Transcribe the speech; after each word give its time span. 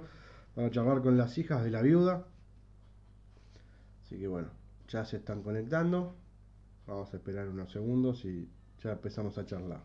Vamos 0.55 0.71
a 0.71 0.73
charlar 0.73 1.01
con 1.01 1.17
las 1.17 1.37
hijas 1.37 1.63
de 1.63 1.71
la 1.71 1.81
viuda. 1.81 2.25
Así 4.03 4.17
que 4.17 4.27
bueno, 4.27 4.49
ya 4.87 5.05
se 5.05 5.17
están 5.17 5.43
conectando. 5.43 6.15
Vamos 6.87 7.13
a 7.13 7.17
esperar 7.17 7.47
unos 7.49 7.71
segundos 7.71 8.25
y 8.25 8.49
ya 8.81 8.93
empezamos 8.93 9.37
a 9.37 9.45
charlar. 9.45 9.83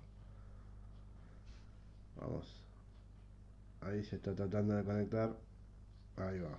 Vamos. 2.16 2.59
Ahí 3.82 4.04
se 4.04 4.16
está 4.16 4.34
tratando 4.34 4.74
de 4.74 4.84
conectar. 4.84 5.30
Ahí 6.16 6.38
va. 6.40 6.58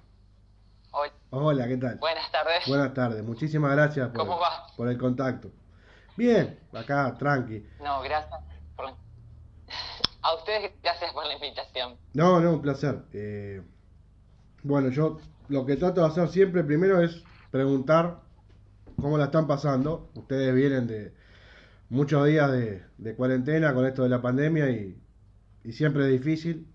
Hola. 0.92 1.14
Hola, 1.30 1.68
¿qué 1.68 1.78
tal? 1.78 1.98
Buenas 2.00 2.32
tardes. 2.32 2.68
Buenas 2.68 2.94
tardes, 2.94 3.24
muchísimas 3.24 3.72
gracias 3.72 4.10
por, 4.10 4.18
¿Cómo 4.18 4.40
va? 4.40 4.68
por 4.76 4.88
el 4.90 4.98
contacto. 4.98 5.52
Bien, 6.18 6.60
acá, 6.74 7.16
tranqui. 7.18 7.66
No, 7.82 8.02
gracias. 8.02 8.42
por- 8.76 8.86
A 10.24 10.36
ustedes 10.36 10.72
gracias 10.84 11.14
por 11.14 11.26
la 11.26 11.34
invitación. 11.36 11.96
No, 12.14 12.40
no, 12.42 12.54
un 12.54 12.62
placer. 12.62 13.04
Eh, 13.14 13.62
bueno, 14.64 14.90
yo 14.90 15.20
lo 15.48 15.66
que 15.66 15.78
trato 15.78 16.02
de 16.02 16.08
hacer 16.08 16.28
siempre 16.30 16.64
primero 16.64 17.02
es 17.02 17.24
preguntar 17.52 18.20
cómo 19.00 19.18
la 19.18 19.26
están 19.26 19.48
pasando. 19.48 20.10
Ustedes 20.16 20.54
vienen 20.54 20.88
de 20.88 21.14
muchos 21.90 22.26
días 22.28 22.52
de, 22.52 22.84
de 22.98 23.16
cuarentena 23.16 23.74
con 23.74 23.86
esto 23.86 24.04
de 24.04 24.10
la 24.10 24.22
pandemia 24.22 24.70
y, 24.70 25.02
y 25.64 25.72
siempre 25.72 26.04
es 26.06 26.12
difícil. 26.12 26.68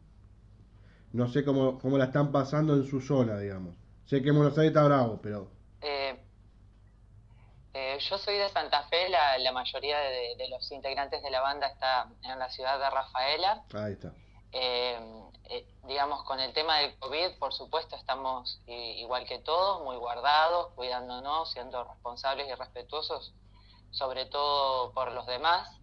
No 1.16 1.28
sé 1.28 1.46
cómo, 1.46 1.78
cómo 1.78 1.96
la 1.96 2.04
están 2.04 2.30
pasando 2.30 2.74
en 2.74 2.84
su 2.84 3.00
zona, 3.00 3.38
digamos. 3.38 3.74
Sé 4.04 4.22
que 4.22 4.28
en 4.28 4.36
Buenos 4.36 4.58
Aires 4.58 4.68
está 4.68 4.84
bravo, 4.84 5.18
pero... 5.22 5.48
Eh, 5.80 6.14
eh, 7.72 7.98
yo 7.98 8.18
soy 8.18 8.36
de 8.36 8.50
Santa 8.50 8.82
Fe, 8.88 9.08
la, 9.08 9.38
la 9.38 9.50
mayoría 9.50 9.98
de, 9.98 10.36
de 10.36 10.48
los 10.50 10.70
integrantes 10.70 11.22
de 11.22 11.30
la 11.30 11.40
banda 11.40 11.68
está 11.68 12.10
en 12.22 12.38
la 12.38 12.50
ciudad 12.50 12.78
de 12.78 12.90
Rafaela. 12.90 13.64
Ahí 13.72 13.94
está. 13.94 14.12
Eh, 14.52 15.00
eh, 15.44 15.66
digamos, 15.86 16.22
con 16.24 16.38
el 16.38 16.52
tema 16.52 16.80
del 16.80 16.98
COVID, 16.98 17.38
por 17.38 17.54
supuesto, 17.54 17.96
estamos 17.96 18.60
igual 18.66 19.26
que 19.26 19.38
todos, 19.38 19.82
muy 19.84 19.96
guardados, 19.96 20.74
cuidándonos, 20.74 21.50
siendo 21.50 21.82
responsables 21.82 22.46
y 22.46 22.54
respetuosos, 22.54 23.32
sobre 23.90 24.26
todo 24.26 24.92
por 24.92 25.12
los 25.12 25.26
demás. 25.26 25.80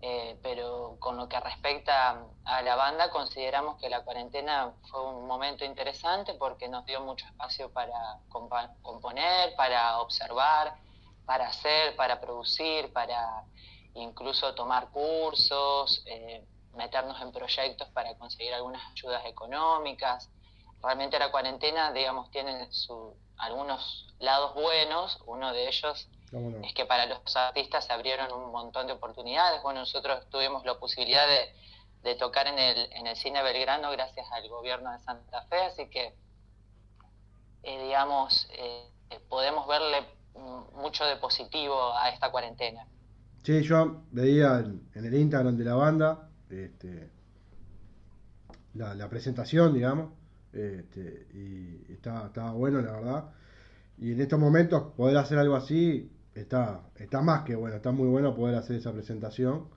Eh, 0.00 0.38
pero 0.42 0.96
con 1.00 1.16
lo 1.16 1.28
que 1.28 1.40
respecta 1.40 2.24
a 2.44 2.62
la 2.62 2.76
banda, 2.76 3.10
consideramos 3.10 3.80
que 3.80 3.90
la 3.90 4.04
cuarentena 4.04 4.72
fue 4.90 5.04
un 5.04 5.26
momento 5.26 5.64
interesante 5.64 6.34
porque 6.34 6.68
nos 6.68 6.84
dio 6.86 7.00
mucho 7.00 7.26
espacio 7.26 7.72
para 7.72 8.20
componer, 8.28 9.56
para 9.56 9.98
observar, 9.98 10.76
para 11.26 11.48
hacer, 11.48 11.96
para 11.96 12.20
producir, 12.20 12.92
para 12.92 13.44
incluso 13.94 14.54
tomar 14.54 14.90
cursos, 14.90 16.04
eh, 16.06 16.46
meternos 16.74 17.20
en 17.20 17.32
proyectos 17.32 17.88
para 17.88 18.16
conseguir 18.16 18.54
algunas 18.54 18.82
ayudas 18.92 19.26
económicas. 19.26 20.30
Realmente 20.80 21.18
la 21.18 21.32
cuarentena, 21.32 21.92
digamos, 21.92 22.30
tiene 22.30 22.70
su, 22.70 23.16
algunos 23.36 24.14
lados 24.20 24.54
buenos, 24.54 25.18
uno 25.26 25.52
de 25.52 25.66
ellos 25.66 26.08
¿Cómo 26.08 26.17
no? 26.32 26.64
es 26.64 26.74
que 26.74 26.84
para 26.84 27.06
los 27.06 27.36
artistas 27.36 27.86
se 27.86 27.92
abrieron 27.92 28.32
un 28.32 28.50
montón 28.52 28.86
de 28.86 28.92
oportunidades. 28.92 29.62
Bueno, 29.62 29.80
nosotros 29.80 30.28
tuvimos 30.30 30.64
la 30.64 30.78
posibilidad 30.78 31.26
de, 31.26 31.52
de 32.02 32.14
tocar 32.16 32.46
en 32.46 32.58
el, 32.58 32.92
en 32.92 33.06
el 33.06 33.16
Cine 33.16 33.42
Belgrano 33.42 33.90
gracias 33.90 34.26
al 34.32 34.48
gobierno 34.48 34.92
de 34.92 34.98
Santa 35.00 35.42
Fe, 35.46 35.56
así 35.56 35.88
que, 35.88 36.14
eh, 37.62 37.82
digamos, 37.84 38.48
eh, 38.52 38.88
podemos 39.28 39.66
verle 39.66 40.06
mucho 40.74 41.04
de 41.04 41.16
positivo 41.16 41.92
a 41.94 42.10
esta 42.10 42.30
cuarentena. 42.30 42.86
Sí, 43.42 43.62
yo 43.62 44.02
veía 44.10 44.58
en, 44.58 44.88
en 44.94 45.04
el 45.04 45.14
Instagram 45.14 45.56
de 45.56 45.64
la 45.64 45.74
banda 45.74 46.28
este, 46.50 47.10
la, 48.74 48.94
la 48.94 49.08
presentación, 49.08 49.74
digamos, 49.74 50.12
este, 50.52 51.26
y 51.34 51.92
estaba, 51.92 52.26
estaba 52.26 52.52
bueno, 52.52 52.80
la 52.80 52.92
verdad. 52.92 53.24
Y 53.98 54.12
en 54.12 54.20
estos 54.20 54.38
momentos 54.38 54.92
poder 54.96 55.16
hacer 55.16 55.38
algo 55.38 55.56
así 55.56 56.10
está, 56.40 56.82
está 56.96 57.20
más 57.22 57.42
que 57.44 57.54
bueno, 57.56 57.76
está 57.76 57.90
muy 57.92 58.08
bueno 58.08 58.34
poder 58.34 58.54
hacer 58.56 58.76
esa 58.76 58.92
presentación. 58.92 59.68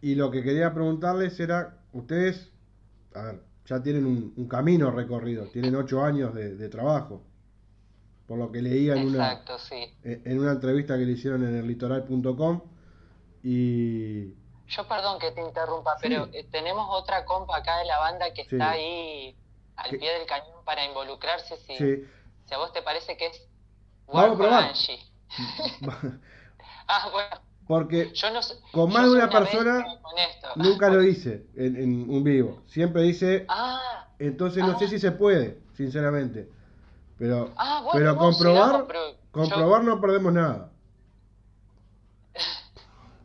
Y 0.00 0.14
lo 0.14 0.30
que 0.30 0.42
quería 0.42 0.72
preguntarles 0.74 1.38
era, 1.40 1.78
ustedes, 1.92 2.52
a 3.14 3.22
ver, 3.22 3.42
ya 3.66 3.82
tienen 3.82 4.06
un, 4.06 4.34
un 4.36 4.48
camino 4.48 4.90
recorrido, 4.90 5.46
tienen 5.48 5.74
ocho 5.74 6.02
años 6.04 6.34
de, 6.34 6.54
de 6.56 6.68
trabajo, 6.68 7.22
por 8.26 8.38
lo 8.38 8.50
que 8.52 8.60
leía 8.62 8.94
en 8.94 9.08
una, 9.08 9.32
Exacto, 9.32 9.58
sí. 9.58 9.74
en 10.04 10.22
en 10.24 10.38
una 10.38 10.52
entrevista 10.52 10.96
que 10.98 11.04
le 11.06 11.12
hicieron 11.12 11.44
en 11.44 11.56
el 11.56 11.66
litoral.com 11.66 12.60
y 13.42 14.34
Yo 14.68 14.86
perdón 14.88 15.18
que 15.20 15.30
te 15.32 15.40
interrumpa, 15.40 15.92
Sí. 15.98 16.08
pero 16.08 16.28
eh, 16.32 16.44
tenemos 16.50 16.86
otra 16.90 17.24
compa 17.24 17.56
acá 17.58 17.78
de 17.78 17.84
la 17.86 17.98
banda 17.98 18.32
que 18.34 18.42
Sí. 18.44 18.48
está 18.56 18.70
ahí 18.72 19.36
al 19.76 19.90
pie 19.98 20.12
del 20.18 20.26
cañón 20.26 20.64
para 20.64 20.84
involucrarse 20.84 21.56
si, 21.58 21.76
si 21.76 22.54
a 22.54 22.58
vos 22.58 22.72
te 22.72 22.82
parece 22.82 23.16
que 23.16 23.26
es 23.26 23.48
Vamos 24.06 24.22
a 24.22 24.28
Warco 24.28 24.36
probar. 24.38 24.64
Angie. 24.70 24.98
Ah, 26.88 27.08
bueno, 27.12 27.36
porque 27.66 28.12
yo 28.14 28.30
no 28.30 28.42
sé. 28.42 28.54
Con 28.72 28.92
más 28.92 29.04
de 29.04 29.10
una 29.10 29.28
persona 29.28 29.84
nunca 30.56 30.88
lo 30.88 31.02
hice 31.02 31.46
en, 31.56 31.76
en 31.76 32.10
un 32.10 32.22
vivo, 32.24 32.62
siempre 32.66 33.02
dice, 33.02 33.44
Ah, 33.48 34.08
entonces 34.18 34.64
no 34.64 34.72
ah. 34.72 34.78
sé 34.78 34.88
si 34.88 34.98
se 34.98 35.12
puede, 35.12 35.58
sinceramente, 35.74 36.48
pero, 37.18 37.52
ah, 37.56 37.80
bueno, 37.82 37.92
pero 37.98 38.12
no, 38.14 38.18
comprobar, 38.18 38.86
pero 38.86 39.10
yo- 39.10 39.16
comprobar 39.32 39.84
no 39.84 40.00
perdemos 40.00 40.32
nada. 40.32 40.70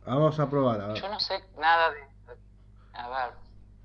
Vamos 0.04 0.38
a 0.40 0.50
probar, 0.50 0.80
a 0.80 0.88
ver. 0.88 1.02
Yo, 1.02 1.08
no 1.08 1.20
sé 1.20 1.34
nada 1.58 1.90
de. 1.92 1.98
A 2.94 3.08
ver. 3.08 3.34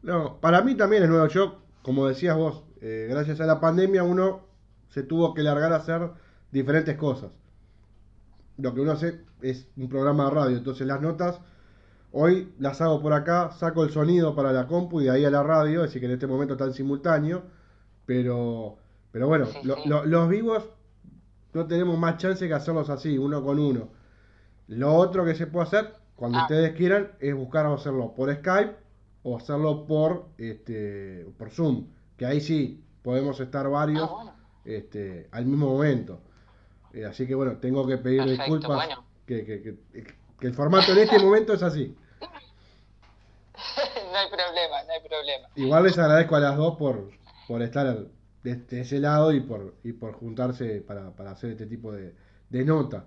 No, 0.01 0.39
para 0.39 0.61
mí 0.61 0.75
también 0.75 1.03
es 1.03 1.09
nuevo. 1.09 1.27
Yo, 1.27 1.61
como 1.81 2.07
decías 2.07 2.35
vos, 2.35 2.63
eh, 2.81 3.07
gracias 3.09 3.39
a 3.39 3.45
la 3.45 3.59
pandemia 3.59 4.03
uno 4.03 4.41
se 4.89 5.03
tuvo 5.03 5.33
que 5.33 5.44
largar 5.44 5.74
a 5.74 5.77
hacer 5.77 6.12
diferentes 6.51 6.97
cosas. 6.97 7.31
Lo 8.57 8.74
que 8.74 8.81
uno 8.81 8.92
hace 8.94 9.21
es 9.42 9.68
un 9.77 9.88
programa 9.89 10.25
de 10.25 10.31
radio, 10.31 10.57
entonces 10.57 10.88
las 10.88 11.01
notas 11.01 11.39
hoy 12.12 12.54
las 12.59 12.81
hago 12.81 13.01
por 13.01 13.13
acá, 13.13 13.51
saco 13.51 13.83
el 13.83 13.92
sonido 13.92 14.36
para 14.36 14.51
la 14.51 14.65
compu 14.68 15.01
y 15.01 15.06
de 15.06 15.12
ahí 15.12 15.25
a 15.25 15.30
la 15.30 15.44
radio, 15.44 15.83
decir 15.83 16.00
que 16.00 16.06
en 16.07 16.13
este 16.13 16.25
momento 16.27 16.54
está 16.56 16.65
en 16.65 16.74
simultáneo, 16.74 17.44
pero, 18.06 18.77
pero 19.12 19.27
bueno, 19.27 19.45
Sí, 19.45 19.59
lo- 19.63 19.75
sí. 19.75 19.89
lo- 19.89 20.06
los 20.06 20.30
vivos 20.30 20.63
no 21.54 21.68
tenemos 21.68 21.98
más 22.00 22.18
chance 22.18 22.48
que 22.48 22.54
hacerlos 22.54 22.89
así, 22.89 23.18
uno 23.18 23.44
con 23.44 23.59
uno. 23.59 23.89
Lo 24.68 24.94
otro 24.95 25.25
que 25.25 25.36
se 25.36 25.48
puede 25.48 25.68
hacer, 25.68 25.94
cuando 26.15 26.39
Ah. 26.39 26.44
ustedes 26.44 26.74
quieran, 26.75 27.12
es 27.19 27.36
buscar 27.36 27.65
hacerlo 27.68 28.13
por 28.15 28.33
Skype 28.33 28.75
o 29.24 29.38
hacerlo 29.38 29.86
por 29.86 30.27
este 30.38 31.27
por 31.38 31.50
Zoom, 31.51 31.88
que 32.15 32.25
ahí 32.25 32.42
sí 32.42 32.83
podemos 33.04 33.39
estar 33.39 33.69
varios 33.69 34.04
Ah, 34.09 34.13
bueno. 34.13 34.31
este, 34.65 35.27
al 35.31 35.45
mismo 35.45 35.68
momento. 35.68 36.21
Eh, 36.94 37.06
así 37.06 37.28
que 37.28 37.36
bueno, 37.36 37.57
tengo 37.57 37.86
que 37.88 37.98
pedir 37.98 38.19
Perfecto, 38.19 38.44
disculpas 38.44 38.75
bueno. 38.88 39.06
que, 39.25 39.45
que- 39.45 39.62
que- 39.62 39.78
que 40.39 40.48
el 40.48 40.54
formato 40.54 40.92
en 40.92 41.00
este 41.00 41.19
momento 41.19 41.54
es 41.54 41.63
así. 41.63 41.95
no 44.12 44.18
hay 44.18 44.28
problema, 44.30 44.84
no 44.86 44.94
hay 44.94 45.07
problema. 45.07 45.48
Igual 45.56 45.84
les 45.84 45.98
agradezco 45.98 46.36
a 46.36 46.39
las 46.39 46.57
dos 46.57 46.78
por, 46.78 47.10
por 47.48 47.62
estar 47.62 48.06
de, 48.44 48.66
ese 48.81 49.00
lado 49.00 49.31
y 49.34 49.42
por, 49.42 49.75
y 49.84 49.94
por 49.94 50.13
juntarse 50.13 50.81
para, 50.81 51.12
para 51.16 51.31
hacer 51.31 51.51
este 51.51 51.66
tipo 51.66 51.92
de, 51.92 52.16
de 52.50 52.66
nota. 52.66 53.06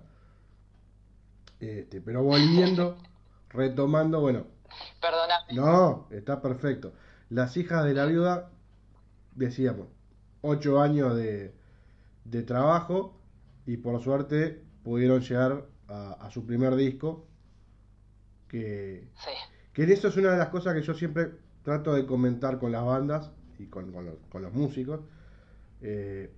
Este, 1.59 2.01
pero 2.01 2.23
volviendo, 2.23 2.97
retomando, 3.49 4.19
bueno. 4.19 4.47
Perdóname. 5.01 5.53
No, 5.53 6.07
está 6.11 6.41
perfecto. 6.41 6.93
Las 7.29 7.55
hijas 7.57 7.85
de 7.85 7.93
la 7.93 8.05
viuda, 8.05 8.49
decíamos, 9.35 9.87
ocho 10.41 10.81
años 10.81 11.15
de, 11.15 11.53
de 12.25 12.43
trabajo 12.43 13.20
y 13.65 13.77
por 13.77 14.01
suerte 14.01 14.63
pudieron 14.83 15.21
llegar 15.21 15.65
a, 15.87 16.29
su 16.31 16.45
primer 16.45 16.75
disco. 16.75 17.27
Que, 18.47 19.07
que 19.73 19.83
eso 19.83 20.09
es 20.09 20.17
una 20.17 20.31
de 20.31 20.37
las 20.37 20.49
cosas 20.49 20.73
que 20.73 20.81
yo 20.81 20.93
siempre 20.93 21.31
trato 21.63 21.93
de 21.93 22.05
comentar 22.05 22.59
con 22.59 22.71
las 22.71 22.83
bandas 22.83 23.31
y 23.59 23.67
con, 23.67 23.91
con, 23.91 24.41
los, 24.41 24.53
músicos. 24.53 25.01
Eh, 25.81 26.31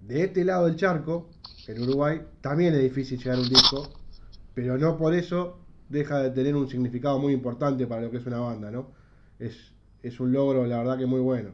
de 0.00 0.24
este 0.24 0.44
lado 0.44 0.66
del 0.66 0.76
charco, 0.76 1.30
en 1.66 1.82
Uruguay, 1.82 2.20
también 2.40 2.74
es 2.74 2.82
difícil 2.82 3.18
llegar 3.18 3.38
a 3.38 3.40
un 3.40 3.48
disco, 3.48 3.88
pero 4.54 4.76
no 4.76 4.96
por 4.96 5.14
eso 5.14 5.58
deja 5.88 6.18
de 6.18 6.30
tener 6.30 6.54
un 6.54 6.68
significado 6.68 7.18
muy 7.18 7.32
importante 7.32 7.86
para 7.86 8.02
lo 8.02 8.10
que 8.10 8.18
es 8.18 8.26
una 8.26 8.38
banda, 8.38 8.70
¿no? 8.70 8.92
Es, 9.38 9.72
es 10.02 10.20
un 10.20 10.32
logro, 10.32 10.66
la 10.66 10.78
verdad 10.78 10.98
que 10.98 11.06
muy 11.06 11.20
bueno. 11.20 11.52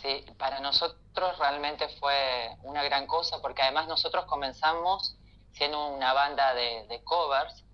Sí, 0.00 0.24
para 0.38 0.60
nosotros 0.60 1.03
realmente 1.32 1.88
fue 2.00 2.56
una 2.62 2.82
gran 2.82 3.06
cosa, 3.06 3.40
porque 3.40 3.62
además 3.62 3.88
nosotros 3.88 4.24
comenzamos 4.26 5.16
siendo 5.52 5.88
una 5.88 6.12
banda 6.12 6.54
de, 6.54 7.00
covers, 7.04 7.64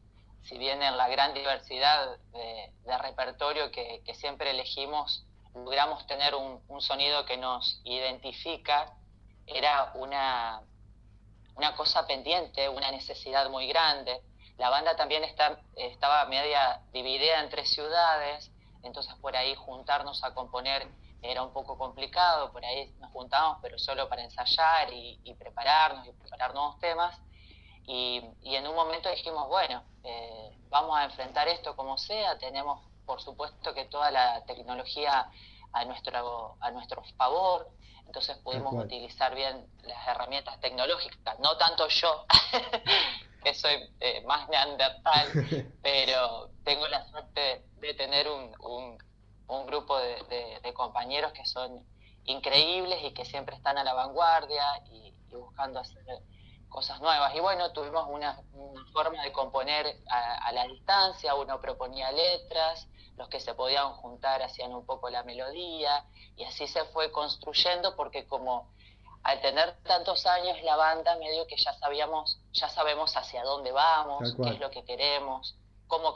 si 0.43 0.58
bien 0.58 0.82
en 0.82 0.97
la 0.97 1.08
gran 1.08 1.35
diversidad 1.35 2.17
de, 2.32 2.99
repertorio 2.99 3.70
que, 3.70 4.02
siempre 4.14 4.50
elegimos, 4.50 5.25
logramos 5.55 6.06
tener 6.06 6.35
un, 6.35 6.61
sonido 6.81 7.25
que 7.25 7.37
nos 7.37 7.81
identifica, 7.85 8.93
era 9.47 9.93
una, 9.94 10.62
una 11.55 11.75
cosa 11.76 12.06
pendiente, 12.06 12.69
una 12.69 12.91
necesidad 12.91 13.49
muy 13.49 13.67
grande. 13.67 14.20
La 14.58 14.69
banda 14.69 14.96
también 14.96 15.25
está, 15.25 15.61
estaba 15.76 16.26
media 16.26 16.82
dividida 16.93 17.41
entre 17.41 17.64
ciudades, 17.64 18.50
entonces 18.82 19.14
por 19.20 19.37
ahí 19.37 19.55
juntarnos 19.55 20.23
a 20.25 20.35
componer 20.35 20.87
era 21.22 21.43
un 21.43 21.52
poco 21.52 21.76
complicado, 21.76 22.50
por 22.52 22.64
ahí 22.64 22.94
nos 22.99 23.11
juntábamos, 23.12 23.58
pero 23.62 23.78
solo 23.78 24.08
para 24.08 24.22
ensayar 24.22 24.93
y, 24.93 25.34
prepararnos 25.38 26.06
y 26.06 26.12
preparar 26.12 26.55
nuevos 26.55 26.78
temas. 26.78 27.19
Y, 27.87 28.22
en 28.43 28.67
un 28.67 28.75
momento 28.75 29.11
dijimos, 29.11 29.49
bueno, 29.49 29.82
eh, 30.05 30.56
vamos 30.69 30.96
a 30.96 31.05
enfrentar 31.05 31.49
esto 31.49 31.76
como 31.76 31.99
sea, 31.99 32.38
tenemos 32.38 32.81
por 33.05 33.20
supuesto 33.20 33.75
que 33.75 33.87
toda 33.87 34.11
la 34.12 34.44
tecnología 34.44 35.28
a 35.72 35.84
nuestro, 35.84 36.56
a 36.61 36.70
nuestro 36.70 37.02
favor, 37.17 37.69
entonces 38.06 38.37
pudimos 38.38 38.72
utilizar 38.72 39.34
bien 39.34 39.67
las 39.82 40.08
herramientas 40.08 40.61
tecnológicas, 40.61 41.38
no 41.40 41.56
tanto 41.56 41.88
yo, 41.88 42.25
que 43.44 43.55
soy 43.55 43.93
eh, 44.00 44.22
más 44.26 44.49
neandertal, 44.49 45.28
pero 45.82 46.50
tengo 46.64 46.87
la 46.88 47.05
suerte 47.08 47.64
de 47.81 47.94
tener 47.94 48.28
un, 48.28 48.55
un 48.61 48.99
grupo 49.67 49.99
de, 49.99 50.73
compañeros 50.75 51.32
que 51.32 51.44
son 51.44 51.85
increíbles 52.25 53.02
y 53.02 53.12
que 53.12 53.25
siempre 53.25 53.56
están 53.56 53.76
a 53.79 53.85
la 53.85 53.94
vanguardia 53.94 54.64
y, 54.91 55.14
buscando 55.31 55.81
hacer 55.81 56.05
cosas 56.69 57.00
nuevas. 57.00 57.35
Y 57.35 57.41
bueno, 57.41 57.73
tuvimos 57.73 58.06
una, 58.08 58.41
forma 58.93 59.23
de 59.23 59.32
componer 59.32 59.87
a, 60.08 60.52
la 60.52 60.64
distancia, 60.64 61.35
uno 61.35 61.61
proponía 61.61 62.11
letras, 62.12 62.88
los 63.17 63.29
que 63.29 63.41
se 63.41 63.55
podían 63.55 63.93
juntar 63.94 64.43
hacían 64.43 64.73
un 64.75 64.87
poco 64.87 65.11
la 65.11 65.23
melodía 65.23 66.05
y 66.37 66.44
así 66.44 66.67
se 66.67 66.85
fue 66.87 67.12
construyendo 67.12 67.94
porque 67.94 68.26
como 68.26 68.73
al 69.23 69.41
tener 69.43 69.76
tantos 69.82 70.26
años 70.26 70.62
la 70.62 70.76
banda 70.76 71.17
medio 71.17 71.46
que 71.46 71.56
ya 71.56 71.75
sabíamos, 71.75 72.41
ya 72.53 72.69
sabemos 72.69 73.17
hacia 73.17 73.44
dónde 73.44 73.73
vamos, 73.73 74.35
qué 74.35 74.49
es 74.49 74.58
lo 74.61 74.70
que 74.70 74.85
queremos, 74.85 75.55
cómo 75.91 76.15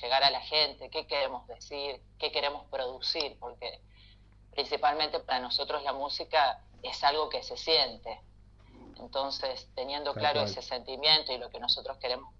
llegar 0.00 0.22
a 0.22 0.30
la 0.30 0.40
gente, 0.42 0.90
qué 0.90 1.06
queremos 1.08 1.48
decir, 1.48 2.00
qué 2.18 2.30
queremos 2.30 2.66
producir, 2.70 3.36
porque 3.40 3.80
principalmente 4.52 5.18
para 5.18 5.40
nosotros 5.40 5.82
la 5.82 5.92
música 5.92 6.62
es 6.82 7.02
algo 7.02 7.28
que 7.28 7.42
se 7.42 7.56
siente. 7.56 8.20
Entonces, 9.00 9.68
teniendo 9.74 10.14
claro 10.14 10.42
ese 10.42 10.62
sentimiento 10.62 11.32
y 11.32 11.38
lo 11.38 11.50
que 11.50 11.58
nosotros 11.58 11.96
queremos 11.98 12.32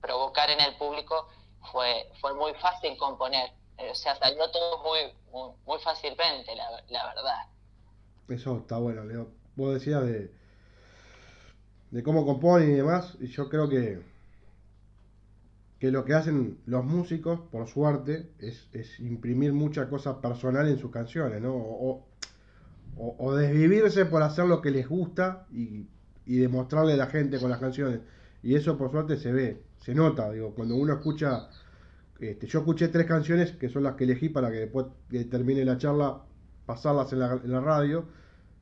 provocar 0.00 0.48
en 0.50 0.60
el 0.60 0.76
público, 0.76 1.28
fue, 1.70 2.10
fue 2.20 2.34
muy 2.34 2.54
fácil 2.54 2.96
componer. 2.96 3.50
Eh, 3.78 3.90
o 3.90 3.94
sea, 3.94 4.14
salió 4.16 4.50
todo 4.50 4.82
muy, 4.82 5.54
muy, 5.64 5.78
fácilmente, 5.80 6.54
la, 6.54 6.82
la, 6.88 7.06
verdad. 7.06 7.46
Eso 8.28 8.58
está 8.58 8.78
bueno, 8.78 9.04
Leo. 9.04 9.28
Vos 9.56 9.74
decías 9.74 10.04
de, 10.04 10.32
de 11.90 12.02
cómo 12.02 12.24
compone 12.24 12.66
y 12.66 12.72
demás, 12.74 13.16
y 13.20 13.28
yo 13.28 13.48
creo 13.48 13.68
que 13.68 14.02
que 15.82 15.90
lo 15.90 16.04
que 16.04 16.14
hacen 16.14 16.58
los 16.66 16.84
músicos, 16.84 17.40
por 17.50 17.66
suerte, 17.66 18.30
es, 18.38 19.00
imprimir 19.00 19.52
mucha 19.52 19.88
cosa 19.88 20.20
personal 20.20 20.68
en 20.68 20.78
sus 20.78 20.92
canciones, 20.92 21.42
¿no? 21.42 21.56
O, 21.56 23.34
desvivirse 23.34 24.04
por 24.04 24.22
hacer 24.22 24.44
lo 24.44 24.62
que 24.62 24.70
les 24.70 24.88
gusta 24.88 25.44
y, 25.50 25.88
demostrarle 26.24 26.92
a 26.92 26.96
la 26.96 27.06
gente 27.06 27.40
con 27.40 27.50
las 27.50 27.58
canciones. 27.58 27.98
Y 28.44 28.54
eso, 28.54 28.78
por 28.78 28.92
suerte, 28.92 29.16
se 29.16 29.32
ve, 29.32 29.64
se 29.78 29.92
nota. 29.92 30.30
Digo, 30.30 30.54
cuando 30.54 30.76
uno 30.76 30.92
escucha. 30.92 31.48
Este, 32.20 32.46
yo 32.46 32.60
escuché 32.60 32.86
tres 32.86 33.08
canciones 33.08 33.50
que 33.50 33.68
son 33.68 33.82
las 33.82 33.96
que 33.96 34.04
elegí 34.04 34.28
para 34.28 34.52
que 34.52 34.58
después 34.58 34.86
termine 35.28 35.64
la 35.64 35.78
charla 35.78 36.22
pasarlas 36.64 37.12
en 37.12 37.18
la, 37.18 37.32
en 37.42 37.50
la 37.50 37.60
radio, 37.60 38.04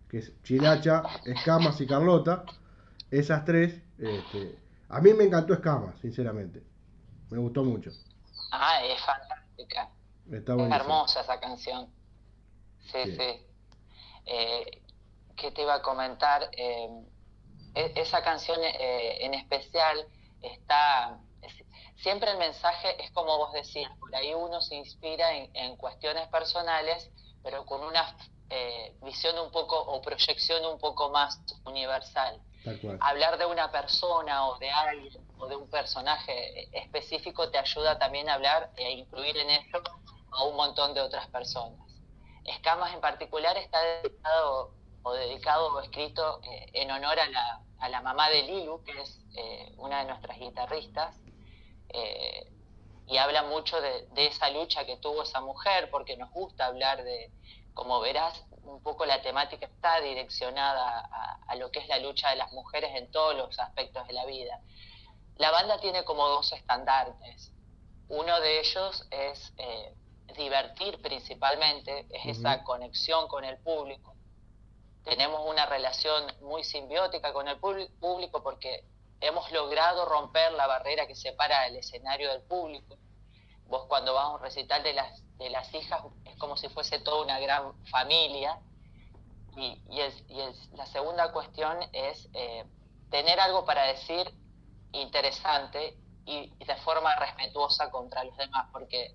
que 0.08 0.20
es 0.20 0.32
Chilacha, 0.42 1.02
Escamas 1.26 1.78
y 1.82 1.86
Carlota. 1.86 2.46
Esas 3.10 3.44
tres, 3.44 3.78
este, 3.98 4.56
a 4.88 5.02
mí 5.02 5.12
me 5.12 5.24
encantó 5.24 5.52
Escamas, 5.52 6.00
sinceramente. 6.00 6.69
Me 7.30 7.38
gustó 7.38 7.62
mucho. 7.62 7.90
Ah, 8.50 8.84
es 8.84 9.00
fantástica. 9.02 9.90
Está 10.30 10.54
es 10.54 10.72
hermosa 10.72 11.20
esa 11.20 11.40
canción. 11.40 11.88
Sí, 12.92 13.16
sí. 13.16 13.46
Eh, 14.26 14.82
¿Qué 15.36 15.50
te 15.52 15.62
iba 15.62 15.74
a 15.74 15.82
comentar? 15.82 16.50
Eh, 16.52 16.88
e, 17.74 17.92
esa 17.96 18.22
canción 18.22 18.58
eh, 18.62 19.24
en 19.24 19.34
especial 19.34 20.06
está... 20.42 21.18
siempre 21.96 22.32
el 22.32 22.38
mensaje 22.38 23.02
es 23.02 23.10
como 23.12 23.38
vos 23.38 23.52
decías, 23.52 23.90
por 23.98 24.14
ahí 24.14 24.34
uno 24.34 24.60
se 24.60 24.74
inspira 24.74 25.32
en, 25.32 25.76
cuestiones 25.76 26.26
personales, 26.28 27.10
pero 27.42 27.64
con 27.64 27.82
una 27.82 28.16
visión 29.02 29.38
un 29.38 29.52
poco 29.52 29.78
o 29.78 30.02
proyección 30.02 30.64
un 30.66 30.78
poco 30.78 31.10
más 31.10 31.40
universal. 31.64 32.40
Hablar 33.00 33.38
de 33.38 33.46
una 33.46 33.70
persona 33.70 34.46
o 34.46 34.58
de 34.58 34.68
alguien 34.70 35.29
o 35.40 35.46
de 35.46 35.56
un 35.56 35.68
personaje 35.68 36.68
específico 36.76 37.50
te 37.50 37.58
ayuda 37.58 37.98
también 37.98 38.28
a 38.28 38.34
hablar 38.34 38.70
e 38.76 38.90
incluir 38.92 39.36
en 39.36 39.50
eso 39.50 39.82
a 40.30 40.44
un 40.44 40.56
montón 40.56 40.94
de 40.94 41.00
otras 41.00 41.26
personas. 41.28 41.78
Escamas 42.44 42.92
en 42.94 43.00
particular 43.00 43.56
está 43.56 43.80
dedicado 43.80 44.72
o 45.02 45.12
dedicado 45.12 45.72
o 45.74 45.80
escrito 45.80 46.40
eh, 46.44 46.70
en 46.74 46.90
honor 46.90 47.18
a 47.18 47.28
la, 47.28 47.62
a 47.78 47.88
la, 47.88 48.02
mamá 48.02 48.28
de 48.28 48.42
Lilu, 48.42 48.82
que 48.84 49.00
es 49.00 49.18
eh, 49.36 49.72
una 49.78 50.00
de 50.00 50.04
nuestras 50.06 50.38
guitarristas, 50.38 51.16
eh, 51.88 52.50
y 53.06 53.16
habla 53.16 53.42
mucho 53.42 53.80
de, 53.80 54.06
de, 54.08 54.26
esa 54.26 54.50
lucha 54.50 54.84
que 54.84 54.98
tuvo 54.98 55.22
esa 55.22 55.40
mujer, 55.40 55.90
porque 55.90 56.16
nos 56.16 56.30
gusta 56.30 56.66
hablar 56.66 57.02
de, 57.02 57.32
como 57.74 58.00
verás, 58.00 58.44
un 58.62 58.82
poco 58.82 59.06
la 59.06 59.22
temática 59.22 59.66
está 59.66 60.00
direccionada 60.00 61.08
a, 61.46 61.54
lo 61.56 61.70
que 61.70 61.80
es 61.80 61.88
la 61.88 61.98
lucha 61.98 62.30
de 62.30 62.36
las 62.36 62.52
mujeres 62.52 62.94
en 62.94 63.10
todos 63.10 63.36
los 63.36 63.58
aspectos 63.58 64.06
de 64.06 64.12
la 64.12 64.24
vida. 64.26 64.60
La 65.40 65.50
banda 65.50 65.80
tiene 65.80 66.04
como 66.04 66.28
dos 66.28 66.52
estandartes. 66.52 67.50
Uno 68.10 68.40
de 68.40 68.60
ellos 68.60 69.06
es 69.10 69.54
eh, 69.56 69.94
divertir 70.36 71.00
principalmente, 71.00 72.06
es 72.10 72.36
esa 72.36 72.62
conexión 72.62 73.26
con 73.26 73.46
el 73.46 73.56
público. 73.56 74.14
Tenemos 75.02 75.40
una 75.48 75.64
relación 75.64 76.30
muy 76.42 76.62
simbiótica 76.62 77.32
con 77.32 77.48
el 77.48 77.58
público 77.58 78.42
porque 78.42 78.84
hemos 79.22 79.50
logrado 79.50 80.04
romper 80.04 80.52
la 80.52 80.66
barrera 80.66 81.06
que 81.06 81.16
separa 81.16 81.66
el 81.68 81.76
escenario 81.76 82.30
del 82.32 82.42
público. 82.42 82.98
Vos 83.64 83.86
cuando 83.88 84.12
vas 84.12 84.26
a 84.26 84.34
un 84.34 84.40
recital 84.42 84.82
de 84.82 84.92
las 84.92 85.22
de 85.38 85.48
las 85.48 85.72
hijas 85.72 86.02
es 86.26 86.36
como 86.36 86.58
si 86.58 86.68
fuese 86.68 86.98
toda 86.98 87.22
una 87.22 87.40
gran 87.40 87.82
familia. 87.86 88.60
Y, 89.56 89.80
la 90.74 90.84
segunda 90.84 91.32
cuestión 91.32 91.78
es 91.94 92.28
eh, 92.34 92.66
tener 93.10 93.40
algo 93.40 93.64
para 93.64 93.84
decir 93.84 94.34
interesante 94.92 95.96
y, 96.26 96.52
de 96.64 96.76
forma 96.76 97.14
respetuosa 97.16 97.90
contra 97.90 98.24
los 98.24 98.36
demás, 98.36 98.68
porque 98.72 99.14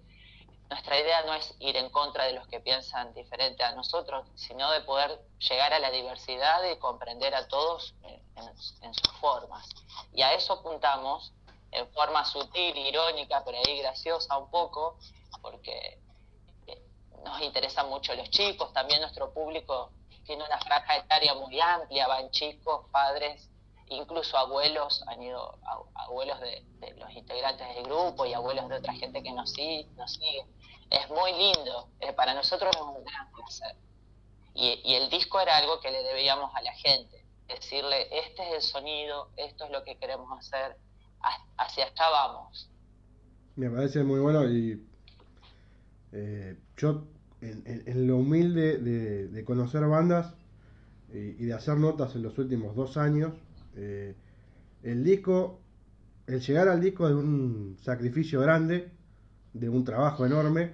nuestra 0.69 0.99
idea 0.99 1.23
no 1.23 1.33
es 1.33 1.55
ir 1.59 1.77
en 1.77 1.89
contra 1.89 2.25
de 2.25 2.33
los 2.33 2.47
que 2.47 2.59
piensan 2.59 3.13
diferente 3.13 3.63
a 3.63 3.73
nosotros, 3.73 4.27
sino 4.35 4.71
de 4.71 4.81
poder 4.81 5.19
llegar 5.39 5.73
a 5.73 5.79
la 5.79 5.91
diversidad 5.91 6.63
y 6.69 6.77
comprender 6.77 7.35
a 7.35 7.47
todos 7.47 7.93
en, 8.81 8.93
sus 8.93 9.11
formas. 9.19 9.67
Y 10.13 10.21
a 10.21 10.33
eso 10.33 10.53
apuntamos 10.53 11.33
en 11.71 11.87
forma 11.91 12.25
sutil, 12.25 12.77
irónica, 12.77 13.43
pero 13.45 13.57
ahí 13.57 13.79
graciosa 13.79 14.37
un 14.37 14.49
poco, 14.49 14.97
porque 15.41 15.99
nos 17.23 17.41
interesan 17.41 17.89
mucho 17.89 18.13
los 18.13 18.29
chicos, 18.29 18.71
también 18.73 19.01
nuestro 19.01 19.33
público 19.33 19.91
tiene 20.25 20.43
una 20.43 20.59
franja 20.59 20.97
etaria 20.97 21.33
muy 21.35 21.59
amplia, 21.59 22.07
van 22.07 22.29
chicos, 22.31 22.85
padres, 22.91 23.49
incluso 23.89 24.37
abuelos, 24.37 25.03
han 25.07 25.21
ido 25.21 25.57
abuelos 25.95 26.39
de, 26.39 26.63
los 26.97 27.11
integrantes 27.11 27.75
del 27.75 27.83
grupo 27.83 28.25
y 28.25 28.33
abuelos 28.33 28.69
de 28.69 28.75
otra 28.75 28.93
gente 28.93 29.21
que 29.21 29.31
nos. 29.31 29.53
Nos 29.95 30.13
sigue. 30.13 30.45
Es 30.89 31.09
muy 31.09 31.31
lindo, 31.33 31.89
eh, 31.99 32.13
para 32.13 32.33
nosotros 32.33 32.71
es 32.75 32.81
un 32.81 33.03
gran 33.03 33.31
placer. 33.31 33.75
Y, 34.53 34.93
el 34.95 35.09
disco 35.09 35.39
era 35.39 35.57
algo 35.57 35.79
que 35.81 35.91
le 35.91 36.01
debíamos 36.03 36.53
a 36.55 36.61
la 36.61 36.73
gente, 36.73 37.25
decirle, 37.47 38.07
este 38.11 38.47
es 38.47 38.53
el 38.55 38.61
sonido, 38.61 39.29
esto 39.35 39.65
es 39.65 39.71
lo 39.71 39.83
que 39.83 39.97
queremos 39.97 40.29
hacer, 40.39 40.77
hacia 41.57 41.85
allá 41.85 42.09
vamos. 42.09 42.69
Me 43.55 43.69
parece 43.69 44.03
muy 44.03 44.19
bueno 44.19 44.47
y 44.49 44.85
eh, 46.13 46.57
yo 46.77 47.03
en, 47.41 48.07
lo 48.07 48.17
humilde 48.17 48.77
de, 48.77 49.45
conocer 49.45 49.85
bandas 49.85 50.33
y, 51.09 51.45
de 51.45 51.53
hacer 51.53 51.77
notas 51.77 52.15
en 52.15 52.23
los 52.23 52.37
últimos 52.37 52.75
dos 52.75 52.97
años, 52.97 53.33
eh, 53.75 54.15
el 54.83 55.03
disco, 55.03 55.59
el 56.27 56.41
llegar 56.41 56.67
al 56.67 56.81
disco 56.81 57.07
es 57.07 57.13
un 57.13 57.77
sacrificio 57.81 58.41
grande, 58.41 58.91
de 59.53 59.69
un 59.69 59.83
trabajo 59.83 60.25
enorme, 60.25 60.73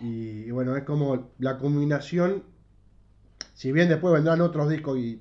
y, 0.00 0.50
bueno, 0.50 0.76
es 0.76 0.84
como 0.84 1.30
la 1.38 1.58
combinación, 1.58 2.44
si 3.54 3.72
bien 3.72 3.88
después 3.88 4.14
vendrán 4.14 4.40
otros 4.40 4.68
discos 4.68 4.98
y 4.98 5.20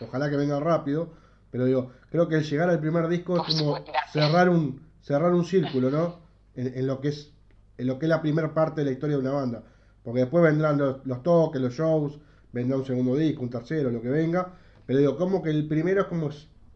ojalá 0.00 0.30
que 0.30 0.36
vengan 0.36 0.62
rápido, 0.62 1.12
pero 1.50 1.64
digo, 1.64 1.92
creo 2.10 2.28
que 2.28 2.36
el 2.36 2.44
llegar 2.44 2.70
al 2.70 2.80
primer 2.80 3.08
disco 3.08 3.36
es 3.36 3.54
como 3.56 3.78
cerrar 4.12 4.48
un, 4.48 4.80
cerrar 5.00 5.32
un 5.32 5.44
círculo, 5.44 5.90
¿no? 5.90 6.18
En, 6.54 6.86
lo 6.86 7.00
que 7.00 7.08
es 7.08 7.32
en 7.78 7.86
lo 7.86 7.98
que 7.98 8.06
es 8.06 8.10
la 8.10 8.20
primera 8.20 8.52
parte 8.52 8.82
de 8.82 8.86
la 8.86 8.92
historia 8.92 9.16
de 9.16 9.22
una 9.22 9.32
banda. 9.32 9.62
Porque 10.04 10.20
después 10.20 10.44
vendrán 10.44 10.78
los, 10.78 11.22
toques, 11.22 11.60
los 11.60 11.72
shows, 11.72 12.18
vendrá 12.52 12.76
un 12.76 12.84
segundo 12.84 13.16
disco, 13.16 13.42
un 13.42 13.50
tercero, 13.50 13.90
lo 13.90 14.02
que 14.02 14.08
venga. 14.08 14.52
Pero 14.86 14.98
digo, 14.98 15.16
como 15.16 15.42
que 15.42 15.50
el 15.50 15.66
primero 15.66 16.02
es 16.02 16.06
como 16.06 16.30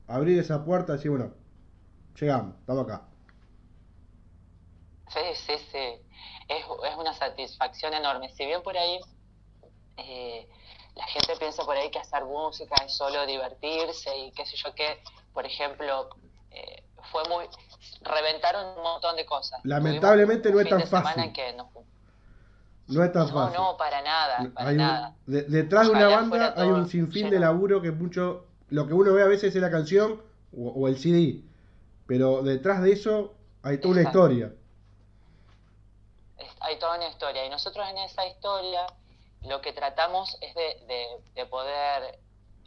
abrir 0.07 0.39
esa 0.39 0.65
puerta 0.65 0.93
y 0.93 0.97
decir, 0.97 1.11
bueno, 1.11 1.33
llegamos, 2.19 2.57
estamos 2.61 2.85
acá. 2.85 3.03
Sí, 5.09 5.21
sí, 5.47 5.53
sí. 5.71 6.07
Es, 6.49 6.65
una 6.99 7.13
satisfacción 7.15 7.95
enorme. 7.95 8.29
Si 8.35 8.45
bien 8.45 8.63
por 8.63 8.77
ahí 8.77 8.99
eh, 9.97 10.49
la 10.97 11.05
gente 11.07 11.35
piensa 11.39 11.65
por 11.65 11.77
ahí 11.77 11.91
que 11.91 11.99
hacer 11.99 12.25
música 12.25 12.75
es 12.85 12.95
solo 12.97 13.27
divertirse 13.27 14.17
y 14.19 14.33
qué 14.33 14.45
sé 14.47 14.57
yo 14.57 14.75
qué, 14.75 15.03
por 15.33 15.47
ejemplo, 15.47 16.11
eh, 16.51 16.83
fue 17.11 17.23
muy... 17.29 17.47
Reventaron 18.03 18.79
un 18.79 18.83
montón 18.83 19.17
de 19.17 19.25
cosas. 19.25 19.61
Lamentablemente 19.65 20.51
no 20.51 20.61
es 20.61 20.69
tan 20.69 20.83
fácil. 20.87 21.33
Que 21.33 21.55
no 22.89 23.03
es 23.03 23.13
tan 23.13 23.29
fácil. 23.29 23.59
No, 23.59 23.77
para 23.77 24.03
nada, 24.03 24.51
para 24.55 24.73
nada. 24.73 25.15
detrás 25.27 25.87
de 25.87 25.93
una 25.93 26.09
banda 26.09 26.55
hay 26.57 26.69
un 26.69 26.89
sinfín 26.89 27.31
de 27.31 27.41
laburo 27.41 27.81
que 27.81 27.91
mucho, 27.91 28.47
lo 28.71 28.87
que 28.87 28.95
uno 28.95 29.13
ve 29.13 29.23
a 29.23 29.27
veces 29.27 29.55
es 29.55 29.63
la 29.63 29.71
canción 29.71 30.23
o, 30.57 30.89
el 30.89 30.99
CD, 30.99 31.43
pero 32.07 32.43
detrás 32.43 32.83
de 32.83 32.93
eso 32.93 33.35
hay 33.63 33.79
toda 33.79 33.95
una 33.95 34.03
historia. 34.03 34.53
Hay 36.61 36.79
toda 36.79 36.97
una 36.97 37.09
historia. 37.09 37.45
Y 37.45 37.51
nosotros 37.51 37.87
en 37.89 37.99
esa 37.99 38.27
historia 38.27 38.87
lo 39.43 39.61
que 39.61 39.73
tratamos 39.73 40.37
es 40.41 40.55
de, 40.55 41.07
de, 41.35 41.47
poder 41.47 42.19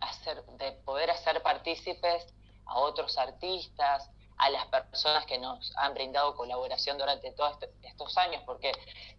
hacer, 0.02 0.44
de 0.60 0.72
poder 0.84 1.10
hacer 1.10 1.42
partícipes 1.42 2.28
a 2.66 2.78
otros 2.80 3.18
artistas, 3.18 4.10
a 4.38 4.50
las 4.50 4.68
personas 4.68 5.26
que 5.26 5.40
nos 5.40 5.76
han 5.78 5.94
brindado 5.94 6.36
colaboración 6.36 6.98
durante 6.98 7.32
todos 7.32 7.58
estos 7.82 8.18
años, 8.18 8.44
porque 8.46 8.72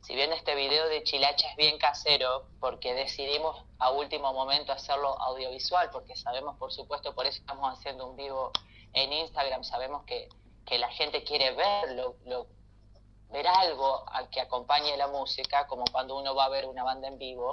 si 0.02 0.14
bien 0.14 0.32
este 0.32 0.54
video 0.54 0.88
de 0.88 1.02
Chilacha 1.02 1.50
es 1.50 1.56
bien 1.56 1.76
casero, 1.78 2.46
porque 2.60 2.94
decidimos 2.94 3.64
a 3.78 3.90
último 3.90 4.32
momento 4.32 4.72
hacerlo 4.72 5.20
audiovisual, 5.20 5.90
porque 5.90 6.16
sabemos, 6.16 6.56
por 6.56 6.72
supuesto, 6.72 7.14
por 7.14 7.26
eso 7.26 7.40
estamos 7.40 7.72
haciendo 7.72 8.06
un 8.06 8.16
vivo 8.16 8.52
en 8.92 9.12
Instagram, 9.12 9.64
sabemos 9.64 10.04
que, 10.04 10.28
que 10.64 10.78
la 10.78 10.88
gente 10.90 11.24
quiere 11.24 11.52
verlo, 11.52 12.16
lo, 12.24 12.46
ver 13.30 13.46
algo 13.46 14.08
al 14.10 14.30
que 14.30 14.40
acompañe 14.40 14.96
la 14.96 15.08
música, 15.08 15.66
como 15.66 15.84
cuando 15.90 16.16
uno 16.16 16.34
va 16.34 16.44
a 16.44 16.48
ver 16.48 16.66
una 16.66 16.84
banda 16.84 17.08
en 17.08 17.18
vivo. 17.18 17.50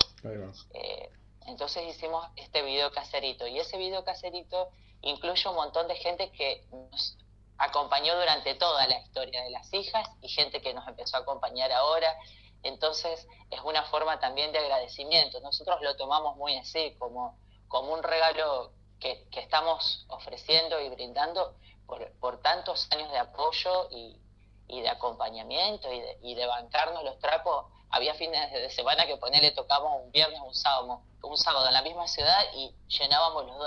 Eh, 0.73 1.11
entonces 1.47 1.83
hicimos 1.87 2.27
este 2.35 2.61
video 2.61 2.91
caserito, 2.91 3.47
y 3.47 3.59
ese 3.59 3.77
video 3.77 4.03
caserito 4.03 4.69
incluye 5.01 5.49
un 5.49 5.55
montón 5.55 5.87
de 5.87 5.95
gente 5.95 6.31
que 6.31 6.63
nos 6.71 7.17
acompañó 7.57 8.15
durante 8.15 8.55
toda 8.55 8.87
la 8.87 8.99
historia 8.99 9.43
de 9.43 9.49
las 9.49 9.73
hijas 9.73 10.07
y 10.21 10.29
gente 10.29 10.61
que 10.61 10.73
nos 10.73 10.87
empezó 10.87 11.17
a 11.17 11.21
acompañar 11.21 11.71
ahora. 11.71 12.15
Entonces 12.63 13.27
es 13.49 13.61
una 13.61 13.83
forma 13.83 14.19
también 14.19 14.51
de 14.51 14.59
agradecimiento. 14.59 15.39
Nosotros 15.41 15.81
lo 15.81 15.95
tomamos 15.95 16.35
muy 16.35 16.57
así, 16.57 16.95
como, 16.97 17.37
como 17.67 17.93
un 17.93 18.03
regalo 18.03 18.71
que, 18.99 19.27
estamos 19.31 20.05
ofreciendo 20.09 20.81
y 20.81 20.89
brindando 20.89 21.55
por, 21.85 22.11
por, 22.19 22.41
tantos 22.41 22.87
años 22.91 23.11
de 23.11 23.19
apoyo 23.19 23.87
y, 23.91 24.19
y 24.67 24.81
de 24.81 24.89
acompañamiento 24.89 25.91
y 25.91 25.99
de, 25.99 26.17
y 26.23 26.35
de, 26.35 26.45
bancarnos 26.47 27.03
los 27.03 27.19
trapos. 27.19 27.65
Había 27.91 28.15
fines 28.15 28.51
de 28.51 28.69
semana 28.71 29.05
que 29.05 29.15
ponerle 29.17 29.51
tocamos 29.51 30.01
un 30.03 30.11
viernes, 30.11 30.41
un 30.41 30.55
sábado, 30.55 31.01
un 31.21 31.37
sábado 31.37 31.67
en 31.67 31.73
la 31.73 31.83
misma 31.83 32.07
ciudad 32.07 32.43
y 32.55 32.75
llenábamos 32.87 33.45
los, 33.45 33.57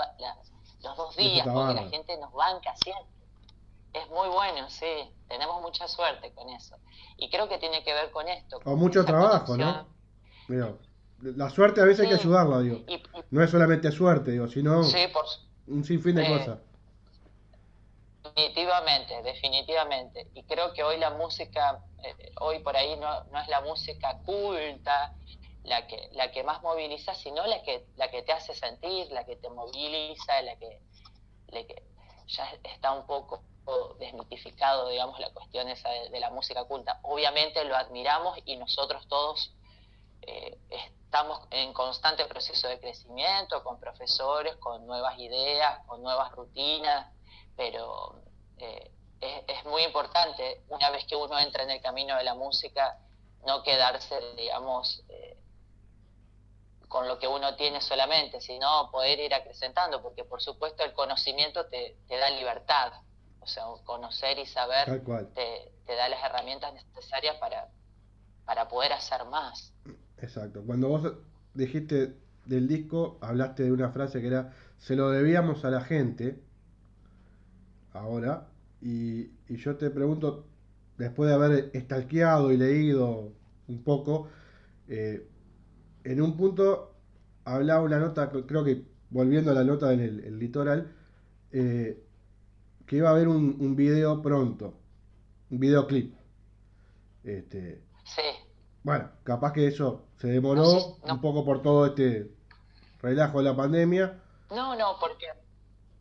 los 0.81 0.97
dos 0.97 1.15
días 1.15 1.47
porque 1.51 1.73
la 1.73 1.89
gente 1.89 2.17
nos 2.17 2.33
banca 2.33 2.75
siempre 2.83 3.18
es 3.93 4.09
muy 4.09 4.29
bueno, 4.29 4.69
sí. 4.69 5.11
Tenemos 5.27 5.61
mucha 5.61 5.87
suerte 5.87 6.31
con 6.33 6.49
eso. 6.49 6.75
Y 7.17 7.29
creo 7.29 7.47
que 7.47 7.57
tiene 7.57 7.83
que 7.83 7.93
ver 7.93 8.11
con 8.11 8.27
esto. 8.27 8.59
Con 8.61 8.79
mucho 8.79 9.05
trabajo, 9.05 9.57
¿no? 9.57 9.87
la 11.21 11.49
suerte 11.49 11.81
a 11.81 11.83
veces 11.83 12.05
hay 12.05 12.09
que 12.09 12.21
ayudarla, 12.21 12.59
digo. 12.59 12.79
no 13.29 13.43
es 13.43 13.51
solamente 13.51 13.91
suerte, 13.91 14.31
digo, 14.31 14.47
sino 14.47 14.81
un 15.67 15.83
sinfín 15.83 16.15
de 16.15 16.27
cosas. 16.27 16.59
Definitivamente, 18.23 19.21
definitivamente. 19.21 20.27
Y 20.33 20.43
creo 20.43 20.73
que 20.73 20.83
hoy 20.83 20.97
la 20.97 21.11
música, 21.11 21.83
eh, 22.03 22.31
hoy 22.39 22.59
por 22.59 22.75
ahí 22.77 22.97
no, 22.97 23.23
no, 23.25 23.39
es 23.41 23.47
la 23.49 23.61
música 23.61 24.19
culta 24.25 25.13
la 25.63 25.87
que, 25.87 26.09
la 26.13 26.31
que 26.31 26.43
más 26.43 26.61
moviliza, 26.63 27.13
sino 27.15 27.45
la 27.45 27.61
que, 27.63 27.85
la 27.95 28.09
que 28.09 28.23
te 28.23 28.31
hace 28.31 28.53
sentir, 28.53 29.11
la 29.11 29.25
que 29.25 29.35
te 29.35 29.49
moviliza, 29.49 30.41
la 30.41 30.55
que, 30.55 30.79
la 31.49 31.63
que 31.63 31.83
ya 32.27 32.45
está 32.63 32.93
un 32.93 33.05
poco 33.05 33.43
desmitificado, 33.99 34.89
digamos, 34.89 35.19
la 35.19 35.31
cuestión 35.31 35.69
esa 35.69 35.89
de, 35.89 36.19
la 36.19 36.29
música 36.29 36.63
culta. 36.65 36.99
Obviamente 37.03 37.63
lo 37.65 37.75
admiramos 37.75 38.37
y 38.45 38.55
nosotros 38.57 39.07
todos 39.07 39.53
eh, 40.21 40.57
estamos 41.09 41.47
en 41.49 41.73
constante 41.73 42.25
proceso 42.25 42.67
de 42.67 42.79
crecimiento, 42.79 43.63
con 43.63 43.79
profesores, 43.79 44.55
con 44.57 44.85
nuevas 44.85 45.17
ideas, 45.17 45.83
con 45.87 46.03
nuevas 46.03 46.31
rutinas, 46.33 47.11
pero 47.55 48.21
eh, 48.57 48.91
es, 49.19 49.65
muy 49.65 49.83
importante, 49.83 50.63
una 50.69 50.89
vez 50.91 51.05
que 51.05 51.15
uno 51.15 51.39
entra 51.39 51.63
en 51.63 51.71
el 51.71 51.81
camino 51.81 52.15
de 52.15 52.23
la 52.23 52.35
música, 52.35 52.99
no 53.45 53.63
quedarse, 53.63 54.19
digamos, 54.35 55.03
eh, 55.09 55.37
con 56.87 57.07
lo 57.07 57.19
que 57.19 57.27
uno 57.27 57.55
tiene 57.55 57.81
solamente, 57.81 58.39
sino 58.41 58.89
poder 58.91 59.19
ir 59.19 59.33
acrecentando, 59.33 60.01
porque 60.01 60.23
por 60.23 60.41
supuesto 60.41 60.83
el 60.83 60.93
conocimiento 60.93 61.67
te, 61.67 61.97
te 62.07 62.17
da 62.17 62.29
libertad, 62.29 62.93
o 63.39 63.47
sea, 63.47 63.63
conocer 63.85 64.37
y 64.39 64.45
saber 64.45 64.85
te, 65.33 65.71
te, 65.85 65.95
da 65.95 66.09
las 66.09 66.23
herramientas 66.23 66.73
necesarias 66.73 67.35
para, 67.39 67.69
para 68.45 68.67
poder 68.67 68.93
hacer 68.93 69.25
más. 69.25 69.73
Exacto. 70.17 70.63
Cuando 70.65 70.89
vos 70.89 71.13
dijiste 71.53 72.17
del 72.45 72.67
disco, 72.67 73.17
hablaste 73.21 73.63
de 73.63 73.71
una 73.71 73.91
frase 73.91 74.21
que 74.21 74.27
era, 74.27 74.53
se 74.77 74.95
lo 74.95 75.09
debíamos 75.09 75.65
a 75.65 75.69
la 75.69 75.81
gente, 75.81 76.41
ahora, 77.93 78.47
y, 78.81 79.31
y 79.47 79.57
yo 79.57 79.77
te 79.77 79.89
pregunto, 79.89 80.45
después 80.97 81.29
de 81.29 81.35
haber 81.35 81.71
estalqueado 81.73 82.51
y 82.51 82.57
leído 82.57 83.33
un 83.67 83.83
poco, 83.83 84.29
eh, 84.87 85.27
en 86.03 86.21
un 86.21 86.35
punto 86.35 86.95
hablaba 87.45 87.83
una 87.83 87.99
nota, 87.99 88.29
creo 88.29 88.63
que 88.63 88.85
volviendo 89.09 89.51
a 89.51 89.53
la 89.53 89.63
nota 89.63 89.91
en 89.93 90.01
el, 90.01 90.19
el 90.23 90.39
litoral, 90.39 90.91
eh, 91.51 92.03
que 92.89 92.95
iba 92.95 93.09
a 93.09 93.11
haber 93.11 93.27
un, 93.27 93.55
un 93.59 93.75
video 93.75 94.19
pronto, 94.19 94.73
un 95.51 95.59
videoclip. 95.59 96.15
Este, 97.23 97.83
sí. 98.03 98.23
Bueno, 98.81 99.11
capaz 99.23 99.53
que 99.53 99.67
eso 99.67 100.07
se 100.17 100.27
demoró 100.29 100.97
un 101.03 101.21
poco 101.21 101.45
por 101.45 101.61
todo 101.61 101.85
este 101.85 102.31
relajo 102.99 103.37
de 103.37 103.43
la 103.43 103.55
pandemia. 103.55 104.19
No, 104.49 104.75
no, 104.75 104.97
porque 104.99 105.27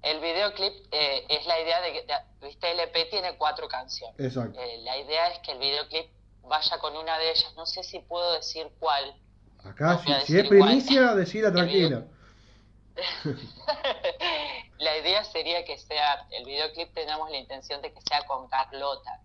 el 0.01 0.19
videoclip 0.19 0.73
eh, 0.91 1.27
es 1.29 1.47
la 1.47 1.61
idea 1.61 1.83
de 1.83 1.93
que, 1.93 2.07
viste, 2.47 2.73
LP 2.73 3.05
tiene 3.11 3.37
cuatro 3.37 3.69
canciones. 3.69 4.19
Exacto. 4.19 4.59
Eh, 4.59 4.79
la 4.83 4.97
idea 4.97 5.29
es 5.29 5.41
que 5.41 5.53
el 5.53 5.59
videoclip 5.59 6.07
vaya 6.45 6.79
con 6.79 6.97
una 6.97 7.19
de 7.19 7.33
ellas, 7.33 7.53
no 7.55 7.67
sé 7.67 7.83
si 7.83 7.99
puedo 7.99 8.33
decir 8.33 8.67
cuál. 8.79 9.15
Acá, 9.63 10.01
si, 10.25 10.39
es 10.39 10.49
primicia, 10.49 11.15
decida 11.15 11.53
tranquila. 11.53 12.07
la 14.79 14.97
idea 14.97 15.25
sería 15.25 15.65
que 15.65 15.77
sea, 15.77 16.27
el 16.31 16.45
videoclip 16.45 16.95
tenemos 16.95 17.31
la 17.31 17.37
intención 17.37 17.83
de 17.83 17.93
que 17.93 18.01
sea 18.03 18.25
con 18.27 18.49
Carlota. 18.49 19.21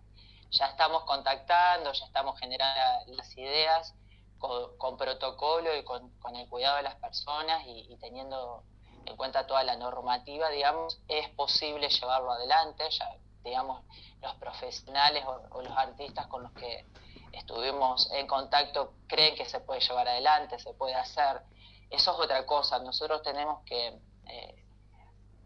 Ya 0.50 0.66
estamos 0.66 1.04
contactando, 1.04 1.92
ya 1.92 2.04
estamos 2.04 2.38
generando 2.38 3.12
las 3.14 3.36
ideas 3.36 3.94
con, 4.38 4.96
protocolo 4.96 5.74
y 5.76 5.84
con, 5.84 6.12
el 6.36 6.48
cuidado 6.48 6.76
de 6.76 6.82
las 6.82 6.96
personas 6.96 7.62
y, 7.66 7.96
teniendo 8.00 8.64
en 9.06 9.16
cuenta 9.16 9.46
toda 9.46 9.62
la 9.64 9.76
normativa, 9.76 10.50
digamos, 10.50 11.00
es 11.08 11.28
posible 11.30 11.88
llevarlo 11.88 12.32
adelante, 12.32 12.84
ya, 12.90 13.16
digamos, 13.42 13.84
los 14.22 14.34
profesionales 14.36 15.24
o, 15.26 15.62
los 15.62 15.76
artistas 15.76 16.26
con 16.26 16.42
los 16.42 16.52
que 16.52 16.84
estuvimos 17.32 18.10
en 18.12 18.26
contacto 18.26 18.94
creen 19.06 19.34
que 19.34 19.44
se 19.44 19.60
puede 19.60 19.80
llevar 19.80 20.08
adelante, 20.08 20.58
se 20.58 20.74
puede 20.74 20.94
hacer. 20.94 21.42
Eso 21.90 22.12
es 22.12 22.18
otra 22.18 22.44
cosa, 22.44 22.78
nosotros 22.80 23.22
tenemos 23.22 23.62
que 23.64 23.98
eh, 24.26 24.63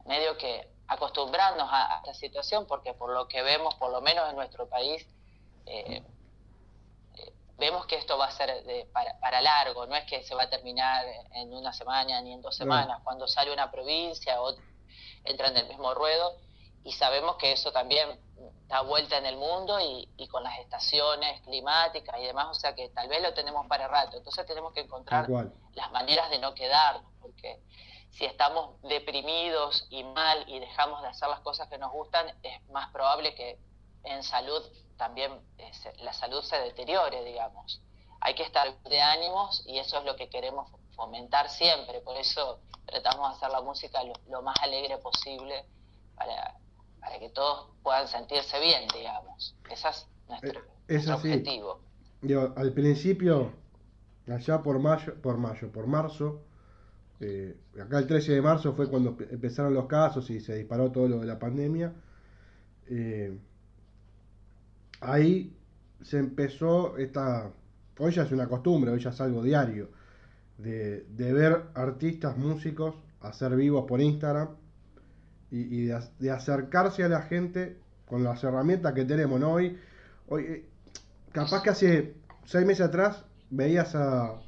medio 0.08 0.36
que 0.36 0.68
acostumbrarnos 0.88 1.68
a, 1.70 1.98
esta 1.98 2.14
situación 2.14 2.66
porque 2.66 2.94
por 2.94 3.10
lo 3.10 3.28
que 3.28 3.42
vemos, 3.42 3.74
por 3.76 3.92
lo 3.92 4.00
menos 4.00 4.28
en 4.28 4.36
nuestro 4.36 4.68
país, 4.68 5.06
eh, 5.66 6.02
vemos 7.58 7.86
que 7.86 7.96
esto 7.96 8.16
va 8.16 8.26
a 8.26 8.30
ser 8.30 8.64
para, 9.20 9.40
largo, 9.40 9.86
no 9.86 9.94
es 9.94 10.04
que 10.04 10.22
se 10.22 10.34
va 10.34 10.44
a 10.44 10.50
terminar 10.50 11.04
en 11.32 11.52
una 11.52 11.72
semana 11.72 12.20
ni 12.22 12.32
en 12.32 12.40
dos 12.40 12.56
semanas, 12.56 13.00
cuando 13.04 13.26
sale 13.26 13.52
una 13.52 13.70
provincia, 13.70 14.40
otra, 14.40 14.64
entra 15.24 15.48
en 15.48 15.58
el 15.58 15.68
mismo 15.68 15.92
ruedo 15.92 16.36
y 16.84 16.92
sabemos 16.92 17.36
que 17.36 17.52
eso 17.52 17.70
también 17.70 18.08
da 18.68 18.82
vuelta 18.82 19.18
en 19.18 19.26
el 19.26 19.36
mundo 19.36 19.78
y, 19.80 20.28
con 20.28 20.42
las 20.42 20.58
estaciones 20.58 21.40
climáticas 21.42 22.16
y 22.20 22.26
demás, 22.26 22.48
o 22.50 22.54
sea 22.54 22.74
que 22.74 22.88
tal 22.90 23.08
vez 23.08 23.22
lo 23.22 23.34
tenemos 23.34 23.66
para 23.66 23.88
rato, 23.88 24.16
entonces 24.16 24.46
tenemos 24.46 24.72
que 24.72 24.80
encontrar 24.80 25.28
las 25.74 25.90
maneras 25.90 26.30
de 26.30 26.38
no 26.38 26.54
quedarnos, 26.54 27.10
porque 27.20 27.60
si 28.18 28.24
estamos 28.24 28.70
deprimidos 28.82 29.86
y 29.90 30.02
mal 30.02 30.44
y 30.48 30.58
dejamos 30.58 31.02
de 31.02 31.08
hacer 31.08 31.28
las 31.28 31.38
cosas 31.40 31.68
que 31.68 31.78
nos 31.78 31.92
gustan, 31.92 32.26
es 32.42 32.68
más 32.70 32.90
probable 32.90 33.32
que 33.36 33.56
en 34.02 34.24
salud 34.24 34.60
también 34.96 35.30
eh, 35.58 35.70
la 35.98 36.12
salud 36.12 36.42
se 36.42 36.56
deteriore, 36.56 37.24
digamos. 37.24 37.80
Hay 38.20 38.34
que 38.34 38.42
estar 38.42 38.76
de 38.82 39.00
ánimos 39.00 39.62
y 39.66 39.78
eso 39.78 39.98
es 39.98 40.04
lo 40.04 40.16
que 40.16 40.28
queremos 40.28 40.68
fomentar 40.96 41.48
siempre, 41.48 42.00
por 42.00 42.16
eso 42.16 42.58
tratamos 42.86 43.30
de 43.30 43.36
hacer 43.36 43.50
la 43.50 43.60
música 43.60 44.00
lo, 44.28 44.42
más 44.42 44.56
alegre 44.62 44.98
posible 44.98 45.64
para, 46.16 46.56
para, 47.00 47.20
que 47.20 47.28
todos 47.28 47.68
puedan 47.84 48.08
sentirse 48.08 48.58
bien, 48.58 48.88
digamos. 48.92 49.54
Ese 49.70 49.88
es 49.90 50.08
nuestro, 50.26 50.60
eh, 50.88 51.12
objetivo. 51.12 51.78
al 52.56 52.72
principio, 52.72 53.52
allá 54.26 54.60
por 54.60 54.80
mayo, 54.80 55.22
por 55.22 55.38
mayo, 55.38 55.70
por 55.70 55.86
marzo, 55.86 56.42
eh, 57.20 57.56
acá 57.80 57.98
el 57.98 58.06
13 58.06 58.32
de 58.32 58.42
marzo 58.42 58.74
fue 58.74 58.88
cuando 58.88 59.16
empezaron 59.30 59.74
los 59.74 59.86
casos 59.86 60.30
y 60.30 60.40
se 60.40 60.56
disparó 60.56 60.90
todo 60.92 61.08
lo 61.08 61.20
de 61.20 61.26
la 61.26 61.38
pandemia. 61.38 61.92
Eh, 62.88 63.36
ahí 65.00 65.56
se 66.02 66.18
empezó 66.18 66.96
esta, 66.96 67.50
hoy 67.98 68.12
ya 68.12 68.22
es 68.22 68.32
una 68.32 68.48
costumbre, 68.48 68.92
hoy 68.92 69.00
ya 69.00 69.10
es 69.10 69.20
algo 69.20 69.42
diario, 69.42 69.90
de, 70.58 71.04
ver 71.16 71.64
artistas, 71.74 72.36
músicos, 72.36 72.94
hacer 73.20 73.54
vivos 73.56 73.84
por 73.86 74.00
Instagram 74.00 74.50
y, 75.50 75.86
de, 75.86 76.30
acercarse 76.30 77.02
a 77.04 77.08
la 77.08 77.22
gente 77.22 77.78
con 78.06 78.22
las 78.22 78.42
herramientas 78.44 78.92
que 78.94 79.04
tenemos, 79.04 79.40
¿no? 79.40 79.52
Hoy, 79.52 79.76
hoy 80.28 80.42
eh, 80.44 80.64
capaz 81.32 81.62
que 81.62 81.70
hace 81.70 82.14
seis 82.44 82.66
meses 82.66 82.86
atrás 82.86 83.24
veías 83.50 83.94
a, 83.94 84.40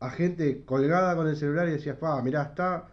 a 0.00 0.10
gente 0.10 0.64
colgada 0.64 1.16
con 1.16 1.26
el 1.28 1.36
celular 1.36 1.68
y 1.68 1.72
decías, 1.72 1.96
pa, 1.96 2.20
mirá, 2.22 2.42
está 2.42 2.88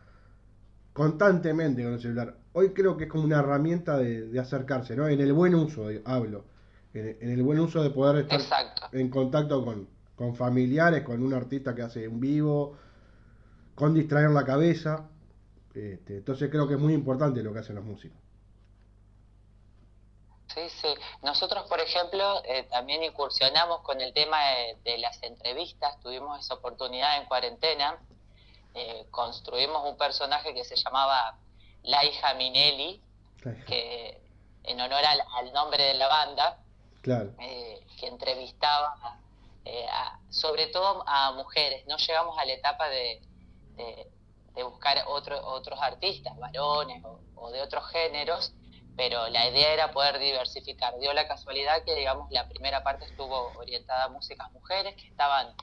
constantemente 0.93 1.83
con 1.83 1.93
el 1.93 2.01
celular. 2.01 2.37
Hoy 2.53 2.69
creo 2.69 2.97
que 2.97 3.05
es 3.05 3.09
como 3.09 3.23
una 3.23 3.39
herramienta 3.39 3.97
de, 3.97 4.39
acercarse, 4.39 4.95
¿no? 4.95 5.07
En 5.07 5.19
el 5.19 5.33
buen 5.33 5.55
uso, 5.55 5.87
hablo 6.05 6.45
en, 6.93 7.29
el 7.29 7.43
buen 7.43 7.59
uso 7.59 7.81
de 7.81 7.89
poder 7.89 8.25
estar 8.29 8.41
en 8.91 9.09
contacto 9.09 9.65
con, 10.15 10.35
familiares, 10.35 11.03
con 11.03 11.21
un 11.23 11.33
artista 11.33 11.75
que 11.75 11.81
hace 11.81 12.07
un 12.07 12.19
vivo, 12.19 12.77
con 13.75 13.93
distraer 13.93 14.29
la 14.29 14.45
cabeza. 14.45 15.09
Este, 15.73 16.17
entonces 16.17 16.49
creo 16.49 16.67
que 16.67 16.75
es 16.75 16.79
muy 16.79 16.93
importante 16.93 17.43
lo 17.43 17.51
que 17.51 17.59
hacen 17.59 17.75
los 17.75 17.83
músicos. 17.83 18.17
Sí, 20.53 20.69
sí. 20.81 20.93
Nosotros, 21.21 21.67
por 21.67 21.79
ejemplo, 21.79 22.43
eh, 22.45 22.63
también 22.63 23.03
incursionamos 23.03 23.81
con 23.81 23.99
el 24.01 24.13
tema 24.13 24.37
de, 24.83 24.97
las 24.97 25.21
entrevistas. 25.23 25.99
Tuvimos 26.01 26.39
esa 26.39 26.55
oportunidad 26.55 27.17
en 27.17 27.25
cuarentena. 27.25 27.97
Eh, 28.75 29.05
construimos 29.11 29.87
un 29.89 29.97
personaje 29.97 30.53
que 30.53 30.63
se 30.63 30.75
llamaba 30.75 31.37
Laija 31.83 32.33
Minelli, 32.35 33.01
que 33.67 34.21
en 34.63 34.79
honor 34.79 35.03
al 35.05 35.53
nombre 35.53 35.83
de 35.83 35.93
la 35.95 36.07
banda, 36.07 36.59
eh, 37.39 37.85
que 37.99 38.07
entrevistaba 38.07 39.19
eh, 39.65 39.85
sobre 40.29 40.67
todo 40.67 41.03
a 41.07 41.31
mujeres. 41.33 41.85
No 41.87 41.97
llegamos 41.97 42.37
a 42.37 42.45
la 42.45 42.53
etapa 42.53 42.87
de, 42.89 43.21
de, 43.75 44.63
buscar 44.63 45.03
otro, 45.07 45.45
otros 45.45 45.79
artistas, 45.81 46.37
varones 46.37 47.03
o, 47.35 47.51
de 47.51 47.61
otros 47.61 47.85
géneros, 47.89 48.53
pero 48.95 49.27
la 49.29 49.47
idea 49.49 49.73
era 49.73 49.91
poder 49.91 50.19
diversificar. 50.19 50.97
Dio 50.99 51.13
la 51.13 51.27
casualidad 51.27 51.83
que, 51.83 51.95
digamos, 51.95 52.29
la 52.31 52.47
primera 52.47 52.83
parte 52.83 53.05
estuvo 53.05 53.51
orientada 53.57 54.05
a 54.05 54.09
músicas 54.09 54.51
mujeres 54.51 54.95
que 54.95 55.07
estaban, 55.07 55.55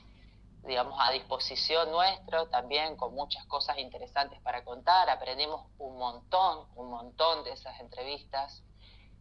digamos, 0.63 0.97
a 0.99 1.11
disposición 1.11 1.91
nuestro, 1.91 2.47
también 2.47 2.97
con 2.97 3.13
muchas 3.13 3.45
cosas 3.45 3.77
interesantes 3.77 4.39
para 4.41 4.63
contar. 4.63 5.09
Aprendimos 5.09 5.65
un 5.77 5.97
montón, 5.97 6.67
un 6.75 6.89
montón 6.89 7.43
de 7.43 7.51
esas 7.51 7.79
entrevistas, 7.79 8.63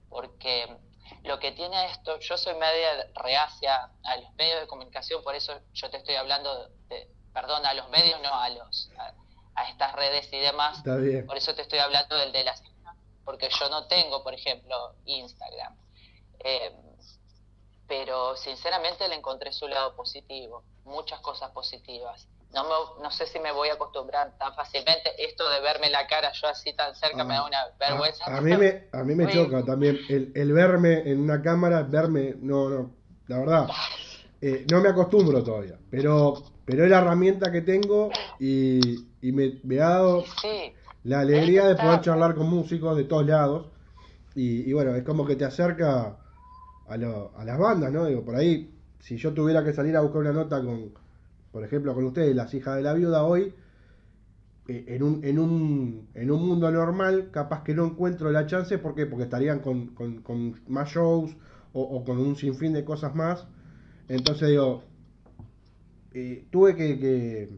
porque 0.09 0.77
lo 1.23 1.39
que 1.39 1.53
tiene 1.53 1.87
esto, 1.87 2.19
yo 2.19 2.37
soy 2.37 2.55
media 2.55 3.07
reacia 3.15 3.91
a 4.03 4.17
los 4.17 4.33
medios 4.35 4.61
de 4.61 4.67
comunicación, 4.67 5.23
por 5.23 5.35
eso 5.35 5.61
yo 5.73 5.91
te 5.91 5.99
estoy 5.99 6.17
hablando 6.17 6.69
de, 6.89 7.09
perdón, 7.33 7.65
a 7.65 7.75
los 7.75 7.89
medios, 7.91 8.21
no 8.23 8.35
a 8.35 8.49
los 8.49 8.91
a, 8.99 9.15
estas 9.69 9.93
redes 9.93 10.33
y 10.33 10.39
demás. 10.39 10.83
Por 11.27 11.37
eso 11.37 11.55
te 11.55 11.63
estoy 11.63 11.81
hablando 11.81 12.17
del 12.17 12.33
de 12.33 12.45
las 12.45 12.63
porque 13.31 13.49
yo 13.59 13.69
no 13.69 13.87
tengo, 13.87 14.23
por 14.23 14.35
ejemplo, 14.35 14.95
Instagram. 15.05 15.77
Eh, 16.41 16.73
pero 17.87 18.37
sinceramente 18.37 19.09
le 19.09 19.17
encontré 19.17 19.53
su 19.53 19.67
lado 19.69 19.97
positivo, 19.97 20.63
muchas 20.85 21.21
cosas 21.21 21.51
positivas 21.51 22.29
no, 22.53 22.63
no 23.03 23.11
sé 23.11 23.27
si 23.27 23.39
me 23.39 23.53
voy 23.53 23.69
a 23.69 23.75
acostumbrar 23.75 24.37
tan 24.39 24.55
fácilmente. 24.55 25.11
Esto 25.19 25.49
de 25.49 25.61
verme 25.61 25.91
la 25.91 26.07
cara 26.07 26.33
yo 26.33 26.49
así 26.49 26.73
tan 26.75 26.95
cerca 26.95 27.25
me 27.25 27.35
da 27.35 27.47
una 27.47 27.59
vergüenza. 27.79 28.25
A, 28.25 28.41
mí 28.41 28.57
me, 28.57 28.89
a 28.93 29.05
mí 29.05 29.15
me 29.15 29.29
choca 29.33 29.65
también 29.65 29.99
el, 30.09 30.33
el, 30.35 30.53
verme 30.53 31.09
en 31.11 31.21
una 31.21 31.43
cámara, 31.43 31.83
verme, 31.83 32.35
no, 32.41 32.69
no, 32.69 32.91
la 33.29 33.39
verdad, 33.39 33.69
eh, 34.41 34.67
no 34.71 34.81
me 34.81 34.89
acostumbro 34.89 35.45
todavía, 35.45 35.79
pero, 35.91 36.43
pero 36.65 36.85
es 36.85 36.91
la 36.91 36.99
herramienta 36.99 37.53
que 37.53 37.61
tengo 37.61 38.11
y, 38.39 38.97
y 39.23 39.33
me, 39.33 39.61
me, 39.63 39.81
ha 39.81 39.91
dado 39.91 40.25
la 41.05 41.21
alegría 41.21 41.67
de 41.67 41.77
poder 41.77 42.01
charlar 42.01 42.35
con 42.35 42.49
músicos 42.49 42.97
de 42.97 43.05
todos 43.05 43.27
lados 43.27 43.69
y, 44.35 44.69
y 44.69 44.73
bueno, 44.73 44.95
es 44.95 45.03
como 45.03 45.27
que 45.27 45.37
te 45.37 45.45
acerca 45.45 46.19
a, 46.89 46.97
lo, 46.97 47.33
a 47.37 47.45
las 47.45 47.59
bandas, 47.59 47.93
¿no? 47.93 48.07
Digo, 48.07 48.25
por 48.25 48.37
ahí, 48.37 48.75
si 48.99 49.17
yo 49.17 49.33
tuviera 49.33 49.65
que 49.65 49.73
salir 49.73 49.97
a 49.97 50.01
buscar 50.01 50.21
una 50.21 50.33
nota 50.33 50.63
con 50.63 50.93
por 51.53 51.65
ejemplo, 51.65 51.95
con 51.95 52.05
ustedes, 52.05 52.35
las 52.35 52.53
hijas 52.55 52.77
de 52.77 52.83
la 52.83 52.95
viuda 52.95 53.25
hoy, 53.25 53.53
eh, 54.69 54.85
en, 54.89 55.03
un, 55.03 55.25
en, 55.25 55.39
un, 55.39 56.09
en 56.15 56.31
un 56.31 56.47
mundo 56.47 56.71
normal, 56.71 57.31
capaz 57.33 57.65
que 57.65 57.75
no 57.75 57.87
encuentro 57.87 58.31
la 58.31 58.47
chance, 58.47 58.79
¿por 58.79 58.95
qué? 58.95 59.07
Porque 59.07 59.25
estarían 59.25 59.61
con, 59.61 59.89
con, 59.89 60.61
más 60.69 60.89
shows 60.91 61.37
o, 61.73 62.05
con 62.05 62.19
un 62.19 62.37
sinfín 62.37 62.73
de 62.73 62.85
cosas 62.85 63.15
más. 63.15 63.47
Entonces 64.09 64.49
digo, 64.49 64.85
eh, 66.13 66.47
tuve 66.51 66.77
que, 66.77 67.51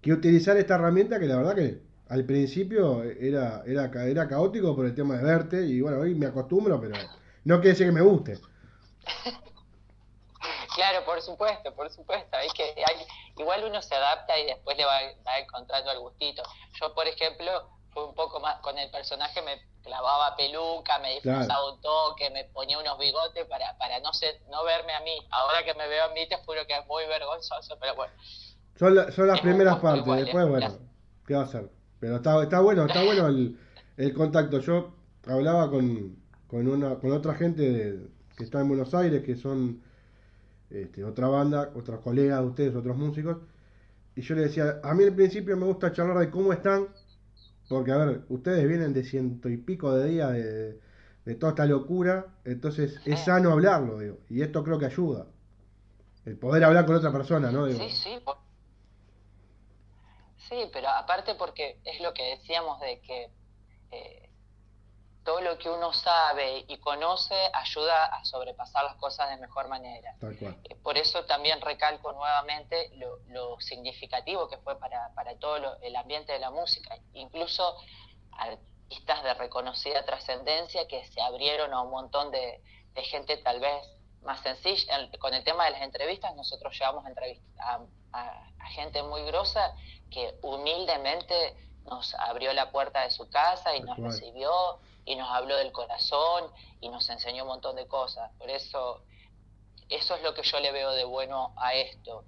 que, 0.00 0.12
utilizar 0.12 0.56
esta 0.56 0.74
herramienta 0.74 1.18
que 1.18 1.26
la 1.26 1.36
verdad 1.36 1.54
que 1.54 1.82
al 2.08 2.24
principio 2.24 3.02
era, 3.02 3.62
era, 3.66 3.90
era 4.04 4.28
caótico 4.28 4.76
por 4.76 4.86
el 4.86 4.94
tema 4.94 5.16
de 5.16 5.24
verte 5.24 5.62
y 5.62 5.80
bueno, 5.80 5.98
hoy 5.98 6.14
me 6.14 6.26
acostumbro, 6.26 6.80
pero 6.80 6.94
no 7.44 7.56
quiere 7.56 7.70
decir 7.70 7.86
que 7.86 7.92
me 7.92 8.02
guste. 8.02 8.38
Claro, 10.74 11.04
por 11.04 11.22
supuesto, 11.22 11.72
por 11.74 11.88
supuesto. 11.90 12.36
Hay 12.36 12.48
que, 12.48 12.64
hay, 12.64 13.06
igual 13.38 13.64
uno 13.64 13.80
se 13.80 13.94
adapta 13.94 14.36
y 14.38 14.46
después 14.46 14.76
le 14.76 14.84
va, 14.84 15.00
encontrando 15.38 15.92
el 15.92 16.00
gustito. 16.00 16.42
Yo, 16.80 16.92
por 16.94 17.06
ejemplo, 17.06 17.70
fue 17.92 18.04
un 18.04 18.14
poco 18.14 18.40
más 18.40 18.58
con 18.58 18.76
el 18.76 18.90
personaje, 18.90 19.40
me 19.42 19.62
clavaba 19.82 20.34
peluca, 20.36 20.98
me 20.98 21.14
disfrazaba 21.14 21.72
un 21.72 21.80
toque, 21.80 22.28
me 22.30 22.44
ponía 22.46 22.78
unos 22.78 22.98
bigotes 22.98 23.46
para, 23.46 23.78
para 23.78 24.00
no 24.00 24.12
ser, 24.12 24.40
no 24.50 24.64
verme 24.64 24.92
a 24.94 25.00
mí. 25.00 25.16
Ahora 25.30 25.64
que 25.64 25.74
me 25.74 25.86
veo 25.86 26.06
a 26.06 26.08
mí, 26.08 26.28
te 26.28 26.36
juro 26.38 26.66
que 26.66 26.76
es 26.76 26.86
muy 26.86 27.06
vergonzoso, 27.06 27.78
pero 27.78 27.94
bueno. 27.94 28.12
Son, 28.76 29.12
son 29.12 29.28
las 29.28 29.40
primeras 29.40 29.76
partes, 29.76 30.04
después, 30.04 30.48
bueno, 30.48 30.76
¿qué 31.24 31.34
va 31.34 31.42
a 31.42 31.44
hacer? 31.44 31.70
Pero 32.04 32.16
está, 32.16 32.42
está 32.42 32.60
bueno, 32.60 32.84
está 32.84 33.02
bueno 33.02 33.28
el, 33.28 33.56
el 33.96 34.12
contacto. 34.12 34.60
Yo 34.60 34.92
hablaba 35.26 35.70
con, 35.70 36.16
con, 36.46 36.68
una, 36.68 36.96
con 36.96 37.12
otra 37.12 37.32
gente 37.32 37.98
que 38.36 38.44
está 38.44 38.60
en 38.60 38.68
Buenos 38.68 38.92
Aires, 38.92 39.22
que 39.22 39.36
son 39.36 39.80
este, 40.68 41.02
otra 41.02 41.28
banda, 41.28 41.72
otros 41.74 42.00
colegas 42.00 42.42
de 42.42 42.46
ustedes, 42.46 42.74
otros 42.74 42.98
músicos. 42.98 43.38
Y 44.16 44.20
yo 44.20 44.34
le 44.34 44.42
decía, 44.42 44.80
a 44.84 44.92
mí 44.92 45.02
al 45.04 45.14
principio 45.14 45.56
me 45.56 45.64
gusta 45.64 45.92
charlar 45.92 46.18
de 46.18 46.28
cómo 46.28 46.52
están, 46.52 46.88
porque 47.70 47.92
a 47.92 47.96
ver, 47.96 48.20
ustedes 48.28 48.68
vienen 48.68 48.92
de 48.92 49.02
ciento 49.02 49.48
y 49.48 49.56
pico 49.56 49.94
de 49.94 50.06
días 50.06 50.32
de, 50.34 51.34
toda 51.36 51.52
esta 51.52 51.64
locura, 51.64 52.26
entonces 52.44 53.00
es 53.06 53.18
sano 53.20 53.50
hablarlo, 53.50 53.98
digo, 53.98 54.18
y 54.28 54.42
esto 54.42 54.62
creo 54.62 54.78
que 54.78 54.84
ayuda. 54.84 55.26
el 56.26 56.36
poder 56.36 56.64
hablar 56.64 56.84
con 56.84 56.96
otra 56.96 57.10
persona, 57.10 57.50
¿no? 57.50 57.66
Sí, 57.66 57.88
sí. 57.90 58.10
Sí, 60.54 60.70
pero 60.72 60.88
aparte 60.88 61.34
porque 61.34 61.80
es 61.84 62.00
lo 62.00 62.14
que 62.14 62.36
decíamos 62.36 62.78
de 62.78 63.00
que 63.00 63.28
eh, 63.90 64.30
todo 65.24 65.40
lo 65.40 65.58
que 65.58 65.68
uno 65.68 65.92
sabe 65.92 66.64
y 66.68 66.78
conoce 66.78 67.34
ayuda 67.52 68.04
a 68.04 68.24
sobrepasar 68.24 68.84
las 68.84 68.94
cosas 68.96 69.30
de 69.30 69.38
mejor 69.38 69.66
manera. 69.66 70.14
Eh, 70.22 70.76
por 70.80 70.96
eso 70.96 71.24
también 71.24 71.60
recalco 71.60 72.12
nuevamente 72.12 72.92
lo, 73.26 73.60
significativo 73.60 74.46
que 74.46 74.58
fue 74.58 74.78
para, 74.78 75.10
todo 75.40 75.76
el 75.82 75.96
ambiente 75.96 76.32
de 76.32 76.38
la 76.38 76.52
música. 76.52 76.96
Incluso 77.14 77.76
artistas 78.30 79.24
de 79.24 79.34
reconocida 79.34 80.04
trascendencia 80.04 80.86
que 80.86 81.04
se 81.06 81.20
abrieron 81.20 81.72
a 81.72 81.82
un 81.82 81.90
montón 81.90 82.30
de, 82.30 82.62
gente 82.94 83.38
tal 83.38 83.58
vez 83.58 83.82
más 84.22 84.40
sencilla. 84.42 85.10
Con 85.18 85.34
el 85.34 85.42
tema 85.42 85.64
de 85.64 85.72
las 85.72 85.82
entrevistas, 85.82 86.32
nosotros 86.36 86.78
llevamos 86.78 87.04
a, 87.58 87.80
a, 88.12 88.44
a 88.60 88.66
gente 88.68 89.02
muy 89.02 89.24
grosa 89.24 89.74
que 90.10 90.38
humildemente 90.42 91.56
nos 91.84 92.14
abrió 92.14 92.52
la 92.52 92.70
puerta 92.70 93.02
de 93.02 93.10
su 93.10 93.28
casa 93.28 93.76
y 93.76 93.80
nos 93.80 93.98
recibió 93.98 94.78
y 95.04 95.16
nos 95.16 95.28
habló 95.30 95.56
del 95.56 95.72
corazón 95.72 96.50
y 96.80 96.88
nos 96.88 97.08
enseñó 97.10 97.44
un 97.44 97.48
montón 97.48 97.76
de 97.76 97.86
cosas. 97.86 98.30
Por 98.38 98.48
eso, 98.50 99.02
eso 99.88 100.14
es 100.14 100.22
lo 100.22 100.34
que 100.34 100.42
yo 100.42 100.60
le 100.60 100.72
veo 100.72 100.92
de 100.92 101.04
bueno 101.04 101.52
a 101.56 101.74
esto. 101.74 102.24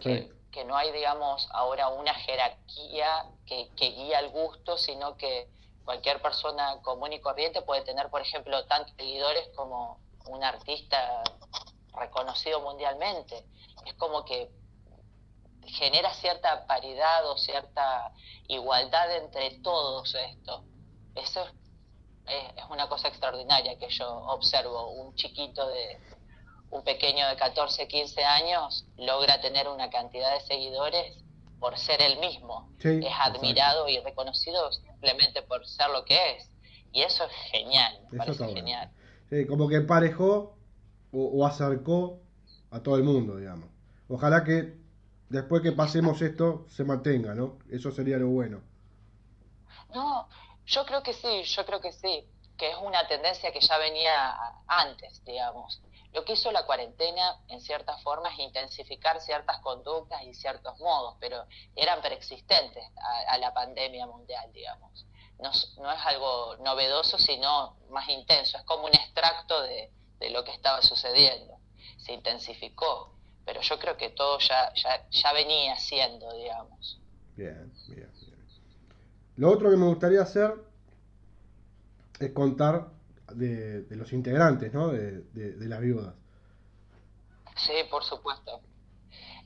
Que, 0.00 0.30
que, 0.50 0.64
no 0.64 0.76
hay, 0.76 0.90
digamos, 0.92 1.48
ahora 1.52 1.88
una 1.88 2.12
jerarquía 2.12 3.26
que, 3.46 3.70
que 3.76 3.90
guía 3.90 4.18
el 4.18 4.30
gusto, 4.30 4.76
sino 4.76 5.16
que 5.16 5.48
cualquier 5.84 6.20
persona 6.20 6.82
común 6.82 7.12
y 7.12 7.20
corriente 7.20 7.62
puede 7.62 7.82
tener, 7.82 8.10
por 8.10 8.20
ejemplo, 8.20 8.66
tantos 8.66 8.94
seguidores 8.96 9.48
como 9.54 10.00
un 10.26 10.42
artista 10.44 11.22
reconocido 11.94 12.60
mundialmente. 12.60 13.44
Es 13.86 13.94
como 13.94 14.24
que 14.24 14.50
genera 15.68 16.12
cierta 16.14 16.66
paridad 16.66 17.28
o 17.30 17.36
cierta 17.36 18.12
igualdad 18.48 19.16
entre 19.16 19.58
todos 19.60 20.14
estos. 20.14 20.62
Eso 21.14 21.44
es, 22.26 22.64
una 22.70 22.88
cosa 22.88 23.08
extraordinaria 23.08 23.78
que 23.78 23.88
yo 23.88 24.08
observo. 24.08 24.90
Un 24.92 25.14
chiquito 25.14 25.68
de, 25.68 25.98
un 26.70 26.82
pequeño 26.82 27.28
de 27.28 27.36
14, 27.36 27.88
15 27.88 28.24
años 28.24 28.86
logra 28.96 29.40
tener 29.40 29.68
una 29.68 29.90
cantidad 29.90 30.34
de 30.34 30.40
seguidores 30.40 31.16
por 31.58 31.76
ser 31.78 32.00
el 32.02 32.18
mismo. 32.18 32.70
es 32.80 33.12
admirado 33.20 33.88
y 33.88 33.98
reconocido 34.00 34.70
simplemente 34.72 35.42
por 35.42 35.66
ser 35.66 35.90
lo 35.90 36.04
que 36.04 36.36
es. 36.36 36.50
Y 36.92 37.02
eso 37.02 37.24
es 37.24 37.32
genial, 37.50 38.00
parece 38.16 38.46
genial. 38.48 38.90
como 39.48 39.68
que 39.68 39.76
emparejó 39.76 40.56
o 41.12 41.46
acercó 41.46 42.20
a 42.70 42.80
todo 42.80 42.96
el 42.96 43.02
mundo, 43.02 43.36
digamos. 43.36 43.68
Ojalá 44.08 44.44
que 44.44 44.77
después 45.28 45.62
que 45.62 45.72
pasemos 45.72 46.20
esto 46.22 46.66
se 46.68 46.84
mantenga, 46.84 47.34
¿no? 47.34 47.58
Eso 47.70 47.90
sería 47.90 48.16
lo 48.16 48.28
bueno. 48.28 48.62
No, 49.94 50.28
yo 50.66 50.84
creo 50.84 51.02
que 51.02 51.12
sí, 51.12 51.42
yo 51.44 51.64
creo 51.64 51.80
que 51.80 51.92
sí, 51.92 52.26
que 52.56 52.70
es 52.70 52.76
una 52.82 53.06
tendencia 53.06 53.52
que 53.52 53.60
ya 53.60 53.78
venía 53.78 54.36
antes, 54.66 55.24
digamos. 55.24 55.80
Lo 56.12 56.24
que 56.24 56.32
hizo 56.32 56.50
la 56.50 56.64
cuarentena, 56.64 57.38
en 57.48 57.60
cierta 57.60 57.96
forma, 57.98 58.30
es 58.30 58.38
intensificar 58.38 59.20
ciertas 59.20 59.58
conductas 59.60 60.22
y 60.22 60.34
ciertos 60.34 60.78
modos, 60.78 61.16
pero 61.20 61.44
eran 61.76 62.00
preexistentes 62.00 62.84
a, 63.28 63.36
la 63.38 63.52
pandemia 63.52 64.06
mundial, 64.06 64.50
digamos. 64.52 65.06
No, 65.38 65.50
no, 65.82 65.92
es 65.92 66.06
algo 66.06 66.56
novedoso, 66.56 67.18
sino 67.18 67.76
más 67.90 68.08
intenso, 68.08 68.58
es 68.58 68.64
como 68.64 68.86
un 68.86 68.94
extracto 68.94 69.62
de, 69.62 69.92
de 70.18 70.30
lo 70.30 70.42
que 70.44 70.50
estaba 70.50 70.82
sucediendo. 70.82 71.58
Se 71.98 72.12
intensificó 72.12 73.17
pero 73.48 73.62
yo 73.62 73.78
creo 73.78 73.96
que 73.96 74.10
todo 74.10 74.38
ya, 74.40 74.74
ya, 75.10 75.32
venía 75.32 75.74
siendo, 75.78 76.30
digamos. 76.34 77.00
Bien, 77.34 77.72
bien, 77.88 78.12
bien. 78.20 78.46
Lo 79.36 79.50
otro 79.50 79.70
que 79.70 79.76
me 79.78 79.86
gustaría 79.86 80.20
hacer 80.20 80.54
es 82.20 82.30
contar 82.32 82.88
de, 83.32 83.86
los 83.88 84.12
integrantes, 84.12 84.70
¿no? 84.74 84.88
De, 84.88 85.24
las 85.66 85.80
viudas. 85.80 86.14
Sí, 87.56 87.72
por 87.90 88.04
supuesto. 88.04 88.60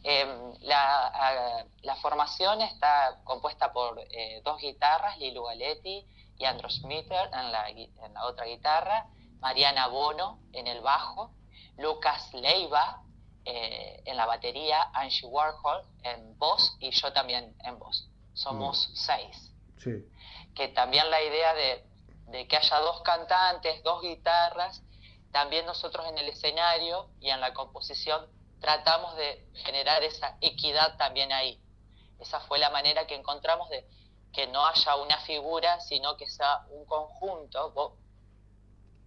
Em, 0.03 0.53
la, 0.63 1.65
formación 2.03 2.61
está 2.61 3.21
compuesta 3.23 3.73
por 3.73 4.01
eh, 4.11 4.43
dos 4.45 4.61
guitarras, 4.61 5.17
Lilu 5.19 5.45
Galetti 5.45 6.05
y 6.39 6.45
Andros 6.45 6.81
Smither 6.81 7.31
en 7.33 7.53
la, 7.53 7.71
en 7.71 8.15
la 8.15 8.27
otra 8.27 8.47
guitarra, 8.47 9.07
Mariana 9.39 9.87
Bono 9.87 10.41
en 10.53 10.67
el 10.67 10.81
bajo, 10.81 11.31
Lucas 11.79 12.35
Leiva 12.35 13.05
eh, 13.45 14.03
en 14.05 14.17
la 14.17 14.27
batería, 14.27 14.91
Angie 14.95 15.27
Warhol 15.27 15.85
en 16.03 16.39
voz 16.39 16.77
y 16.79 16.91
yo 16.91 17.13
también 17.13 17.57
en 17.65 17.79
voz. 17.79 18.09
Somos 18.35 18.89
mm. 18.89 18.95
seis. 18.95 19.53
Que 20.55 20.69
también 20.69 21.11
la 21.11 21.21
idea 21.23 21.55
de, 21.55 21.85
de, 22.29 22.47
que 22.47 22.57
haya 22.57 22.79
dos 22.79 23.03
cantantes, 23.03 23.83
dos 23.83 24.01
guitarras, 24.01 24.83
también 25.33 25.67
nosotros 25.67 26.07
en 26.09 26.19
el 26.19 26.29
escenario 26.29 27.09
y 27.21 27.31
en 27.31 27.41
la 27.41 27.53
composición 27.53 28.27
tratamos 28.61 29.17
de 29.17 29.45
generar 29.65 30.05
esa 30.05 30.37
equidad 30.41 30.97
también 30.97 31.33
ahí. 31.33 31.61
Esa 32.21 32.39
fue 32.41 32.61
la 32.61 32.71
manera 32.71 33.07
que 33.09 33.17
encontramos 33.17 33.69
de 33.71 33.85
que 34.33 34.47
no 34.47 34.65
haya 34.65 34.97
una 34.97 35.19
figura, 35.19 35.81
sino 35.81 36.17
que 36.17 36.29
sea 36.29 36.65
un 36.71 36.87
conjunto 36.87 37.73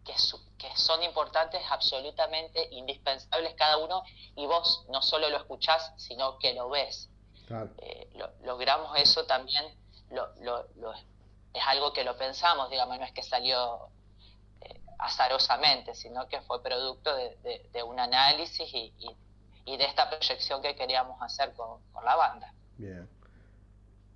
que, 0.05 0.13
que 0.57 0.67
son 0.77 1.03
importantes, 1.03 1.61
absolutamente 1.69 2.69
indispensables 2.71 3.55
cada 3.55 3.77
uno, 3.77 4.03
y 4.35 4.45
vos 4.45 4.85
no 4.89 5.01
solo 5.01 5.29
lo 5.29 5.37
escuchás, 5.37 5.93
sino 5.97 6.37
que 6.37 6.53
lo 6.53 6.69
ves. 6.69 7.09
Eh, 7.79 8.09
logramos 8.43 8.97
eso 8.97 9.25
también, 9.25 9.63
lo, 10.11 10.93
es 11.53 11.63
algo 11.67 11.93
que 11.93 12.03
lo 12.03 12.17
pensamos, 12.17 12.69
digamos, 12.69 12.97
no 12.97 13.05
es 13.05 13.11
que 13.11 13.23
salió 13.23 13.89
eh, 14.61 14.81
azarosamente, 14.99 15.93
sino 15.93 16.27
que 16.27 16.41
fue 16.41 16.61
producto 16.63 17.15
de, 17.15 17.83
un 17.83 17.99
análisis 17.99 18.67
y, 18.73 18.91
de 19.65 19.83
esta 19.83 20.09
proyección 20.09 20.61
que 20.61 20.75
queríamos 20.75 21.21
hacer 21.21 21.53
con, 21.53 21.79
la 22.03 22.15
banda. 22.15 22.53
Bien. 22.77 23.09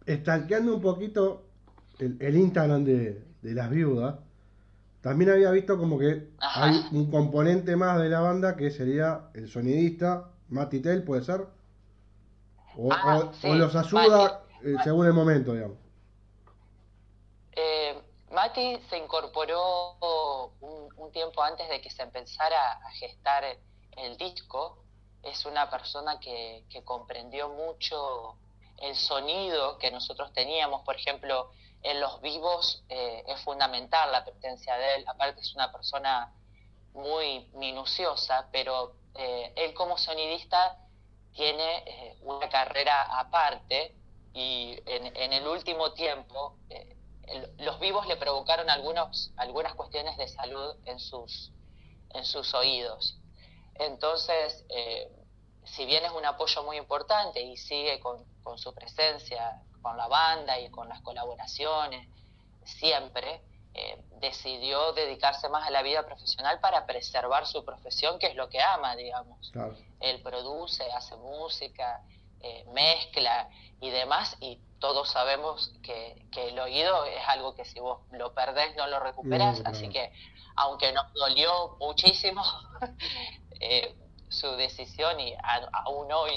Estanqueando 0.06 0.76
un 0.76 0.82
poquito 0.82 1.44
el, 2.00 2.36
Instagram 2.36 2.84
de, 2.84 3.24
de 3.42 3.54
las 3.54 3.70
viudas, 3.70 4.16
también 5.10 5.32
había 5.32 5.50
visto 5.50 5.76
como 5.76 5.98
que 5.98 6.30
hay 6.40 6.86
un 6.92 7.10
componente 7.10 7.76
más 7.76 8.00
de 8.00 8.10
la 8.10 8.20
banda 8.20 8.56
que 8.56 8.70
sería 8.70 9.32
el 9.34 9.50
sonidista, 9.50 10.30
Mati 10.50 10.82
Tell, 10.84 11.04
¿puede 11.04 11.24
ser? 11.24 11.48
O, 12.78 12.94
ah, 12.94 13.32
los 13.42 13.76
ayuda 13.76 14.44
eh, 14.64 14.76
según 14.84 15.08
el 15.08 15.14
momento, 15.14 15.54
digamos. 15.54 15.80
Eh, 17.54 18.00
Mati 18.32 18.78
se 18.88 19.00
incorporó 19.00 20.54
un, 20.62 21.12
tiempo 21.12 21.42
antes 21.42 21.68
de 21.70 21.82
que 21.82 21.90
se 21.90 22.04
empezara 22.04 22.74
a 22.74 22.92
gestar 22.92 23.44
el 23.98 24.16
disco. 24.18 24.78
Es 25.24 25.44
una 25.48 25.72
persona 25.72 26.20
que, 26.20 26.66
que 26.70 26.84
comprendió 26.84 27.50
mucho 27.50 28.36
el 28.78 28.96
sonido 28.96 29.80
que 29.80 29.90
nosotros 29.90 30.32
teníamos. 30.34 30.84
Por 30.84 30.98
ejemplo, 30.98 31.50
en 31.82 32.00
los 32.00 32.22
vivos 32.22 32.84
eh, 32.90 33.24
es 33.28 33.42
fundamental 33.42 34.12
la 34.12 34.26
presencia 34.26 34.76
de 34.76 34.96
él. 34.96 35.06
Aparte 35.08 35.42
es 35.42 35.54
una 35.56 35.72
persona 35.72 36.34
muy 36.94 37.48
minuciosa, 37.54 38.50
pero 38.52 38.96
eh, 39.16 39.54
él 39.56 39.74
como 39.74 39.98
sonidista 39.98 40.78
tiene 41.34 41.84
eh, 41.86 42.18
una 42.22 42.50
carrera 42.50 43.20
aparte 43.20 43.96
y 44.34 44.78
en, 44.86 45.34
el 45.34 45.48
último 45.48 45.94
tiempo 45.94 46.56
los 47.58 47.80
vivos 47.80 48.08
le 48.08 48.16
provocaron 48.16 48.70
algunos, 48.70 49.32
algunas 49.38 49.74
cuestiones 49.76 50.18
de 50.18 50.28
salud 50.28 50.76
en 50.86 51.00
sus, 51.00 51.52
en 52.12 52.26
sus 52.26 52.54
oídos. 52.54 53.18
Entonces, 53.76 54.66
si 55.66 55.86
bien 55.86 56.06
es 56.06 56.12
un 56.12 56.26
apoyo 56.26 56.64
muy 56.64 56.78
importante 56.78 57.42
y 57.42 57.58
sigue 57.58 58.00
con, 58.00 58.24
con 58.44 58.58
su 58.58 58.74
presencia 58.74 59.62
con 59.82 59.98
la 59.98 60.08
banda 60.08 60.60
y 60.60 60.70
con 60.70 60.88
las 60.90 61.02
colaboraciones, 61.02 62.08
siempre, 62.64 63.42
eh, 63.74 64.02
decidió 64.20 64.94
dedicarse 64.94 65.48
más 65.48 65.68
a 65.68 65.72
la 65.72 65.82
vida 65.82 66.06
profesional 66.06 66.60
para 66.60 66.86
preservar 66.86 67.46
su 67.46 67.64
profesión, 67.64 68.20
que 68.20 68.28
es 68.28 68.36
lo 68.36 68.50
que 68.50 68.62
ama, 68.62 68.96
digamos. 68.96 69.52
Él 70.00 70.22
produce, 70.22 70.84
hace 70.92 71.16
música, 71.16 72.02
eh, 72.42 72.66
mezcla 72.74 73.50
y 73.80 73.90
demás, 73.90 74.36
y 74.40 74.60
todos 74.80 75.10
sabemos 75.10 75.74
que, 75.84 76.26
el 76.36 76.58
oído 76.58 77.06
es 77.06 77.22
algo 77.28 77.54
que 77.54 77.66
si 77.66 77.80
vos 77.80 78.00
lo 78.12 78.34
perdés 78.34 78.76
no 78.78 78.88
lo 78.88 79.00
recuperas, 79.00 79.62
así 79.66 79.90
que 79.90 80.12
aunque 80.56 80.92
nos 80.94 81.14
dolió 81.14 81.76
muchísimo 81.80 82.42
eh, 83.60 83.94
su 84.30 84.48
decisión 84.56 85.20
y 85.20 85.34
aún 85.86 86.12
hoy 86.12 86.32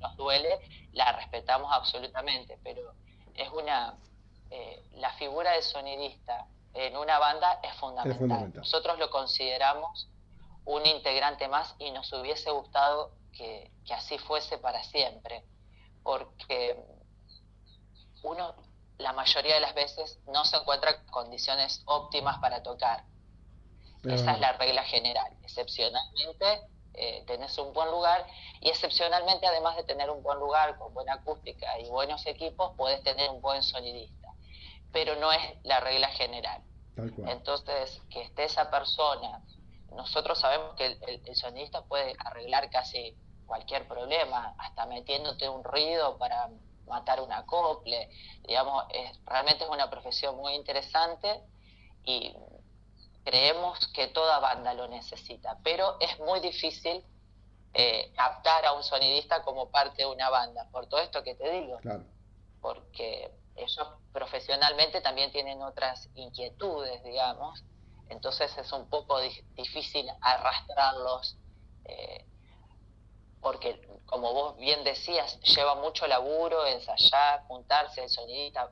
nos 0.00 0.16
duele, 0.16 0.58
la 0.92 1.12
respetamos 1.12 1.70
absolutamente, 1.72 2.58
pero 2.62 2.94
es 3.34 3.48
una 3.50 3.96
eh, 4.50 4.84
la 4.94 5.12
figura 5.14 5.52
de 5.52 5.62
sonidista 5.62 6.46
en 6.74 6.96
una 6.96 7.18
banda 7.18 7.58
es 7.62 7.74
fundamental. 7.74 8.52
Nosotros 8.54 8.98
lo 8.98 9.10
consideramos 9.10 10.08
un 10.64 10.84
integrante 10.86 11.48
más 11.48 11.74
y 11.78 11.90
nos 11.90 12.12
hubiese 12.12 12.50
gustado 12.50 13.12
que, 13.32 13.70
que 13.84 13.94
así 13.94 14.18
fuese 14.18 14.58
para 14.58 14.82
siempre, 14.84 15.44
porque 16.02 16.76
uno 18.22 18.54
la 18.98 19.12
mayoría 19.12 19.54
de 19.54 19.60
las 19.60 19.74
veces 19.74 20.20
no 20.26 20.44
se 20.44 20.56
encuentra 20.56 21.04
condiciones 21.06 21.82
óptimas 21.86 22.38
para 22.38 22.62
tocar. 22.62 23.04
Esa 24.04 24.32
es 24.32 24.40
la 24.40 24.52
regla 24.52 24.84
general. 24.84 25.36
Excepcionalmente 25.42 26.62
eh, 26.96 27.24
tenés 27.26 27.56
un 27.58 27.72
buen 27.72 27.90
lugar 27.90 28.26
y 28.60 28.68
excepcionalmente 28.68 29.46
además 29.46 29.76
de 29.76 29.84
tener 29.84 30.10
un 30.10 30.22
buen 30.22 30.38
lugar 30.38 30.78
con 30.78 30.92
buena 30.94 31.14
acústica 31.14 31.78
y 31.78 31.88
buenos 31.88 32.26
equipos, 32.26 32.72
puedes 32.76 33.02
tener 33.02 33.30
un 33.30 33.40
buen 33.40 33.62
sonidista. 33.62 34.28
Pero 34.92 35.16
no 35.16 35.30
es 35.32 35.40
la 35.62 35.80
regla 35.80 36.08
general. 36.08 36.62
Entonces, 37.26 38.00
que 38.10 38.22
esté 38.22 38.44
esa 38.44 38.70
persona, 38.70 39.42
nosotros 39.92 40.40
sabemos 40.40 40.74
que 40.76 40.86
el, 40.86 41.22
el 41.26 41.36
sonidista 41.36 41.82
puede 41.82 42.14
arreglar 42.18 42.70
casi 42.70 43.14
cualquier 43.46 43.86
problema, 43.86 44.54
hasta 44.58 44.86
metiéndote 44.86 45.48
un 45.48 45.62
ruido 45.62 46.16
para 46.18 46.48
matar 46.86 47.20
un 47.20 47.32
acople, 47.32 48.08
digamos, 48.46 48.84
es, 48.90 49.18
realmente 49.24 49.64
es 49.64 49.70
una 49.70 49.90
profesión 49.90 50.36
muy 50.36 50.54
interesante 50.54 51.42
y 52.04 52.34
creemos 53.26 53.88
que 53.88 54.06
toda 54.06 54.38
banda 54.38 54.72
lo 54.72 54.86
necesita, 54.86 55.58
pero 55.64 55.96
es 55.98 56.16
muy 56.20 56.38
difícil 56.38 57.04
eh, 57.74 58.12
captar 58.14 58.64
a 58.64 58.72
un 58.72 58.84
sonidista 58.84 59.42
como 59.42 59.68
parte 59.68 60.02
de 60.02 60.06
una 60.06 60.30
banda, 60.30 60.68
por 60.70 60.86
todo 60.86 61.00
esto 61.00 61.24
que 61.24 61.34
te 61.34 61.50
digo, 61.50 61.80
porque 62.60 63.32
ellos 63.56 63.88
profesionalmente 64.12 65.00
también 65.00 65.32
tienen 65.32 65.60
otras 65.60 66.08
inquietudes, 66.14 67.02
digamos, 67.02 67.64
entonces 68.08 68.56
es 68.58 68.72
un 68.72 68.88
poco 68.88 69.18
difícil 69.56 70.08
arrastrarlos. 70.20 71.36
Eh, 71.84 72.24
porque 73.40 73.80
como 74.06 74.32
vos 74.32 74.56
bien 74.56 74.84
decías, 74.84 75.40
lleva 75.40 75.74
mucho 75.74 76.06
laburo, 76.06 76.64
ensayar, 76.66 77.42
juntarse, 77.48 78.04
el 78.04 78.08
sonidista. 78.08 78.70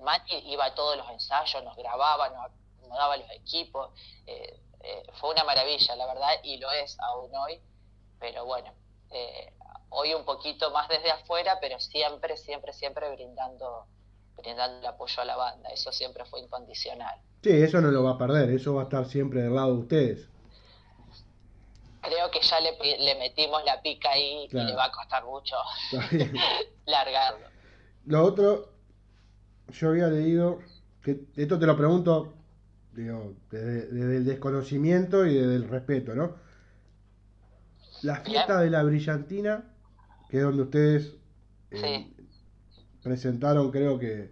Mati 0.00 0.36
iba 0.50 0.66
a 0.66 0.74
todos 0.74 0.98
los 0.98 1.08
ensayos, 1.08 1.64
nos 1.64 1.76
grababa, 1.76 2.28
nos 2.28 2.50
acomodaba 2.86 3.16
los 3.16 3.30
equipos. 3.30 3.90
Eh, 4.26 4.58
eh, 4.80 5.02
fue 5.20 5.30
una 5.30 5.44
maravilla, 5.44 5.96
la 5.96 6.06
verdad, 6.06 6.30
y 6.42 6.58
lo 6.58 6.70
es 6.70 6.98
aún 7.00 7.34
hoy. 7.34 7.60
Pero 8.18 8.44
bueno, 8.46 8.72
eh, 9.10 9.52
hoy 9.90 10.14
un 10.14 10.24
poquito 10.24 10.70
más 10.70 10.88
desde 10.88 11.10
afuera, 11.10 11.58
pero 11.60 11.78
siempre, 11.80 12.36
siempre, 12.36 12.72
siempre 12.72 13.10
brindando, 13.10 13.86
brindando 14.36 14.78
el 14.78 14.86
apoyo 14.86 15.22
a 15.22 15.24
la 15.24 15.36
banda. 15.36 15.68
Eso 15.70 15.92
siempre 15.92 16.24
fue 16.24 16.40
incondicional. 16.40 17.20
Sí, 17.42 17.50
eso 17.50 17.80
no 17.80 17.90
lo 17.90 18.02
va 18.02 18.12
a 18.12 18.18
perder, 18.18 18.50
eso 18.50 18.74
va 18.74 18.82
a 18.82 18.84
estar 18.84 19.06
siempre 19.06 19.42
del 19.42 19.54
lado 19.54 19.74
de 19.74 19.80
ustedes 19.80 20.28
creo 22.08 22.30
que 22.30 22.40
ya 22.40 22.60
le, 22.60 23.14
metimos 23.16 23.64
la 23.64 23.82
pica 23.82 24.10
ahí 24.10 24.48
y 24.48 24.56
le 24.56 24.74
va 24.76 24.84
a 24.84 24.92
costar 24.92 25.24
mucho 25.24 25.56
largarlo. 26.86 27.46
Lo 28.06 28.24
otro, 28.24 28.70
yo 29.72 29.88
había 29.88 30.06
leído, 30.06 30.60
que 31.02 31.18
esto 31.36 31.58
te 31.58 31.66
lo 31.66 31.76
pregunto 31.76 32.35
digo, 32.96 33.34
desde, 33.50 34.16
el 34.16 34.24
desconocimiento 34.24 35.26
y 35.26 35.34
desde 35.34 35.56
el 35.56 35.68
respeto, 35.68 36.14
¿no? 36.14 36.36
La 38.02 38.16
fiesta 38.16 38.60
de 38.60 38.70
la 38.70 38.82
brillantina, 38.82 39.64
que 40.28 40.38
es 40.38 40.42
donde 40.42 40.62
ustedes 40.62 41.14
eh, 41.70 42.12
presentaron, 43.02 43.70
creo 43.70 43.98
que, 43.98 44.30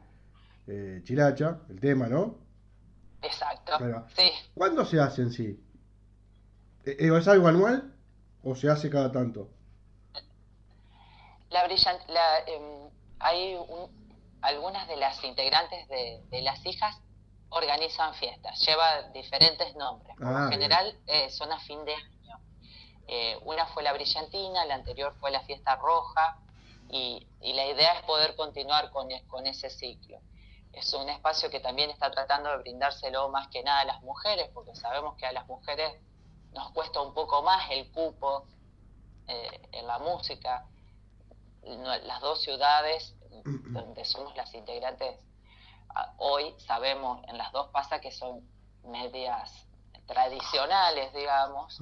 eh, 0.66 1.00
Chilacha, 1.04 1.60
el 1.68 1.80
tema, 1.80 2.08
¿no? 2.08 2.38
Exacto. 3.22 3.72
Sí. 4.16 4.30
¿Cuándo 4.54 4.84
se 4.84 5.00
hace 5.00 5.22
en 5.22 5.30
sí? 5.30 5.60
Eh, 6.84 6.96
eh, 6.98 7.18
¿Es 7.18 7.28
algo 7.28 7.48
anual 7.48 7.94
o 8.42 8.54
se 8.54 8.68
hace 8.68 8.90
cada 8.90 9.10
tanto? 9.10 9.48
La 11.50 11.64
brillante, 11.64 12.04
em, 12.46 12.90
hay 13.20 13.56
algunas 14.42 14.88
de 14.88 14.96
las 14.96 15.22
integrantes 15.24 15.88
de, 15.88 16.42
las 16.42 16.64
hijas 16.66 17.00
organizan 17.54 18.14
fiestas, 18.14 18.60
lleva 18.60 19.02
diferentes 19.14 19.74
nombres. 19.76 20.16
Por 20.16 20.28
ah, 20.28 20.48
general 20.50 20.98
eh, 21.06 21.30
son 21.30 21.52
a 21.52 21.58
fin 21.60 21.84
de 21.84 21.94
año. 21.94 22.40
una 23.42 23.66
fue 23.66 23.82
la 23.82 23.92
brillantina, 23.92 24.64
la 24.64 24.74
anterior 24.74 25.14
fue 25.20 25.30
la 25.30 25.40
fiesta 25.40 25.76
roja 25.76 26.38
y, 26.90 27.26
la 27.40 27.66
idea 27.66 27.92
es 27.94 28.02
poder 28.02 28.34
continuar 28.36 28.90
con, 28.90 29.08
con 29.28 29.46
ese 29.46 29.70
ciclo 29.70 30.20
es 30.76 30.92
un 30.92 31.08
espacio 31.08 31.50
que 31.50 31.60
también 31.60 31.90
está 31.90 32.10
tratando 32.10 32.50
de 32.50 32.58
brindárselo 32.58 33.28
más 33.28 33.48
que 33.48 33.62
nada 33.62 33.80
a 33.80 33.84
las 33.84 34.02
mujeres, 34.02 34.50
porque 34.52 34.74
sabemos 34.74 35.16
que 35.16 35.26
a 35.26 35.32
las 35.32 35.46
mujeres 35.46 35.92
nos 36.52 36.70
cuesta 36.72 37.00
un 37.00 37.14
poco 37.14 37.42
más 37.42 37.70
el 37.70 37.90
cupo 37.92 38.46
eh, 39.28 39.68
en 39.72 39.86
la 39.86 39.98
música. 39.98 40.66
Las 41.62 42.20
dos 42.20 42.42
ciudades 42.42 43.14
donde 43.44 44.04
somos 44.04 44.36
las 44.36 44.52
integrantes 44.54 45.18
hoy 46.18 46.54
sabemos, 46.58 47.22
en 47.28 47.38
las 47.38 47.52
dos 47.52 47.68
pasa 47.68 48.00
que 48.00 48.10
son 48.10 48.48
medias 48.84 49.66
tradicionales, 50.06 51.12
digamos, 51.14 51.78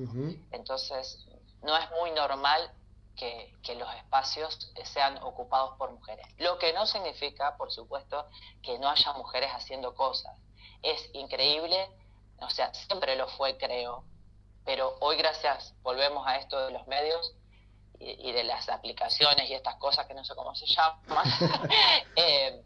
entonces 0.52 1.26
no 1.62 1.76
es 1.76 1.90
muy 2.00 2.10
normal 2.12 2.70
que, 3.16 3.52
que, 3.62 3.74
los 3.74 3.92
espacios 3.96 4.72
sean 4.84 5.18
ocupados 5.22 5.76
por 5.76 5.90
mujeres. 5.90 6.26
Lo 6.38 6.58
que 6.58 6.72
no 6.72 6.86
significa, 6.86 7.56
por 7.56 7.70
supuesto, 7.70 8.26
que 8.62 8.78
no 8.78 8.88
haya 8.88 9.12
mujeres 9.12 9.50
haciendo 9.50 9.94
cosas. 9.94 10.36
Es 10.82 11.10
increíble, 11.12 11.88
o 12.40 12.50
sea, 12.50 12.72
siempre 12.74 13.16
lo 13.16 13.28
fue, 13.28 13.58
creo, 13.58 14.04
pero 14.64 14.96
hoy 15.00 15.16
gracias, 15.16 15.74
volvemos 15.82 16.26
a 16.26 16.36
esto 16.36 16.66
de 16.66 16.72
los 16.72 16.86
medios 16.86 17.34
y, 17.98 18.32
de 18.32 18.44
las 18.44 18.68
aplicaciones 18.68 19.48
y 19.48 19.54
estas 19.54 19.76
cosas 19.76 20.06
que 20.06 20.14
no 20.14 20.24
sé 20.24 20.34
cómo 20.34 20.54
se 20.54 20.66
llaman, 20.66 21.26
eh, 22.16 22.62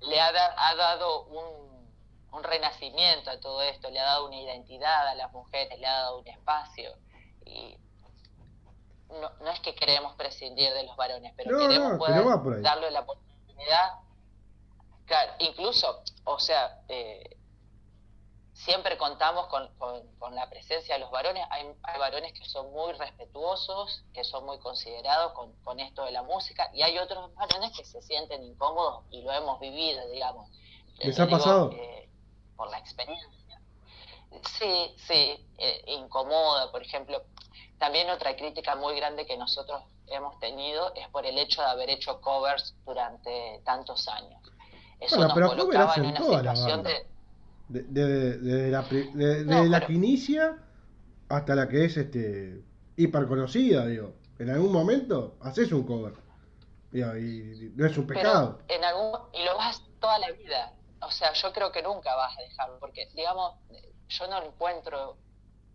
le 0.00 0.20
ha, 0.20 0.32
dado 0.76 1.24
un, 1.24 1.88
un, 2.32 2.42
renacimiento 2.42 3.30
a 3.30 3.40
todo 3.40 3.62
esto, 3.62 3.90
le 3.90 3.98
ha 4.00 4.04
dado 4.04 4.26
una 4.26 4.40
identidad 4.40 5.08
a 5.08 5.14
las 5.14 5.32
mujeres, 5.32 5.78
le 5.78 5.86
ha 5.86 5.92
dado 5.92 6.18
un 6.18 6.28
espacio. 6.28 6.92
Y 7.44 7.76
no, 9.08 9.30
no 9.40 9.50
es 9.50 9.60
que 9.60 9.74
queremos 9.74 10.14
prescindir 10.16 10.72
de 10.72 10.84
los 10.84 10.96
varones, 10.96 11.32
pero 11.36 11.58
queremos 11.58 11.98
poder 11.98 12.62
darle 12.62 12.90
la 12.90 13.00
oportunidad. 13.00 13.94
Claro, 15.06 15.32
incluso, 15.38 16.02
o 16.24 16.38
sea, 16.38 16.82
eh, 16.88 17.37
siempre 18.58 18.98
contamos 18.98 19.46
con, 19.46 19.68
con, 20.18 20.34
la 20.34 20.48
presencia 20.50 20.94
de 20.94 21.00
los 21.00 21.10
varones. 21.10 21.46
Hay, 21.50 21.98
varones 21.98 22.32
que 22.32 22.44
son 22.44 22.70
muy 22.72 22.92
respetuosos, 22.92 24.04
que 24.12 24.24
son 24.24 24.44
muy 24.44 24.58
considerados 24.58 25.32
con, 25.32 25.52
con, 25.62 25.80
esto 25.80 26.04
de 26.04 26.10
la 26.10 26.22
música, 26.22 26.70
y 26.74 26.82
hay 26.82 26.98
otros 26.98 27.34
varones 27.34 27.76
que 27.76 27.84
se 27.84 28.02
sienten 28.02 28.42
incómodos 28.42 29.04
y 29.10 29.22
lo 29.22 29.32
hemos 29.32 29.60
vivido, 29.60 30.08
digamos. 30.10 30.50
¿Les 30.98 31.18
ha 31.20 31.28
pasado? 31.28 31.70
Eh, 31.72 32.08
por 32.56 32.68
la 32.70 32.78
experiencia. 32.78 33.28
Sí, 34.58 34.94
sí, 35.06 35.46
eh, 35.58 35.84
incomoda, 35.86 36.70
por 36.72 36.82
ejemplo. 36.82 37.22
También 37.78 38.10
otra 38.10 38.36
crítica 38.36 38.74
muy 38.74 38.96
grande 38.96 39.24
que 39.24 39.36
nosotros 39.36 39.82
hemos 40.08 40.38
tenido 40.40 40.92
es 40.94 41.08
por 41.08 41.24
el 41.24 41.38
hecho 41.38 41.62
de 41.62 41.68
haber 41.68 41.90
hecho 41.90 42.20
covers 42.20 42.74
durante 42.84 43.62
tantos 43.64 44.08
años. 44.08 44.42
Eso 44.98 45.16
nos 45.16 45.32
colocaba 45.32 45.94
en 45.94 46.06
una 46.06 46.20
situación 46.20 46.82
de 46.82 47.06
desde 47.68 48.38
de, 48.38 48.70
la, 48.70 48.82
de, 48.82 49.68
la 49.68 49.86
que 49.86 49.92
inicia 49.92 50.58
hasta 51.28 51.54
la 51.54 51.68
que 51.68 51.84
es 51.84 51.96
este 51.96 52.62
hiper 52.96 53.26
conocida, 53.26 53.86
digo. 53.86 54.14
En 54.38 54.50
algún 54.50 54.72
momento 54.72 55.36
haces 55.40 55.72
un 55.72 55.84
cover. 55.84 56.14
y 56.92 57.70
no 57.74 57.86
es 57.86 57.98
un 57.98 58.06
pecado. 58.06 58.60
en 58.68 58.84
algún, 58.84 59.18
y 59.32 59.44
lo 59.44 59.56
vas 59.56 59.82
toda 60.00 60.18
la 60.18 60.30
vida. 60.30 60.72
O 61.00 61.10
sea, 61.10 61.32
yo 61.32 61.52
creo 61.52 61.70
que 61.70 61.82
nunca 61.82 62.14
vas 62.16 62.36
a 62.38 62.42
dejarlo, 62.42 62.78
porque, 62.78 63.08
digamos, 63.14 63.54
yo 64.08 64.26
no 64.28 64.42
encuentro. 64.42 65.16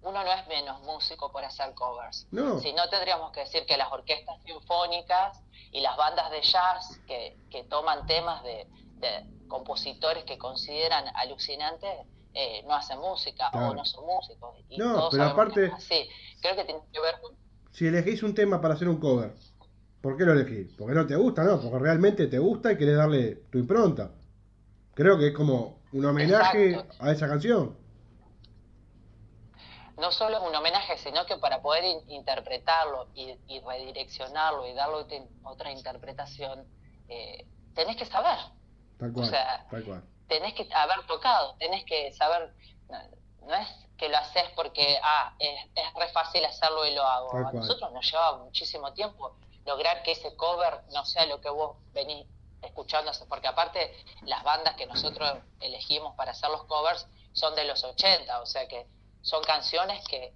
Uno 0.02 0.22
no 0.22 0.34
es 0.34 0.46
menos 0.48 0.82
músico 0.82 1.32
por 1.32 1.46
hacer 1.46 1.74
covers. 1.76 2.28
No. 2.32 2.60
Si 2.60 2.74
no, 2.74 2.90
tendríamos 2.90 3.32
que 3.32 3.42
decir 3.42 3.66
que 3.66 3.78
las 3.78 3.90
orquestas 3.90 4.36
sinfónicas 4.44 5.42
y 5.72 5.80
las 5.80 5.96
bandas 5.96 6.30
de 6.30 6.42
jazz 6.42 7.00
que, 7.08 7.38
que 7.50 7.64
toman 7.64 8.06
temas 8.06 8.44
de, 8.44 8.68
compositores 9.48 10.24
que 10.24 10.38
consideran 10.38 11.06
alucinantes 11.16 11.90
eh, 12.34 12.64
no 12.66 12.74
hacen 12.74 13.00
música 13.00 13.50
o 13.54 13.76
no 13.76 13.86
son 13.86 14.06
músicos. 14.06 14.56
no, 14.78 15.10
pero 15.12 15.24
aparte... 15.24 15.72
Sí, 15.80 16.10
creo 16.42 16.56
que 16.56 16.64
tiene 16.64 16.82
que 16.92 17.00
ver 17.00 17.16
con... 17.22 17.36
Si 17.72 17.86
elegís 17.86 18.24
un 18.24 18.34
tema 18.34 18.60
para 18.60 18.74
hacer 18.74 18.88
un 18.88 19.00
cover, 19.00 19.34
¿por 20.02 20.18
qué 20.18 20.26
lo 20.26 20.34
elegís? 20.34 20.74
¿Porque 20.76 20.96
no 20.96 21.06
te 21.06 21.16
gusta? 21.16 21.44
No, 21.44 21.62
porque 21.62 21.78
realmente 21.78 22.28
te 22.28 22.40
gusta 22.40 22.72
y 22.72 22.78
querés 22.78 22.98
darle 22.98 23.36
tu 23.52 23.60
impronta. 23.60 24.12
Creo 24.96 25.18
que 25.18 25.28
es 25.28 25.34
como 25.34 25.84
un 25.92 26.06
homenaje 26.06 26.84
a 27.00 27.12
esa 27.12 27.28
canción. 27.28 27.78
No 29.98 30.12
solo 30.12 30.38
es 30.38 30.44
un 30.44 30.56
homenaje, 30.56 30.98
sino 30.98 31.26
que 31.28 31.38
para 31.38 31.62
poder 31.62 31.84
interpretarlo 32.08 33.10
y, 33.14 33.38
redireccionarlo 33.60 34.68
y 34.68 34.74
darle 34.74 35.28
otra 35.44 35.72
interpretación, 35.72 36.66
eh, 37.10 37.46
tenés 37.76 37.96
que 37.96 38.06
saber 38.06 38.38
o 39.00 39.26
sea, 39.26 39.66
tenés 40.28 40.54
que 40.54 40.68
haber 40.74 41.06
tocado, 41.08 41.56
tenés 41.60 41.84
que 41.86 42.12
saber, 42.14 42.54
no, 43.42 43.56
es 43.56 43.68
que 43.98 44.10
lo 44.10 44.18
haces 44.18 44.46
porque, 44.56 45.00
ah, 45.04 45.36
es, 45.40 45.66
es 45.76 45.94
re 45.96 46.08
fácil 46.10 46.44
hacerlo 46.46 46.86
y 46.86 46.94
lo 46.94 47.04
hago. 47.04 47.36
A 47.36 47.52
nosotros 47.52 47.92
nos 47.92 48.10
lleva 48.10 48.38
muchísimo 48.38 48.94
tiempo 48.94 49.36
lograr 49.66 50.04
que 50.04 50.12
ese 50.12 50.36
cover 50.36 50.82
no 50.94 51.06
sea 51.06 51.26
lo 51.26 51.40
que 51.42 51.50
vos 51.50 51.78
venís 51.94 52.26
escuchando, 52.62 53.12
porque 53.28 53.48
aparte 53.48 53.94
las 54.24 54.44
bandas 54.44 54.76
que 54.76 54.86
nosotros 54.86 55.38
elegimos 55.60 56.16
para 56.16 56.32
hacer 56.32 56.50
los 56.50 56.64
covers 56.66 57.08
son 57.34 57.56
de 57.56 57.66
los 57.66 57.84
80, 57.84 58.42
o 58.42 58.46
sea 58.46 58.68
que 58.68 58.88
son 59.22 59.44
canciones 59.44 60.04
que, 60.08 60.34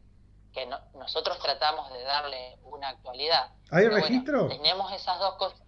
que 0.54 0.68
nosotros 0.94 1.40
tratamos 1.40 1.92
de 1.94 2.04
darle 2.04 2.58
una 2.64 2.90
actualidad. 2.90 3.52
¿Hay 3.72 3.88
registro? 3.88 4.48
tenemos 4.48 4.92
esas 4.94 5.20
dos 5.20 5.36
cosas. 5.36 5.62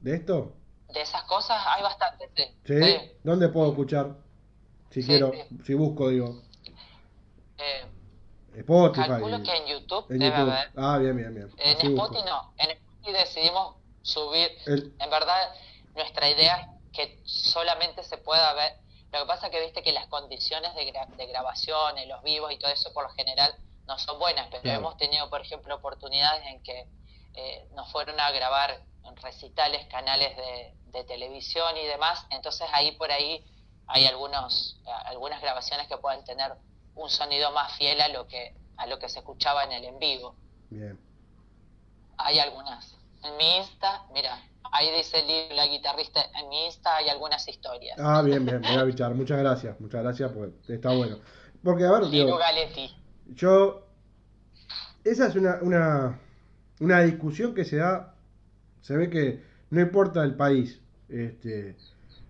¿De 0.00 0.16
esto? 0.16 0.52
De 0.92 1.00
esas 1.02 1.22
cosas 1.24 1.62
hay 1.66 1.82
bastante. 1.82 2.30
Sí. 2.64 3.18
¿Dónde 3.22 3.48
puedo 3.48 3.70
escuchar? 3.70 4.16
Si 4.90 5.04
quiero, 5.04 5.32
si 5.64 5.74
busco, 5.74 6.08
digo. 6.08 6.42
Eh, 7.58 7.84
Spotify. 8.56 9.08
Calculo 9.08 9.42
que 9.42 9.56
en 9.56 9.66
YouTube 9.66 10.06
debe 10.08 10.34
haber. 10.34 10.70
Ah, 10.76 10.98
bien, 10.98 11.16
bien, 11.16 11.34
bien. 11.34 11.52
En 11.58 11.76
Spotify 11.92 12.24
no. 12.24 12.52
En 12.56 12.70
Spotify 12.70 13.12
decidimos 13.12 13.76
subir. 14.02 14.50
En 14.66 15.10
verdad, 15.10 15.54
nuestra 15.94 16.30
idea 16.30 16.56
es 16.56 16.68
que 16.92 17.20
solamente 17.24 18.02
se 18.04 18.16
pueda 18.18 18.54
ver. 18.54 18.72
Lo 19.12 19.20
que 19.20 19.26
pasa 19.26 19.46
es 19.46 19.52
que 19.52 19.60
viste 19.60 19.82
que 19.82 19.92
las 19.92 20.06
condiciones 20.06 20.74
de, 20.74 20.92
de 21.16 21.26
grabación, 21.26 21.94
los 22.08 22.22
vivos 22.22 22.52
y 22.52 22.58
todo 22.58 22.70
eso 22.70 22.92
por 22.92 23.04
lo 23.04 23.10
general 23.10 23.54
no 23.86 23.98
son 23.98 24.18
buenas, 24.18 24.48
pero 24.50 24.68
hemos 24.70 24.96
tenido, 24.96 25.30
por 25.30 25.40
ejemplo, 25.40 25.74
oportunidades 25.76 26.44
en 26.46 26.62
que 26.62 26.88
eh, 27.34 27.68
nos 27.74 27.90
fueron 27.92 28.18
a 28.18 28.30
grabar 28.32 28.70
en 28.70 28.80
recitales, 29.16 29.86
canales 29.86 30.36
de, 30.36 30.74
de, 30.92 31.04
televisión 31.04 31.76
y 31.76 31.86
demás, 31.86 32.26
entonces 32.30 32.66
ahí 32.72 32.92
por 32.92 33.10
ahí 33.10 33.44
hay 33.86 34.06
algunos, 34.06 34.80
algunas 35.04 35.40
grabaciones 35.40 35.86
que 35.86 35.96
pueden 35.98 36.24
tener 36.24 36.52
un 36.94 37.08
sonido 37.08 37.52
más 37.52 37.76
fiel 37.76 38.00
a 38.00 38.08
lo 38.08 38.26
que, 38.26 38.54
a 38.76 38.86
lo 38.86 38.98
que 38.98 39.08
se 39.08 39.20
escuchaba 39.20 39.64
en 39.64 39.72
el 39.72 39.84
en 39.84 39.98
vivo. 39.98 40.34
Bien. 40.70 40.98
Hay 42.18 42.38
algunas. 42.38 42.96
En 43.22 43.36
mi 43.36 43.56
Insta, 43.58 44.04
mira, 44.12 44.40
ahí 44.72 44.90
dice 44.96 45.48
la 45.54 45.66
guitarrista, 45.66 46.24
en 46.38 46.48
mi 46.48 46.66
Insta 46.66 46.96
hay 46.96 47.08
algunas 47.08 47.46
historias. 47.46 47.98
Ah, 47.98 48.22
bien, 48.22 48.44
bien, 48.44 48.62
voy 48.62 48.76
a 48.76 48.84
bichar. 48.84 49.14
Muchas 49.14 49.38
gracias, 49.38 49.78
muchas 49.80 50.02
gracias, 50.02 50.32
pues 50.32 50.50
está 50.68 50.92
bueno. 50.92 51.18
Porque, 51.62 51.84
a 51.84 51.92
ver, 51.92 52.06
digo, 52.08 52.38
yo, 53.28 53.86
esa 55.04 55.26
es 55.26 55.34
una, 55.34 55.58
una, 55.62 56.20
una 56.80 57.00
discusión 57.00 57.54
que 57.54 57.64
se 57.64 57.76
da, 57.76 58.14
se 58.86 58.96
ve 58.96 59.10
que 59.10 59.40
no 59.70 59.80
importa 59.80 60.22
el 60.22 60.36
país, 60.36 60.80
este, 61.08 61.74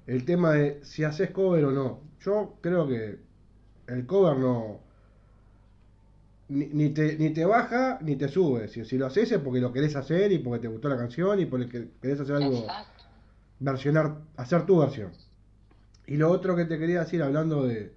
el 0.07 0.25
tema 0.25 0.53
de 0.53 0.81
si 0.85 1.05
haces 1.05 1.31
cover 1.31 1.67
o 1.67 1.71
no. 1.71 2.01
Yo 2.21 2.55
creo 2.63 2.89
que 2.89 3.19
el 3.89 4.07
cover 4.07 4.39
no, 4.39 4.81
ni, 6.49 6.89
te, 6.95 7.19
ni 7.19 7.29
te 7.29 7.45
baja 7.45 7.99
ni 8.01 8.17
te 8.17 8.29
sube. 8.29 8.69
Si, 8.69 8.87
si, 8.87 8.97
lo 8.97 9.05
haces 9.05 9.33
es 9.33 9.39
porque 9.39 9.61
lo 9.61 9.71
querés 9.71 9.97
hacer 9.97 10.33
y 10.33 10.39
porque 10.39 10.61
te 10.61 10.69
gustó 10.69 10.89
la 10.89 10.97
canción 10.97 11.39
y 11.41 11.45
porque 11.45 11.91
querés 12.01 12.21
hacer 12.21 12.37
algo, 12.37 12.67
versionar, 13.61 14.17
hacer 14.39 14.65
tu 14.65 14.79
versión. 14.79 15.13
Y 16.07 16.17
lo 16.17 16.31
otro 16.31 16.57
que 16.57 16.65
te 16.65 16.79
quería 16.79 17.01
decir 17.01 17.23
hablando 17.23 17.67
de, 17.67 17.93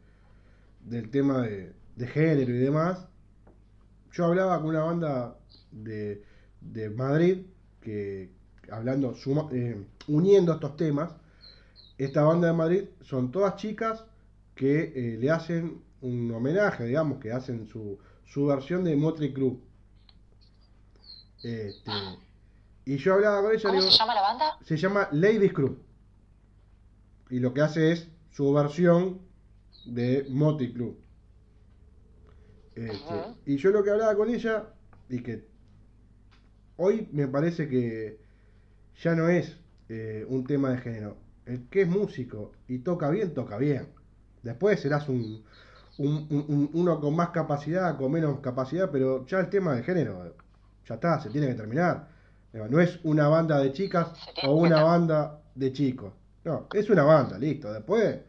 del 0.84 1.10
tema 1.12 1.44
de, 1.44 1.74
género 2.08 2.54
y 2.54 2.58
demás, 2.58 3.08
yo 4.12 4.26
hablaba 4.26 4.60
con 4.60 4.72
una 4.72 4.84
banda 4.84 5.38
de, 5.72 6.24
de 6.60 6.90
Madrid 6.90 7.46
que 7.80 8.38
hablando, 8.72 9.16
eh, 9.52 9.86
uniendo 10.08 10.54
estos 10.54 10.76
temas, 10.78 11.12
esta 11.98 12.24
banda 12.24 12.48
de 12.48 12.54
Madrid 12.54 12.84
son 13.02 13.32
todas 13.32 13.56
chicas 13.58 14.06
que 14.56 14.94
eh, 14.96 15.18
le 15.18 15.30
hacen 15.32 15.82
un 16.02 16.32
homenaje, 16.32 16.86
digamos, 16.86 17.20
que 17.20 17.32
hacen 17.32 17.68
su, 17.68 18.00
su 18.26 18.46
versión 18.46 18.84
de 18.84 18.96
Motley 18.96 19.34
Crue. 19.34 19.58
Este, 21.44 21.92
y 22.86 22.98
yo 22.98 23.14
hablaba 23.14 23.42
con 23.42 23.54
ella. 23.54 23.70
¿Cómo 23.70 23.82
se 23.82 23.98
llama 23.98 24.16
la 24.16 24.22
banda? 24.22 24.58
Se 24.64 24.78
llama 24.78 25.10
Ladies 25.12 25.54
Crue. 25.54 25.78
Y 27.30 27.40
lo 27.40 27.54
que 27.54 27.62
hace 27.62 27.92
es 27.92 28.08
su 28.32 28.52
versión 28.54 29.22
de 29.86 30.26
Motley 30.30 30.74
Crue. 30.74 30.96
Este, 32.76 33.16
y 33.46 33.58
yo 33.58 33.72
lo 33.72 33.84
que 33.84 33.92
hablaba 33.92 34.16
con 34.16 34.30
ella, 34.30 34.74
y 35.10 35.22
que 35.22 35.48
hoy 36.78 37.10
me 37.12 37.28
parece 37.28 37.68
que 37.68 38.19
ya 39.02 39.16
no 39.16 39.30
es 39.30 39.58
eh, 39.88 40.26
un 40.28 40.46
tema 40.46 40.72
de 40.72 40.78
género. 40.78 41.18
El 41.46 41.68
que 41.70 41.82
es 41.82 41.88
músico 41.88 42.52
y 42.68 42.80
toca 42.80 43.10
bien, 43.10 43.34
toca 43.34 43.58
bien. 43.58 43.88
Después 44.44 44.80
serás 44.80 45.10
un, 45.10 45.44
un, 45.98 46.70
uno 46.74 47.00
con 47.00 47.16
más 47.16 47.30
capacidad, 47.30 47.98
con 47.98 48.12
menos 48.12 48.40
capacidad, 48.40 48.90
pero 48.92 49.26
ya 49.26 49.40
el 49.40 49.50
tema 49.50 49.76
de 49.76 49.84
género, 49.84 50.36
ya 50.88 50.96
está, 50.96 51.20
se 51.20 51.30
tiene 51.30 51.48
que 51.48 51.56
terminar. 51.56 52.08
No 52.54 52.80
es 52.80 53.00
una 53.04 53.28
banda 53.28 53.60
de 53.60 53.72
chicas 53.74 54.08
o 54.44 54.56
una 54.56 54.84
banda 54.84 55.40
de 55.56 55.74
chicos. 55.74 56.14
No, 56.44 56.68
es 56.74 56.90
una 56.90 57.04
banda, 57.04 57.38
listo. 57.38 57.72
Después, 57.72 58.20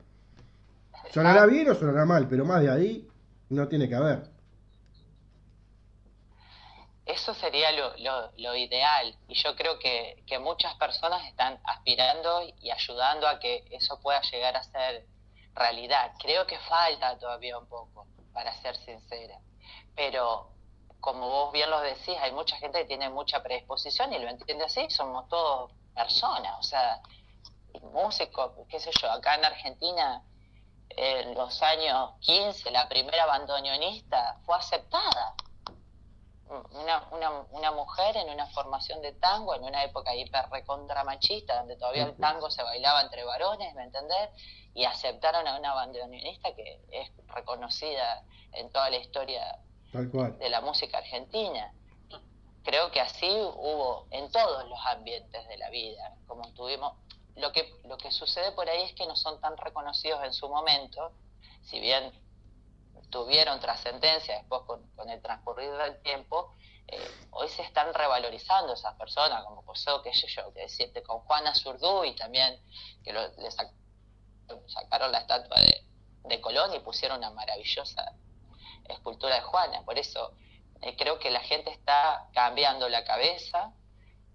sonará 1.11 1.46
bien 1.46 1.70
o 1.70 1.74
sonará 1.74 2.04
mal, 2.04 2.26
pero 2.28 2.44
más 2.44 2.61
de 2.61 2.70
ahí 2.70 3.09
no 3.48 3.68
tiene 3.68 3.88
que 3.88 3.94
haber. 3.94 4.30
Eso 7.11 7.35
sería 7.35 7.73
lo, 7.73 8.57
ideal 8.57 9.18
y 9.27 9.35
yo 9.35 9.57
creo 9.57 9.79
que, 9.79 10.23
muchas 10.40 10.75
personas 10.77 11.27
están 11.27 11.61
aspirando 11.64 12.42
y 12.61 12.70
ayudando 12.70 13.27
a 13.27 13.38
que 13.40 13.66
eso 13.70 14.01
pueda 14.01 14.20
llegar 14.23 14.57
a 14.57 14.62
ser 14.62 15.07
realidad. 15.55 16.12
Creo 16.20 16.46
que 16.46 16.59
falta 16.61 17.18
todavía 17.18 17.59
un 17.59 17.68
poco, 17.68 18.07
para 18.33 18.55
ser 18.62 18.77
sincera. 18.77 19.38
Pero 19.96 20.53
como 21.01 21.29
vos 21.29 21.53
bien 21.53 21.68
lo 21.68 21.81
decís, 21.81 22.16
hay 22.20 22.33
mucha 22.33 22.57
gente 22.59 22.79
que 22.81 22.85
tiene 22.85 23.09
mucha 23.09 23.42
predisposición 23.42 24.12
y 24.12 24.18
lo 24.18 24.29
entiende 24.29 24.64
así, 24.64 24.88
somos 24.90 25.29
todos 25.29 25.73
personas, 25.94 26.59
o 26.61 26.62
sea, 26.62 27.01
músicos, 27.92 28.53
qué 28.68 28.79
sé 28.79 28.90
yo, 29.01 29.11
acá 29.11 29.35
en 29.35 29.44
Argentina 29.44 30.23
en 30.90 31.35
los 31.35 31.62
años 31.62 32.12
15 32.20 32.70
la 32.70 32.88
primera 32.88 33.27
bandoneonista 33.27 34.38
fue 34.44 34.57
aceptada. 34.57 35.35
Una, 37.50 37.70
mujer 37.72 38.16
en 38.16 38.30
una 38.30 38.46
formación 38.48 39.02
de 39.02 39.12
tango, 39.12 39.54
en 39.54 39.64
una 39.64 39.85
época 39.85 40.14
hiper 40.14 40.48
recontra 40.50 41.04
machista, 41.04 41.59
donde 41.59 41.76
todavía 41.76 42.04
el 42.04 42.16
tango 42.16 42.50
se 42.50 42.62
bailaba 42.62 43.02
entre 43.02 43.24
varones, 43.24 43.74
¿me 43.74 43.85
entendés? 43.85 44.30
y 44.74 44.85
aceptaron 44.85 45.46
a 45.46 45.59
una 45.59 45.74
bandoneonista 45.74 46.54
que 46.54 46.80
es 46.90 47.11
reconocida 47.26 48.24
en 48.52 48.70
toda 48.70 48.90
la 48.90 48.96
historia 48.96 49.59
de 49.92 50.50
la 50.50 50.61
música 50.61 50.98
argentina. 50.98 51.72
Creo 52.62 52.90
que 52.90 53.00
así 53.00 53.28
hubo 53.28 54.06
en 54.11 54.30
todos 54.30 54.68
los 54.68 54.78
ambientes 54.87 55.48
de 55.48 55.56
la 55.56 55.70
vida, 55.70 56.14
como 56.26 56.52
tuvimos. 56.52 56.94
Lo 57.37 57.52
que, 57.52 57.72
lo 57.85 57.96
que 57.96 58.11
sucede 58.11 58.52
por 58.52 58.68
ahí 58.68 58.83
es 58.83 58.92
que 58.94 59.06
no 59.06 59.16
son 59.16 59.40
tan 59.40 59.56
reconocidos 59.56 60.22
en 60.24 60.33
su 60.33 60.48
momento, 60.48 61.12
si 61.62 61.80
bien 61.80 62.12
tuvieron 63.09 63.61
trascendencia 63.61 64.37
después 64.37 64.62
con, 64.62 65.09
el 65.09 65.20
transcurrir 65.22 65.72
del 65.72 66.00
tiempo, 66.02 66.54
eh, 66.92 67.11
hoy 67.31 67.48
se 67.48 67.62
están 67.62 67.94
revalorizando 67.94 68.72
esas 68.72 68.94
personas, 68.96 69.44
como 69.44 69.64
pasó, 69.64 70.03
qué 70.03 70.12
sé 70.12 70.26
yo, 70.29 70.53
que 70.53 70.61
decirte 70.61 71.03
con 71.03 71.20
Juana 71.20 71.55
Zurdú 71.55 72.05
y 72.05 72.14
también 72.16 72.61
que 73.05 73.12
lo, 73.12 73.20
les 73.38 73.57
sacaron 74.66 75.12
la 75.12 75.20
estatua 75.20 75.61
de, 75.61 76.40
Colón 76.40 76.72
y 76.74 76.79
pusieron 76.81 77.18
una 77.18 77.31
maravillosa 77.31 78.12
escultura 78.88 79.35
de 79.35 79.40
Juana. 79.42 79.83
Por 79.85 79.98
eso 79.98 80.33
eh, 80.81 80.96
creo 80.96 81.18
que 81.18 81.31
la 81.31 81.40
gente 81.40 81.70
está 81.70 82.29
cambiando 82.33 82.88
la 82.88 83.05
cabeza, 83.05 83.72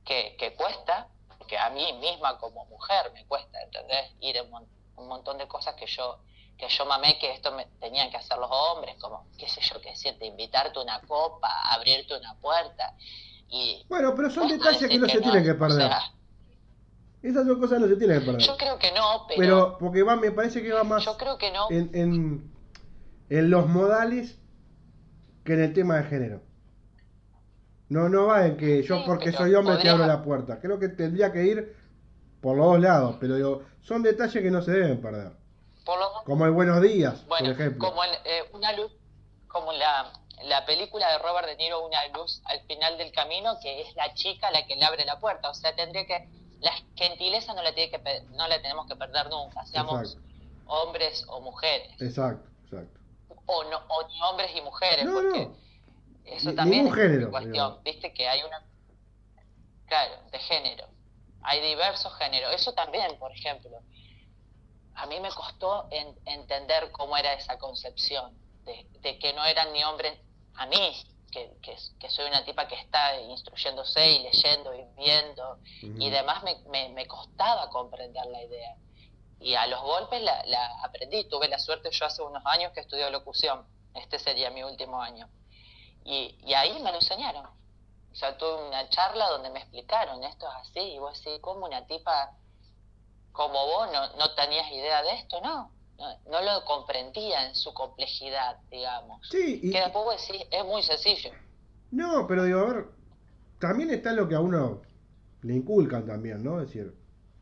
que, 0.04 0.54
cuesta, 0.58 1.08
que 1.48 1.58
a 1.58 1.70
mí 1.70 1.94
misma 1.94 2.38
como 2.38 2.66
mujer 2.66 3.12
me 3.14 3.26
cuesta, 3.26 3.62
¿entendés? 3.62 4.12
Ir 4.20 4.42
un, 4.42 4.70
un 4.98 5.08
montón 5.08 5.38
de 5.38 5.48
cosas 5.48 5.76
que 5.76 5.88
yo 5.88 6.20
que 6.58 6.68
yo 6.70 6.86
mamé 6.86 7.18
que 7.20 7.34
esto 7.34 7.52
me 7.52 7.66
tenían 7.80 8.10
que 8.10 8.18
hacer 8.18 8.38
los 8.38 8.50
hombres, 8.50 8.96
como, 9.00 9.28
qué 9.38 9.48
sé 9.48 9.62
yo, 9.62 9.80
qué 9.82 9.90
decirte, 9.90 10.26
invitarte 10.26 10.80
una 10.80 11.02
copa, 11.02 11.50
abrirte 11.72 12.18
una 12.18 12.36
puerta. 12.36 12.96
Y 13.50 13.86
bueno, 13.90 14.14
pero 14.16 14.30
son 14.30 14.48
detalles 14.48 14.90
que 14.90 14.98
no 14.98 15.08
se 15.08 15.22
tienen 15.22 15.44
que 15.44 15.54
perder. 15.54 15.92
Esas 17.22 17.46
dos 17.46 17.58
cosas 17.58 17.80
no 17.80 17.88
se 17.88 17.96
tienen 17.96 18.20
que 18.20 18.26
perder. 18.26 18.42
Yo 18.42 18.58
creo 18.58 18.78
que 18.78 18.92
no, 18.92 19.26
pero. 19.28 19.40
Pero 19.40 19.78
porque 19.80 20.04
va, 20.04 20.16
me 20.16 20.32
parece 20.32 20.62
que 20.62 20.72
va 20.72 20.84
más. 20.84 21.04
Yo 21.04 21.18
creo 21.18 21.38
que 21.38 21.52
no. 21.52 21.70
En, 21.70 21.90
en, 21.94 22.52
en 23.30 23.50
los 23.50 23.68
modales 23.68 24.40
que 25.44 25.54
en 25.54 25.64
el 25.64 25.74
tema 25.74 25.98
de 25.98 26.04
género. 26.04 26.42
No, 27.88 28.10
no 28.10 28.26
va 28.28 28.48
en 28.48 28.58
que 28.58 28.82
yo 28.82 29.06
porque 29.06 29.32
soy 29.32 29.54
hombre 29.54 29.78
te 29.78 29.90
abro 29.90 30.08
la 30.08 30.24
puerta. 30.24 30.60
Creo 30.60 30.80
que 30.80 30.90
tendría 30.90 31.32
que 31.32 31.44
ir 31.44 31.76
por 32.42 32.58
los 32.58 32.66
dos 32.66 32.80
lados, 32.80 33.18
pero 33.20 33.36
digo, 33.36 33.64
son 33.82 34.02
detalles 34.02 34.42
que 34.42 34.52
no 34.52 34.62
se 34.62 34.72
deben 34.72 35.02
perder. 35.02 35.34
Como 36.26 36.46
el 36.46 36.52
Buenos 36.52 36.82
Días, 36.82 37.22
por 37.22 37.42
ejemplo. 37.42 37.90
Como 37.90 38.04
eh, 38.04 38.50
una 38.54 38.74
luz, 38.74 38.92
como 39.48 39.72
la, 39.74 40.12
la 40.44 40.66
película 40.66 41.12
de 41.12 41.18
Robert 41.20 41.48
De 41.48 41.56
Niro, 41.58 41.86
Una 41.86 42.06
luz 42.08 42.42
al 42.46 42.62
final 42.62 42.98
del 42.98 43.12
camino, 43.12 43.58
que 43.62 43.82
es 43.82 43.96
la 43.96 44.14
chica 44.14 44.52
la 44.52 44.66
que 44.66 44.76
le 44.76 44.86
abre 44.86 45.06
la 45.06 45.20
puerta. 45.20 45.50
O 45.50 45.54
sea, 45.54 45.76
tendría 45.76 46.06
que 46.06 46.28
la 46.60 46.72
gentileza 46.96 47.54
no 47.54 47.62
la, 47.62 47.74
tiene 47.74 47.92
que, 47.92 48.02
no 48.32 48.48
la 48.48 48.62
tenemos 48.62 48.88
que 48.88 48.96
perder 48.96 49.30
nunca, 49.30 49.66
seamos 49.66 50.18
hombres 50.66 51.24
o 51.30 51.42
mujeres. 51.42 51.90
Exacto, 52.00 52.50
exacto. 52.64 53.00
o, 53.46 53.64
no, 53.66 53.78
o 53.78 54.08
ni 54.08 54.22
hombres 54.24 54.52
y 54.56 54.62
mujeres, 54.62 55.06
No, 55.06 55.14
porque 55.14 55.46
no. 55.46 55.56
eso 56.26 56.50
Ni- 56.50 56.56
también 56.56 56.88
es 56.88 56.96
género, 56.96 57.30
cuestión, 57.32 57.54
digamos. 57.54 57.84
viste 57.84 58.14
que 58.14 58.28
hay 58.28 58.42
una, 58.44 58.64
claro, 59.88 60.14
de 60.32 60.40
género, 60.40 60.86
hay 61.42 61.62
diversos 61.62 62.14
géneros, 62.18 62.54
eso 62.54 62.74
también, 62.74 63.18
por 63.20 63.32
ejemplo, 63.32 63.70
a 64.96 65.06
mí 65.08 65.20
me 65.20 65.30
costó 65.32 65.88
en- 65.92 66.18
entender 66.26 66.92
cómo 66.92 67.16
era 67.18 67.34
esa 67.34 67.58
concepción, 67.58 68.38
de, 68.64 68.88
de 69.02 69.20
que 69.20 69.34
no 69.34 69.46
eran 69.46 69.72
ni 69.74 69.84
hombres, 69.84 70.20
a 70.56 70.66
mí, 70.66 70.96
que, 71.32 71.58
que, 71.62 71.76
que 72.00 72.10
soy 72.10 72.26
una 72.28 72.44
tipa 72.46 72.68
que 72.68 72.76
está 72.76 73.20
instruyéndose 73.20 74.10
y 74.10 74.20
leyendo 74.24 74.74
y 74.74 74.84
viendo 74.98 75.60
y 75.82 76.10
demás, 76.10 76.44
me, 76.44 76.56
me, 76.70 76.90
me 76.90 77.06
costaba 77.08 77.70
comprender 77.70 78.26
la 78.28 78.42
idea. 78.44 78.76
Y 79.40 79.54
a 79.56 79.68
los 79.68 79.82
golpes 79.82 80.22
la, 80.22 80.44
la 80.46 80.66
aprendí, 80.84 81.26
tuve 81.26 81.50
la 81.50 81.60
suerte 81.60 81.90
yo 81.92 82.06
hace 82.06 82.22
unos 82.22 82.42
años 82.46 82.72
que 82.72 82.80
estudié 82.80 83.10
locución, 83.12 83.68
este 83.94 84.18
sería 84.18 84.50
mi 84.50 84.64
último 84.64 85.02
año. 85.02 85.28
Y, 86.06 86.38
y 86.42 86.54
ahí 86.54 86.80
me 86.80 86.92
lo 86.92 86.98
enseñaron. 87.00 87.46
O 87.46 88.16
sea, 88.16 88.38
tuve 88.38 88.68
una 88.70 88.88
charla 88.90 89.28
donde 89.30 89.50
me 89.50 89.60
explicaron, 89.60 90.24
esto 90.24 90.48
es 90.48 90.56
así, 90.70 90.80
y 90.80 91.00
vos 91.00 91.22
decís, 91.22 91.42
¿cómo 91.42 91.66
una 91.66 91.86
tipa 91.86 92.32
como 93.36 93.66
vos 93.68 93.90
no, 93.92 94.16
no 94.18 94.36
tenías 94.36 94.72
idea 94.72 95.04
de 95.04 95.12
esto? 95.16 95.42
No, 95.42 95.72
no, 95.98 96.06
no 96.32 96.42
lo 96.42 96.66
comprendía 96.66 97.48
en 97.48 97.56
su 97.56 97.74
complejidad, 97.74 98.58
digamos. 98.72 99.22
Sí, 99.30 99.60
y, 99.62 99.72
Que 99.72 99.80
después 99.82 100.06
vos 100.06 100.28
decís, 100.28 100.48
es 100.52 100.66
muy 100.66 100.84
sencillo. 100.84 101.32
no, 101.92 102.28
pero 102.28 102.44
digo, 102.44 102.60
a 102.60 102.74
ver, 102.74 102.86
también 103.60 103.92
está 103.92 104.14
lo 104.14 104.28
que 104.28 104.36
a 104.36 104.40
uno 104.42 104.82
le 105.44 105.56
inculcan 105.56 106.06
también, 106.06 106.44
¿no? 106.44 106.62
Es 106.62 106.68
decir, 106.70 106.96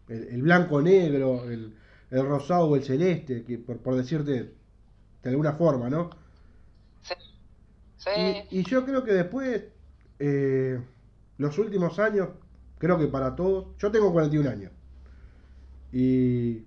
el, 0.10 0.24
el 0.30 0.44
blanco-negro, 0.44 1.46
el, 1.52 1.78
el 2.12 2.28
rosado 2.28 2.70
o 2.70 2.76
el 2.76 2.84
celeste, 2.86 3.46
que 3.46 3.60
por, 3.60 3.82
por 3.82 3.96
decirte 3.96 4.56
de 5.24 5.30
alguna 5.30 5.54
forma, 5.56 5.90
¿no? 5.90 6.12
Sí, 7.02 7.14
sí, 7.98 8.12
Y, 8.14 8.60
y 8.60 8.64
yo 8.66 8.86
creo 8.86 9.04
que 9.04 9.12
después, 9.14 9.64
eh, 10.20 10.80
los 11.38 11.58
últimos 11.58 12.00
años, 12.00 12.30
creo 12.78 12.98
que 13.00 13.08
para 13.08 13.36
todos, 13.36 13.76
yo 13.78 13.92
tengo 13.92 14.12
41 14.14 14.48
años. 14.48 14.72
Y, 15.94 16.66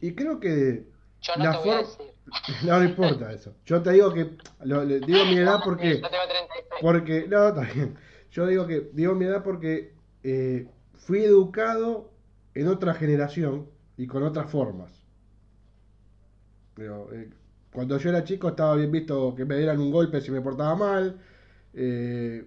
y 0.00 0.14
creo 0.14 0.40
que 0.40 0.86
yo 1.20 1.36
no 1.36 1.44
la 1.44 1.52
te 1.52 1.58
voy 1.58 1.68
a 1.70 1.78
decir. 1.78 2.12
no, 2.66 2.78
no 2.78 2.84
importa 2.84 3.32
eso. 3.32 3.54
Yo 3.66 3.82
te 3.82 3.92
digo 3.92 4.12
que, 4.12 4.36
lo- 4.64 4.84
le 4.84 5.00
digo 5.00 5.24
mi 5.26 5.36
edad 5.36 5.60
porque, 5.64 6.00
Yo 6.00 6.08
tengo 6.08 6.24
36. 6.28 6.80
porque, 6.80 7.26
no, 7.28 7.48
está 7.48 7.60
bien. 7.72 7.94
Yo 8.30 8.46
digo 8.46 8.66
que, 8.66 8.90
digo 8.92 9.14
mi 9.14 9.26
edad 9.26 9.42
porque 9.42 9.94
eh, 10.22 10.68
fui 10.94 11.24
educado 11.24 12.10
en 12.54 12.68
otra 12.68 12.94
generación 12.94 13.68
y 13.96 14.06
con 14.06 14.22
otras 14.22 14.50
formas. 14.50 14.90
Digo, 16.76 17.08
eh, 17.12 17.30
cuando 17.72 17.98
yo 17.98 18.08
era 18.10 18.24
chico 18.24 18.48
estaba 18.48 18.76
bien 18.76 18.90
visto 18.90 19.34
que 19.34 19.44
me 19.44 19.56
dieran 19.56 19.78
un 19.80 19.90
golpe 19.90 20.20
si 20.20 20.30
me 20.30 20.40
portaba 20.40 20.74
mal, 20.74 21.20
eh, 21.74 22.44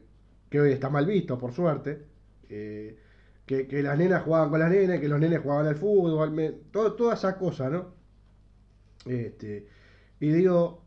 que 0.49 0.59
hoy 0.59 0.71
está 0.71 0.89
mal 0.89 1.05
visto, 1.05 1.37
por 1.37 1.53
suerte. 1.53 2.05
eh, 2.49 2.97
que, 3.45 3.67
que 3.67 3.83
las 3.83 3.97
nenas 3.97 4.23
jugaban 4.23 4.49
con 4.49 4.59
las 4.59 4.69
nenas, 4.71 4.99
que 4.99 5.07
los 5.09 5.19
nenes 5.19 5.41
jugaban 5.41 5.67
al 5.67 5.75
fútbol, 5.75 6.31
me- 6.31 6.51
todo, 6.71 6.93
toda 6.95 7.13
esa 7.15 7.37
cosa, 7.37 7.69
¿no? 7.69 7.93
Este, 9.05 9.67
y 10.19 10.29
digo, 10.31 10.83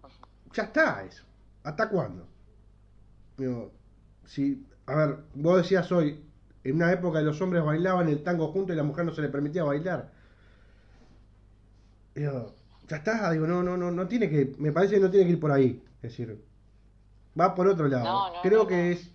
ya 0.53 0.65
está 0.65 1.05
eso. 1.05 1.25
¿Hasta 1.65 1.89
cuándo? 1.89 2.29
Digo, 3.37 3.73
si, 4.27 4.67
a 4.87 4.95
ver, 4.97 5.19
vos 5.35 5.57
decías 5.59 5.91
hoy, 5.93 6.23
en 6.65 6.77
una 6.77 6.93
época 6.93 7.21
los 7.23 7.41
hombres 7.41 7.65
bailaban 7.65 8.09
el 8.09 8.23
tango 8.23 8.49
juntos 8.53 8.75
y 8.75 8.77
la 8.77 8.83
mujer 8.83 9.05
no 9.07 9.13
se 9.13 9.23
le 9.23 9.29
permitía 9.29 9.65
bailar. 9.65 10.13
Digo, 12.15 12.55
ya 12.89 12.97
está, 12.99 13.31
digo, 13.31 13.47
no, 13.47 13.63
no, 13.63 13.77
no, 13.77 13.91
no 13.91 14.09
tiene 14.09 14.29
que, 14.29 14.55
me 14.59 14.73
parece 14.73 14.95
que 14.97 15.01
no 15.01 15.11
tiene 15.11 15.27
que 15.27 15.33
ir 15.33 15.41
por 15.41 15.53
ahí. 15.53 15.83
Es 15.97 16.03
decir, 16.13 16.45
va 17.41 17.55
por 17.55 17.69
otro 17.69 17.89
lado. 17.89 18.05
No, 18.05 18.29
no, 18.33 18.43
Creo 18.43 18.61
no, 18.61 18.67
que 18.67 18.93
es, 18.93 19.13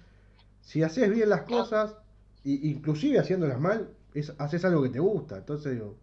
si 0.61 0.83
haces 0.83 1.11
bien 1.11 1.29
las 1.29 1.43
cosas, 1.43 1.97
y, 2.43 2.69
inclusive 2.69 3.19
haciéndolas 3.19 3.59
mal, 3.59 3.93
es, 4.13 4.33
haces 4.37 4.63
algo 4.65 4.83
que 4.83 4.89
te 4.89 4.99
gusta. 4.99 5.37
Entonces 5.37 5.73
digo, 5.73 5.97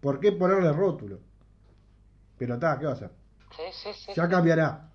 ¿por 0.00 0.20
qué 0.20 0.32
ponerle 0.32 0.72
rótulo? 0.72 1.20
Pero 2.38 2.54
está, 2.54 2.78
¿qué 2.78 2.86
va 2.86 2.92
a 2.92 2.94
hacer? 2.94 3.10
Sí, 3.56 3.62
sí, 3.72 3.90
sí. 3.94 4.12
Ya 4.14 4.28
cambiará. 4.28 4.90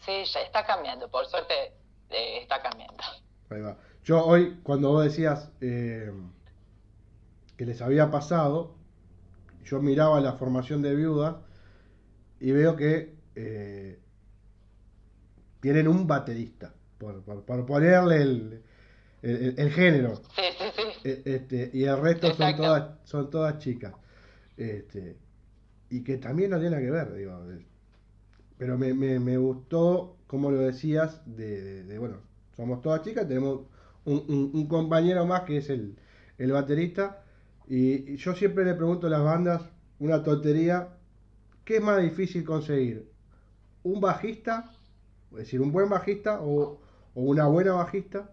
Sí, 0.00 0.24
ya 0.24 0.40
está 0.40 0.64
cambiando, 0.64 1.10
por 1.10 1.26
suerte 1.26 1.72
eh, 2.10 2.38
está 2.42 2.62
cambiando. 2.62 3.02
Ahí 3.50 3.60
va. 3.60 3.76
Yo 4.04 4.24
hoy, 4.24 4.60
cuando 4.62 4.90
vos 4.90 5.04
decías 5.04 5.50
eh, 5.60 6.12
que 7.56 7.66
les 7.66 7.82
había 7.82 8.10
pasado, 8.10 8.76
yo 9.64 9.82
miraba 9.82 10.20
la 10.20 10.34
formación 10.34 10.80
de 10.80 10.94
viudas 10.94 11.36
y 12.38 12.52
veo 12.52 12.76
que 12.76 13.16
eh, 13.34 13.98
tienen 15.60 15.88
un 15.88 16.06
baterista, 16.06 16.72
por, 16.98 17.22
por- 17.22 17.44
por 17.44 17.66
ponerle 17.66 18.22
el, 18.22 18.62
el- 19.22 19.54
el 19.58 19.70
género. 19.72 20.14
Sí, 20.36 20.42
sí, 20.58 20.64
sí. 20.76 20.82
Eh, 21.04 21.22
Este, 21.24 21.70
y 21.72 21.84
el 21.84 22.00
resto 22.00 22.34
son 22.34 22.56
todas, 22.56 22.90
son 23.04 23.30
todas 23.30 23.58
chicas. 23.58 23.94
Este, 24.56 25.16
y 25.90 26.02
que 26.02 26.18
también 26.18 26.50
no 26.50 26.60
tiene 26.60 26.78
que 26.80 26.90
ver, 26.90 27.14
digo. 27.14 27.40
Pero 28.58 28.78
me, 28.78 28.94
me, 28.94 29.18
me 29.20 29.36
gustó, 29.36 30.16
como 30.26 30.50
lo 30.50 30.58
decías, 30.60 31.20
de, 31.26 31.60
de- 31.62 31.82
de, 31.84 31.98
bueno, 31.98 32.16
somos 32.56 32.80
todas 32.82 33.02
chicas, 33.02 33.28
tenemos 33.28 33.60
un, 34.04 34.24
un- 34.28 34.50
un 34.54 34.66
compañero 34.66 35.26
más 35.26 35.42
que 35.42 35.58
es 35.58 35.68
el, 35.70 35.96
el 36.38 36.52
baterista. 36.52 37.22
Y, 37.68 38.12
y 38.12 38.16
yo 38.16 38.34
siempre 38.34 38.64
le 38.64 38.74
pregunto 38.74 39.08
a 39.08 39.10
las 39.10 39.22
bandas 39.22 39.62
una 39.98 40.22
tontería, 40.22 40.88
¿qué 41.64 41.76
es 41.76 41.82
más 41.82 42.00
difícil 42.02 42.44
conseguir? 42.44 43.08
¿Un 43.82 44.00
bajista? 44.00 44.72
Es 45.32 45.38
decir, 45.38 45.60
un 45.60 45.72
buen 45.72 45.88
bajista 45.88 46.40
o, 46.40 46.80
o 47.16 47.20
una 47.22 47.46
buena 47.46 47.72
bajista 47.72 48.30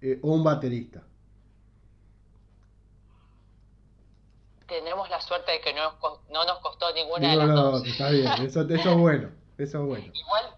eh, 0.00 0.18
o 0.22 0.28
un 0.32 0.44
baterista. 0.44 1.02
Tenemos 4.66 5.08
la 5.10 5.20
suerte 5.20 5.52
de 5.52 5.60
que 5.60 5.72
no 5.74 5.96
no 6.30 6.44
nos 6.44 6.58
costó 6.58 6.92
ninguna 6.92 7.30
de 7.30 7.36
No, 7.36 7.46
las 7.46 7.48
no, 7.54 7.62
dos. 7.70 7.86
está 7.86 8.10
bien, 8.10 8.26
eso, 8.42 8.62
eso 8.62 8.74
es 8.90 8.96
bueno, 8.96 9.30
eso 9.58 9.78
es 9.80 9.84
bueno. 9.86 10.12
Igual, 10.12 10.56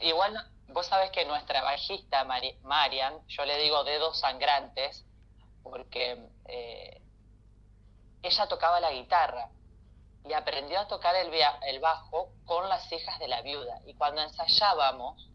igual, 0.00 0.46
vos 0.68 0.86
sabés 0.86 1.10
que 1.10 1.24
nuestra 1.24 1.62
bajista, 1.62 2.24
Mari- 2.24 2.56
Marian, 2.62 3.14
yo 3.28 3.44
le 3.44 3.58
digo 3.58 3.82
dedos 3.82 4.20
sangrantes, 4.20 5.04
porque 5.64 6.28
eh, 6.46 7.00
ella 8.22 8.46
tocaba 8.46 8.78
la 8.80 8.92
guitarra 8.92 9.48
y 10.24 10.32
aprendió 10.32 10.78
a 10.78 10.86
tocar 10.86 11.16
el, 11.16 11.30
el 11.66 11.80
bajo 11.80 12.30
con 12.44 12.68
las 12.68 12.90
hijas 12.92 13.18
de 13.18 13.26
la 13.28 13.42
viuda. 13.42 13.80
Y 13.86 13.94
cuando 13.94 14.22
ensayábamos, 14.22 15.28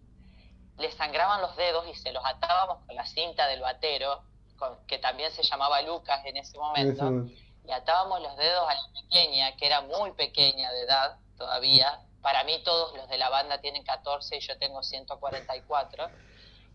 le 0.78 0.92
sangraban 0.92 1.42
los 1.42 1.56
dedos 1.56 1.88
y 1.88 1.96
se 1.96 2.12
los 2.12 2.24
atábamos 2.26 2.86
con 2.86 2.96
la 2.96 3.06
cinta 3.06 3.48
del 3.48 3.62
batero, 3.62 4.24
con- 4.58 4.78
que 4.88 4.98
también 5.00 5.32
se 5.32 5.44
llamaba 5.44 5.82
Lucas 5.82 6.22
en 6.26 6.38
ese 6.38 6.58
momento 6.58 7.06
Eso- 7.06 7.26
le 7.66 7.74
atábamos 7.74 8.22
los 8.22 8.36
dedos 8.38 8.68
a 8.68 8.74
la 8.74 8.88
pequeña, 9.02 9.56
que 9.56 9.66
era 9.68 9.82
muy 9.82 10.12
pequeña 10.14 10.72
de 10.72 10.82
edad 10.82 11.18
todavía. 11.38 12.00
Para 12.22 12.44
mí 12.44 12.62
todos 12.64 12.96
los 12.96 13.08
de 13.10 13.18
la 13.18 13.30
banda 13.30 13.60
tienen 13.62 13.84
14 13.84 14.38
y 14.38 14.40
yo 14.42 14.58
tengo 14.58 14.82
144. 14.84 16.10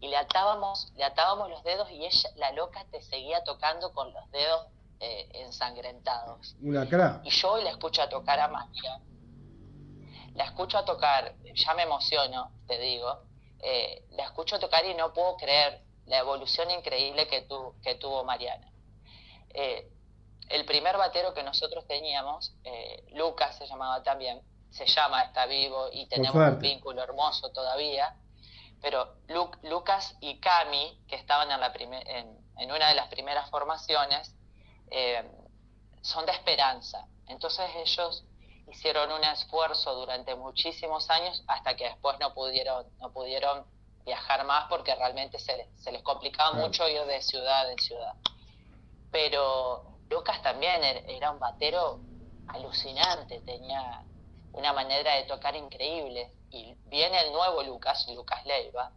Y 0.01 0.09
le 0.09 0.17
atábamos, 0.17 0.93
le 0.97 1.05
atábamos 1.05 1.51
los 1.51 1.63
dedos 1.65 1.91
y 1.91 2.05
ella, 2.07 2.31
la 2.37 2.53
loca, 2.53 2.85
te 2.91 3.03
seguía 3.03 3.43
tocando 3.45 3.93
con 3.93 4.13
los 4.13 4.31
dedos 4.31 4.67
eh, 5.01 5.29
ensangrentados. 5.35 6.57
una. 6.61 7.21
Y 7.25 7.31
yo 7.31 7.53
hoy 7.53 7.63
la 7.65 7.71
escucho 7.71 8.03
a 8.03 8.09
tocar 8.09 8.41
a 8.41 8.49
María. 8.49 8.99
La 10.35 10.45
escucho 10.45 10.79
a 10.79 10.85
tocar, 10.85 11.35
ya 11.55 11.75
me 11.75 11.83
emociono, 11.83 12.51
te 12.67 12.79
digo. 12.79 13.23
Eh, 13.61 14.05
la 14.11 14.25
escucho 14.25 14.59
tocar 14.59 14.85
y 14.85 14.95
no 14.95 15.13
puedo 15.13 15.37
creer 15.37 15.83
la 16.07 16.19
evolución 16.19 16.71
increíble 16.71 17.27
que, 17.29 17.43
tu, 17.43 17.75
que 17.83 17.97
tuvo 17.97 18.25
Mariana. 18.25 18.71
Eh, 19.51 19.91
el 20.49 20.65
primer 20.65 20.97
batero 20.97 21.35
que 21.35 21.43
nosotros 21.43 21.87
teníamos, 21.87 22.55
eh, 22.65 23.05
Lucas 23.13 23.57
se 23.59 23.67
llamaba 23.67 24.03
también, 24.03 24.41
se 24.71 24.87
llama, 24.87 25.23
está 25.25 25.47
vivo 25.47 25.89
y 25.93 26.07
tenemos 26.07 26.35
un 26.35 26.59
vínculo 26.61 27.03
hermoso 27.03 27.51
todavía. 27.53 28.15
Pero 28.81 29.17
Lu- 29.27 29.51
Lucas 29.65 30.17
y 30.21 30.39
Cami, 30.39 31.05
que 31.09 31.17
estaban 31.17 31.51
en, 31.51 31.61
la 31.61 31.73
en, 31.77 32.39
en 32.57 32.73
una 32.73 32.89
de 32.89 32.95
las 32.95 33.09
primeras 33.09 33.51
formaciones, 33.51 34.35
son 36.01 36.25
de 36.27 36.33
esperanza. 36.33 37.07
Entonces 37.27 37.69
ellos 37.77 38.25
hicieron 38.71 39.11
un 39.13 39.25
esfuerzo 39.25 39.95
durante 39.95 40.35
muchísimos 40.35 41.09
años 41.11 41.43
hasta 41.47 41.75
que 41.77 41.85
después 41.85 42.19
no 42.21 42.35
pudieron, 42.35 42.87
no 43.01 43.13
pudieron 43.13 43.67
viajar 44.05 44.45
más 44.45 44.67
porque 44.69 44.95
realmente 44.95 45.39
se, 45.39 45.57
les- 45.57 45.69
se 45.77 45.93
les 45.93 46.03
complicaba 46.03 46.51
Claro. 46.53 46.67
mucho 46.67 46.89
ir 46.89 47.03
de 47.05 47.21
ciudad 47.23 47.71
en 47.71 47.79
ciudad. 47.79 48.15
Pero 49.11 50.01
Lucas 50.11 50.41
también 50.43 50.83
er- 50.83 51.05
era 51.09 51.31
un 51.31 51.39
batero 51.39 52.03
alucinante, 52.49 53.41
tenía 53.43 54.05
una 54.53 54.73
manera 54.73 55.15
de 55.15 55.25
tocar 55.25 55.55
increíble. 55.57 56.33
Y 56.51 56.75
viene 56.85 57.21
el 57.21 57.33
nuevo 57.33 57.63
Lucas, 57.63 58.07
Lucas 58.09 58.45
Leiva, 58.47 58.91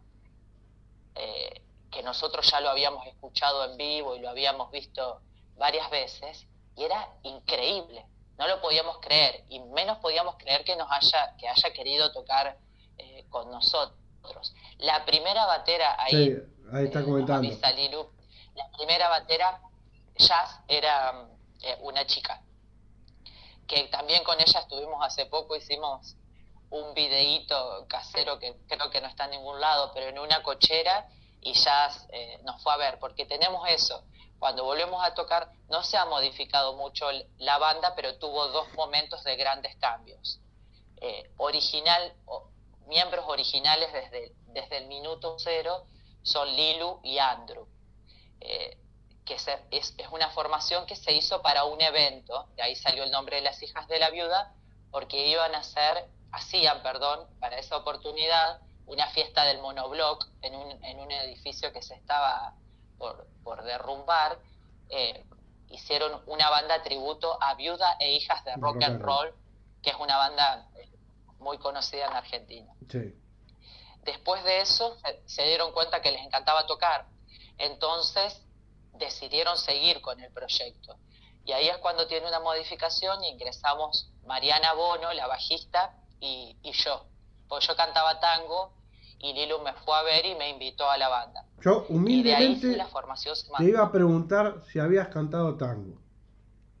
eh, 1.14 1.62
que 1.90 2.02
nosotros 2.02 2.48
ya 2.50 2.60
lo 2.60 2.70
habíamos 2.70 3.06
escuchado 3.06 3.64
en 3.64 3.76
vivo 3.76 4.16
y 4.16 4.20
lo 4.20 4.30
habíamos 4.30 4.70
visto 4.70 5.20
varias 5.56 5.90
veces, 5.90 6.46
y 6.74 6.84
era 6.84 7.06
increíble. 7.22 8.06
No 8.42 8.48
lo 8.48 8.60
podíamos 8.60 8.98
creer 8.98 9.44
y 9.48 9.60
menos 9.60 9.98
podíamos 9.98 10.36
creer 10.36 10.64
que 10.64 10.74
nos 10.74 10.90
haya, 10.90 11.36
que 11.38 11.48
haya 11.48 11.72
querido 11.72 12.10
tocar 12.10 12.58
eh, 12.98 13.24
con 13.30 13.48
nosotros. 13.52 14.54
La 14.78 15.04
primera 15.04 15.46
batera 15.46 15.96
ahí, 15.96 16.26
sí, 16.26 16.36
ahí 16.72 16.84
está 16.86 17.04
comentando. 17.04 17.48
la 17.48 18.70
primera 18.76 19.08
batera 19.08 19.60
Jazz 20.16 20.60
era 20.66 21.28
eh, 21.62 21.78
una 21.82 22.04
chica 22.04 22.42
que 23.68 23.84
también 23.84 24.24
con 24.24 24.40
ella 24.40 24.60
estuvimos 24.60 24.98
hace 25.06 25.26
poco, 25.26 25.54
hicimos 25.54 26.16
un 26.70 26.94
videíto 26.94 27.86
casero 27.88 28.40
que 28.40 28.56
creo 28.66 28.90
que 28.90 29.00
no 29.00 29.06
está 29.06 29.26
en 29.26 29.32
ningún 29.32 29.60
lado, 29.60 29.92
pero 29.94 30.08
en 30.08 30.18
una 30.18 30.42
cochera 30.42 31.06
y 31.40 31.52
Jazz 31.52 32.08
eh, 32.10 32.40
nos 32.42 32.60
fue 32.60 32.72
a 32.72 32.76
ver, 32.76 32.98
porque 32.98 33.24
tenemos 33.24 33.68
eso. 33.68 34.02
Cuando 34.42 34.64
volvemos 34.64 35.00
a 35.04 35.14
tocar, 35.14 35.52
no 35.68 35.84
se 35.84 35.96
ha 35.96 36.04
modificado 36.04 36.72
mucho 36.72 37.06
la 37.38 37.58
banda, 37.58 37.94
pero 37.94 38.18
tuvo 38.18 38.48
dos 38.48 38.66
momentos 38.72 39.22
de 39.22 39.36
grandes 39.36 39.76
cambios. 39.76 40.40
Eh, 41.00 41.30
original, 41.36 42.12
miembros 42.88 43.24
originales 43.28 43.92
desde, 43.92 44.32
desde 44.46 44.78
el 44.78 44.88
minuto 44.88 45.36
cero 45.38 45.86
son 46.24 46.48
Lilu 46.56 46.98
y 47.04 47.18
Andrew. 47.18 47.68
Eh, 48.40 48.76
que 49.24 49.36
es, 49.36 49.92
una 50.10 50.28
formación 50.30 50.86
que 50.86 50.96
se 50.96 51.12
hizo 51.12 51.40
para 51.40 51.62
un 51.62 51.80
evento, 51.80 52.48
de 52.56 52.64
ahí 52.64 52.74
salió 52.74 53.04
el 53.04 53.12
nombre 53.12 53.36
de 53.36 53.42
las 53.42 53.62
hijas 53.62 53.86
de 53.86 54.00
la 54.00 54.10
viuda, 54.10 54.56
porque 54.90 55.28
iban 55.28 55.54
a 55.54 55.58
hacer, 55.58 56.08
hacían, 56.32 56.82
perdón, 56.82 57.28
para 57.38 57.60
esa 57.60 57.76
oportunidad, 57.76 58.60
una 58.86 59.06
fiesta 59.10 59.44
del 59.44 59.60
monobloc 59.60 60.26
en 60.40 60.56
un, 60.56 60.84
en 60.84 60.98
un 60.98 61.12
edificio 61.12 61.72
que 61.72 61.80
se 61.80 61.94
estaba 61.94 62.56
por, 63.02 63.26
por 63.42 63.64
derrumbar. 63.64 64.38
Eh, 64.88 65.24
hicieron 65.70 66.22
una 66.26 66.48
banda 66.50 66.80
tributo 66.84 67.36
a 67.42 67.54
Viuda 67.54 67.96
e 67.98 68.12
Hijas 68.12 68.44
de 68.44 68.54
Rock, 68.56 68.80
and 68.84 69.02
roll, 69.02 69.34
que 69.82 69.90
es 69.90 69.96
una 69.96 70.16
banda 70.16 70.70
eh, 70.76 70.88
muy 71.40 71.58
conocida 71.58 72.06
en 72.06 72.12
Argentina. 72.12 72.72
Sí. 72.88 73.18
Después 74.04 74.44
de 74.44 74.60
eso 74.60 74.96
se 75.26 75.42
dieron 75.42 75.72
cuenta 75.72 76.00
que 76.00 76.12
les 76.12 76.22
encantaba 76.22 76.64
tocar, 76.66 77.06
entonces 77.58 78.40
decidieron 78.92 79.56
seguir 79.56 80.00
con 80.00 80.20
el 80.20 80.32
proyecto. 80.32 80.96
Y 81.44 81.52
ahí 81.52 81.68
es 81.68 81.78
cuando 81.78 82.06
tiene 82.06 82.28
una 82.28 82.38
modificación 82.38 83.24
y 83.24 83.30
ingresamos 83.30 84.12
Mariana 84.24 84.74
Bono, 84.74 85.12
la 85.12 85.26
bajista, 85.26 85.96
y, 86.20 86.56
yo. 86.62 87.06
Porque 87.48 87.66
yo 87.66 87.74
cantaba 87.74 88.20
tango 88.20 88.72
y 89.22 89.32
Lilu 89.34 89.60
me 89.64 89.72
fue 89.84 89.94
a 89.96 90.02
ver 90.02 90.26
y 90.26 90.34
me 90.34 90.50
invitó 90.50 90.90
a 90.90 90.98
la 90.98 91.08
banda. 91.08 91.46
Yo 91.60 91.86
humildemente 91.88 92.76
la 92.76 92.88
formación 92.88 93.36
te 93.56 93.64
iba 93.64 93.82
a 93.82 93.92
preguntar 93.92 94.62
si 94.70 94.80
habías 94.80 95.08
cantado 95.08 95.54
tango. 95.56 95.96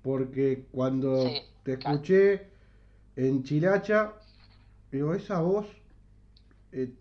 Porque 0.02 0.66
cuando 0.72 1.30
te 1.62 1.74
escuché 1.74 2.50
en 3.14 3.44
Chilacha, 3.44 4.14
digo, 4.90 5.14
esa 5.14 5.40
voz 5.40 5.66
eh, 6.72 6.92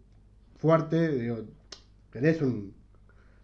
fuerte, 0.57 1.09
digo, 1.09 1.37
tenés 2.11 2.39
un, 2.43 2.75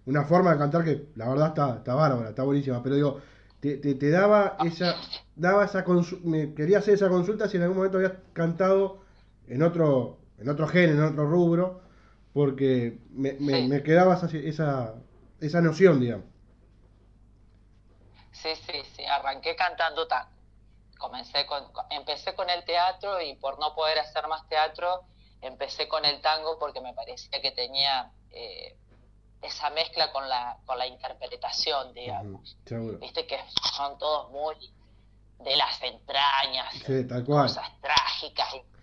una 0.06 0.24
forma 0.26 0.52
de 0.52 0.60
cantar 0.60 0.84
que 0.84 1.08
la 1.16 1.28
verdad 1.30 1.48
está, 1.48 1.78
está 1.78 1.96
bárbara, 1.96 2.30
está 2.30 2.44
buenísima, 2.44 2.84
pero 2.84 2.94
digo, 2.94 3.22
te, 3.60 3.78
te, 3.78 4.10
daba 4.12 4.58
esa, 4.64 4.94
daba 5.36 5.66
esa 5.66 5.84
me 6.24 6.54
quería 6.54 6.78
hacer 6.78 6.94
esa 6.94 7.10
consulta 7.10 7.50
si 7.50 7.58
en 7.58 7.64
algún 7.64 7.78
momento 7.78 7.98
habías 7.98 8.14
cantado 8.34 9.00
en 9.48 9.64
otro, 9.64 10.20
en 10.38 10.48
otro 10.50 10.68
género, 10.68 11.08
en 11.08 11.14
otro 11.14 11.28
rubro, 11.28 11.87
porque 12.38 13.00
me, 13.10 13.34
me, 13.34 13.82
quedaba 13.82 14.14
esa, 14.14 14.94
esa, 15.42 15.62
noción, 15.62 16.00
digamos. 16.00 16.26
Sí, 18.32 18.50
sí, 18.56 18.84
sí, 18.96 19.04
arranqué 19.06 19.56
cantando 19.56 20.08
tango. 20.08 20.30
Comencé 21.00 21.48
con, 21.48 21.64
empecé 21.90 22.36
con 22.36 22.48
el 22.52 22.64
teatro 22.64 23.20
y 23.20 23.36
por 23.38 23.58
no 23.60 23.74
poder 23.74 23.98
hacer 23.98 24.28
más 24.28 24.48
teatro, 24.50 25.06
empecé 25.42 25.88
con 25.88 26.06
el 26.06 26.22
tango 26.22 26.60
porque 26.60 26.80
me 26.80 26.94
parecía 26.94 27.42
que 27.42 27.50
tenía 27.54 28.12
eh, 28.30 28.78
esa 29.42 29.72
mezcla 29.72 30.12
con 30.12 30.30
la, 30.30 30.60
con 30.68 30.78
la 30.78 30.86
interpretación, 30.86 31.92
digamos. 31.96 32.56
Viste 33.00 33.26
que 33.26 33.40
son 33.76 33.98
todos 33.98 34.30
muy 34.30 34.56
de 35.40 35.56
las 35.56 35.82
entrañas, 35.82 36.72
cosas 37.26 37.68
trágicas 37.82 38.54
y 38.54 38.77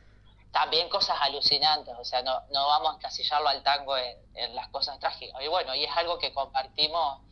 también 0.54 0.88
cosas 0.88 1.16
alucinantes, 1.20 1.92
o 1.98 2.04
sea, 2.04 2.22
no, 2.22 2.40
no 2.52 2.68
vamos 2.68 2.92
a 2.92 2.94
encasillarlo 2.94 3.48
al 3.48 3.64
tango 3.64 3.96
en, 3.98 4.54
las 4.54 4.68
cosas 4.68 5.00
trágicas. 5.00 5.42
Y 5.44 5.48
bueno, 5.48 5.74
y 5.74 5.82
es 5.82 5.90
algo 5.96 6.16
que 6.16 6.32
compartimos 6.32 7.22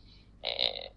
eh, 0.41 0.91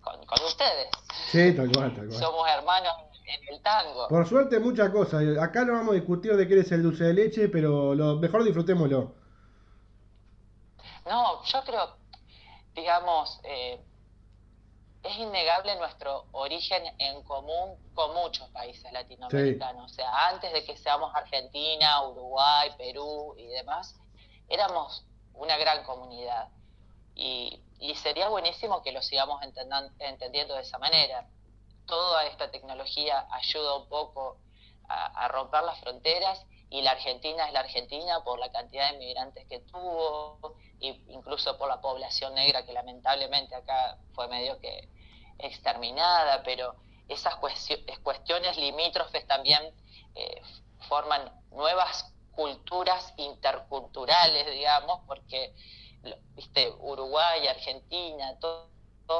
con, 0.00 0.18
ustedes. 0.42 0.88
Sí, 1.30 1.54
tal 1.54 1.70
cual, 1.70 1.94
tal 1.94 2.08
cual. 2.08 2.18
Somos 2.18 2.48
hermanos 2.48 2.94
en 3.26 3.54
el 3.54 3.60
tango. 3.60 4.08
Por 4.08 4.26
suerte, 4.26 4.58
muchas 4.58 4.88
cosas. 4.88 5.22
Acá 5.38 5.66
no 5.66 5.74
vamos 5.74 5.92
a 5.92 5.96
discutir 5.96 6.34
de 6.34 6.48
qué 6.48 6.58
es 6.58 6.72
el 6.72 6.82
dulce 6.82 7.04
de 7.04 7.12
leche, 7.12 7.48
pero 7.50 7.94
lo 7.94 8.16
mejor 8.16 8.42
disfrutémoslo. 8.42 9.14
No, 11.04 11.44
yo 11.44 11.62
creo, 11.62 11.96
digamos, 12.74 13.38
eh, 13.44 13.84
es 15.04 15.18
innegable 15.18 15.76
nuestro 15.76 16.24
origen 16.32 16.82
en 16.98 17.22
común 17.24 17.78
con 17.94 18.14
muchos 18.14 18.48
países 18.48 18.90
latinoamericanos. 18.90 19.92
O 19.92 19.94
sea, 19.94 20.28
antes 20.28 20.50
de 20.52 20.64
que 20.64 20.76
seamos 20.78 21.14
Argentina, 21.14 22.02
Uruguay, 22.08 22.70
Perú 22.78 23.34
y 23.36 23.46
demás, 23.46 23.94
éramos 24.48 25.04
una 25.34 25.58
gran 25.58 25.84
comunidad. 25.84 26.48
Y, 27.14 27.60
sería 28.02 28.28
buenísimo 28.28 28.82
que 28.82 28.92
lo 28.92 29.02
sigamos 29.02 29.42
entendiendo 29.98 30.54
de 30.54 30.62
esa 30.62 30.78
manera. 30.78 31.28
Toda 31.86 32.24
esta 32.26 32.50
tecnología 32.50 33.26
ayuda 33.30 33.76
un 33.76 33.88
poco 33.88 34.38
a, 34.88 35.24
a 35.24 35.28
romper 35.28 35.62
las 35.64 35.78
fronteras 35.80 36.44
y 36.70 36.82
la 36.82 36.92
Argentina 36.92 37.46
es 37.46 37.52
la 37.52 37.60
Argentina 37.60 38.24
por 38.24 38.38
la 38.38 38.50
cantidad 38.50 38.88
de 38.88 38.96
inmigrantes 38.96 39.46
que 39.46 39.60
tuvo, 39.60 40.56
e 40.80 40.98
incluso 41.08 41.56
por 41.58 41.68
la 41.68 41.80
población 41.80 42.34
negra 42.34 42.64
que 42.64 42.72
lamentablemente 42.72 43.54
acá 43.54 43.98
fue 44.14 44.28
medio 44.28 44.58
que 44.58 44.88
exterminada, 45.38 46.42
pero 46.42 46.76
esas 47.08 47.36
cuestiones 48.02 48.56
limítrofes 48.56 49.26
también 49.26 49.62
eh, 50.14 50.42
forman 50.88 51.30
nuevas 51.50 52.12
culturas 52.32 53.12
interculturales, 53.16 54.46
digamos, 54.50 55.00
porque 55.06 55.54
viste 56.34 56.70
Uruguay, 56.78 57.46
Argentina, 57.46 58.38
todo, 58.38 58.68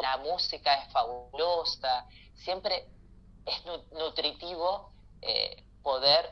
la 0.03 0.17
música 0.19 0.75
es 0.75 0.93
fabulosa, 0.93 2.07
siempre 2.35 2.89
es 3.45 3.65
nutritivo 3.93 4.93
eh, 5.21 5.63
poder 5.83 6.31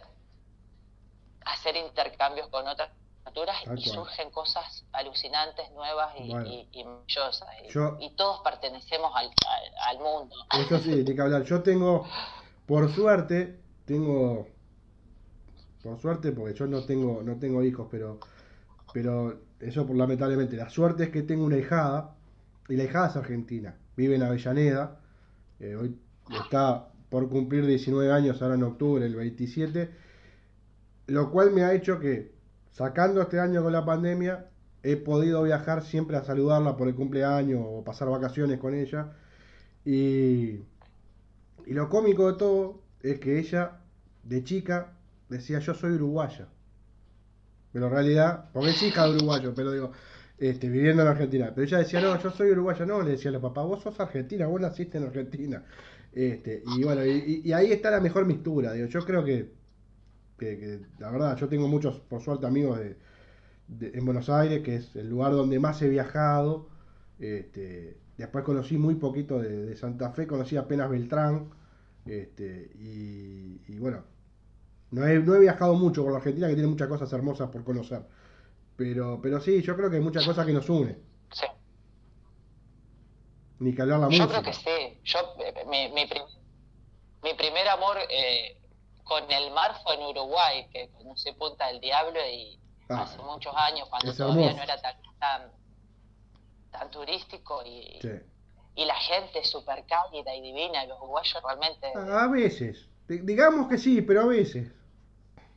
hacer 1.44 1.76
intercambios 1.76 2.48
con 2.48 2.66
otras 2.66 2.90
y 3.76 3.84
surgen 3.84 4.30
cosas 4.30 4.84
alucinantes, 4.92 5.70
nuevas 5.72 6.14
y, 6.18 6.32
maravillosas. 6.32 7.48
Y, 8.00 8.10
todos 8.16 8.40
pertenecemos 8.42 9.12
al, 9.14 9.30
al, 9.88 9.98
mundo. 9.98 10.34
Eso 10.66 10.78
sí, 10.78 11.04
que 11.04 11.20
hablar. 11.20 11.44
Yo 11.44 11.62
tengo, 11.62 12.06
por 12.66 12.92
suerte, 12.92 13.60
tengo, 13.84 14.46
por 15.82 16.00
suerte, 16.00 16.32
porque 16.32 16.54
yo 16.54 16.66
no 16.66 16.84
tengo, 16.84 17.22
no 17.22 17.38
tengo 17.38 17.62
hijos, 17.62 17.88
pero, 17.90 18.18
pero 18.92 19.40
eso 19.60 19.86
por 19.86 19.96
lamentablemente. 19.96 20.56
La 20.56 20.68
suerte 20.68 21.04
es 21.04 21.10
que 21.10 21.22
tengo 21.22 21.44
una 21.44 21.56
hijada, 21.56 22.14
y 22.68 22.76
la 22.76 22.84
hijada 22.84 23.08
es 23.08 23.16
argentina. 23.16 23.76
Vive 23.96 24.16
en 24.16 24.22
Avellaneda, 24.22 25.00
eh, 25.60 25.74
hoy 25.76 25.98
está 26.44 26.88
por 27.08 27.28
cumplir 27.28 27.66
19 27.66 28.12
años 28.12 28.42
ahora 28.42 28.54
en 28.54 28.62
octubre, 28.62 29.04
el 29.04 29.14
27 29.14 30.02
lo 31.06 31.30
cual 31.30 31.50
me 31.52 31.62
ha 31.62 31.74
hecho 31.74 31.98
que, 31.98 32.32
sacando 32.72 33.22
este 33.22 33.38
año 33.38 33.62
con 33.62 33.72
la 33.72 33.84
pandemia, 33.84 34.46
he 34.82 34.96
podido 34.96 35.42
viajar 35.42 35.84
siempre 35.84 36.16
a 36.16 36.24
saludarla 36.24 36.76
por 36.76 36.88
el 36.88 36.94
cumpleaños 36.94 37.60
o 37.64 37.84
pasar 37.84 38.08
vacaciones 38.08 38.58
con 38.58 38.74
ella. 38.74 39.12
Y, 39.84 40.60
y 41.66 41.74
lo 41.74 41.88
cómico 41.88 42.32
de 42.32 42.38
todo 42.38 42.82
es 43.00 43.20
que 43.20 43.38
ella, 43.38 43.80
de 44.24 44.42
chica, 44.42 44.94
decía 45.28 45.60
yo 45.60 45.74
soy 45.74 45.92
uruguaya. 45.92 46.48
Pero 47.72 47.86
en 47.86 47.92
realidad, 47.92 48.50
porque 48.52 48.70
es 48.70 48.82
hija 48.82 49.06
de 49.06 49.16
uruguayo, 49.16 49.54
pero 49.54 49.72
digo, 49.72 49.92
este, 50.38 50.68
viviendo 50.68 51.02
en 51.02 51.08
Argentina. 51.08 51.52
Pero 51.54 51.66
ella 51.66 51.78
decía, 51.78 52.00
no, 52.00 52.20
yo 52.20 52.30
soy 52.30 52.50
uruguaya, 52.50 52.84
no, 52.84 53.02
le 53.02 53.12
decía 53.12 53.30
a 53.30 53.32
los 53.32 53.42
papás, 53.42 53.64
vos 53.64 53.82
sos 53.82 53.98
argentina, 54.00 54.46
vos 54.46 54.60
naciste 54.60 54.98
en 54.98 55.04
Argentina. 55.04 55.64
Este, 56.12 56.62
y 56.76 56.84
bueno, 56.84 57.04
y, 57.06 57.42
y 57.44 57.52
ahí 57.52 57.72
está 57.72 57.90
la 57.90 58.00
mejor 58.00 58.26
mistura, 58.26 58.72
digo, 58.72 58.86
yo 58.86 59.00
creo 59.04 59.24
que 59.24 59.61
que, 60.42 60.80
la 60.98 61.10
verdad 61.10 61.36
yo 61.36 61.48
tengo 61.48 61.68
muchos, 61.68 62.00
por 62.00 62.22
suerte, 62.22 62.46
amigos 62.46 62.78
de, 62.78 62.96
en 63.94 64.04
Buenos 64.04 64.28
Aires, 64.28 64.62
que 64.62 64.76
es 64.76 64.94
el 64.96 65.08
lugar 65.08 65.32
donde 65.32 65.58
más 65.58 65.80
he 65.82 65.88
viajado. 65.88 66.68
Este, 67.18 67.98
después 68.16 68.44
conocí 68.44 68.76
muy 68.76 68.96
poquito 68.96 69.38
de, 69.40 69.76
Santa 69.76 70.10
Fe, 70.10 70.26
conocí 70.26 70.56
apenas 70.56 70.90
Beltrán. 70.90 71.50
Este, 72.04 72.70
y, 72.74 73.78
bueno, 73.78 74.04
no 74.90 75.06
he, 75.06 75.18
no 75.20 75.34
he 75.34 75.40
viajado 75.40 75.74
mucho 75.74 76.02
por 76.02 76.12
la 76.12 76.18
Argentina, 76.18 76.48
que 76.48 76.54
tiene 76.54 76.68
muchas 76.68 76.88
cosas 76.88 77.12
hermosas 77.12 77.50
por 77.50 77.64
conocer. 77.64 78.02
Pero, 78.76 79.20
pero 79.22 79.40
sí, 79.40 79.62
yo 79.62 79.76
creo 79.76 79.90
que 79.90 79.96
hay 79.96 80.02
muchas 80.02 80.26
cosas 80.26 80.44
que 80.44 80.52
nos 80.52 80.68
unen. 80.68 80.98
Sí. 81.32 81.46
Ni 83.60 83.74
que 83.74 83.82
hablar 83.82 84.00
la 84.00 84.08
yo 84.08 84.24
música. 84.24 84.26
Yo 84.26 84.42
creo 84.42 84.42
que 84.42 84.52
sí. 84.52 85.00
Yo, 85.04 85.18
eh, 85.44 85.64
mi, 85.70 85.92
mi 85.94 86.08
mi 87.22 87.34
primer 87.34 87.68
amor 87.68 87.98
eh, 88.10 88.56
con 89.12 89.30
el 89.30 89.50
mar 89.52 89.78
fue 89.82 89.94
en 89.94 90.02
Uruguay, 90.06 90.66
que 90.72 90.88
conocí 90.90 91.32
Punta 91.32 91.66
del 91.68 91.80
Diablo 91.80 92.18
y 92.32 92.58
Ah, 92.88 93.02
hace 93.02 93.18
muchos 93.22 93.54
años, 93.56 93.88
cuando 93.88 94.12
todavía 94.14 94.46
hermoso. 94.50 94.56
no 94.58 94.62
era 94.64 94.80
tan, 94.82 94.96
tan, 95.18 95.50
tan 96.70 96.90
turístico 96.90 97.62
y, 97.64 97.98
Sí. 98.02 98.10
y 98.74 98.84
la 98.84 98.96
gente 98.96 99.44
súper 99.44 99.84
cálida 99.86 100.34
y 100.34 100.42
divina, 100.42 100.84
los 100.86 100.98
uruguayos 100.98 101.42
realmente... 101.42 101.90
A 101.94 102.26
veces. 102.28 102.88
Di- 103.08 103.20
Digamos 103.20 103.68
que 103.68 103.78
sí, 103.78 104.02
pero 104.02 104.22
a 104.22 104.26
veces. 104.26 104.70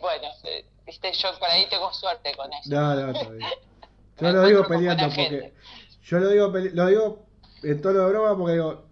bueno, 0.00 0.28
eh, 0.44 0.64
viste, 0.86 1.12
yo 1.12 1.28
por 1.38 1.48
ahí 1.48 1.68
tengo 1.68 1.92
suerte 1.92 2.34
con 2.36 2.52
eso. 2.52 2.70
No, 2.70 2.94
no, 2.94 3.12
bien. 3.30 3.40
Yo 4.20 4.30
lo 4.32 4.42
digo 4.44 4.66
peleando 4.68 5.04
porque. 5.04 5.22
gente. 5.28 5.54
Yo 6.02 6.18
lo 6.18 6.28
digo, 6.28 6.48
lo 6.48 6.86
digo 6.86 7.26
en 7.62 7.80
tono 7.80 8.00
de 8.00 8.10
broma 8.10 8.36
porque 8.36 8.52
digo, 8.52 8.84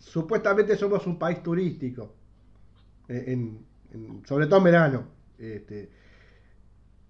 supuestamente 0.00 0.76
somos 0.76 1.06
un 1.06 1.16
país 1.16 1.40
turístico. 1.44 2.12
Eh, 3.08 3.24
En, 3.28 3.66
en- 3.92 4.26
sobre 4.26 4.46
todo 4.46 4.58
en 4.58 4.64
verano. 4.64 5.08
Este, 5.38 5.90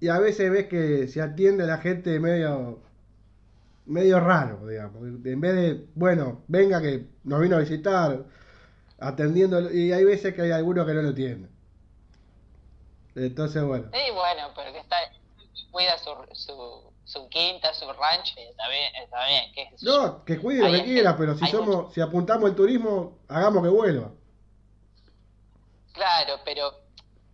y 0.00 0.08
a 0.08 0.18
veces 0.18 0.50
ves 0.50 0.66
que 0.66 1.08
se 1.08 1.22
atiende 1.22 1.64
a 1.64 1.66
la 1.66 1.78
gente 1.78 2.18
medio 2.20 2.80
medio 3.86 4.18
raro, 4.20 4.66
digamos. 4.66 5.02
En 5.02 5.40
vez 5.40 5.54
de, 5.54 5.86
bueno, 5.94 6.42
venga 6.48 6.80
que 6.80 7.06
nos 7.24 7.40
vino 7.40 7.56
a 7.56 7.60
visitar, 7.60 8.24
atendiendo, 8.98 9.70
y 9.70 9.92
hay 9.92 10.04
veces 10.04 10.34
que 10.34 10.42
hay 10.42 10.50
algunos 10.52 10.86
que 10.86 10.94
no 10.94 11.02
lo 11.02 11.08
entienden. 11.10 11.50
Entonces, 13.14 13.62
bueno. 13.62 13.90
Sí, 13.92 14.00
bueno, 14.12 14.48
pero 14.56 14.72
que 14.72 14.78
está, 14.80 14.96
cuida 15.70 15.96
su, 15.98 16.10
su, 16.32 16.92
su 17.04 17.28
quinta, 17.28 17.72
su 17.74 17.86
rancho, 17.92 18.32
y 18.36 18.50
está 18.50 18.68
bien, 18.68 18.92
está 19.02 19.26
bien. 19.26 19.76
yo. 19.78 20.02
No, 20.06 20.24
que 20.24 20.38
cuide 20.38 20.60
lo 20.68 20.78
que 20.78 20.84
quiera, 20.84 21.16
pero 21.16 21.36
si 21.36 21.46
somos, 21.46 21.92
si 21.94 22.00
apuntamos 22.00 22.50
el 22.50 22.56
turismo, 22.56 23.18
hagamos 23.28 23.62
que 23.62 23.68
vuelva. 23.68 24.10
Claro, 25.94 26.40
pero 26.44 26.72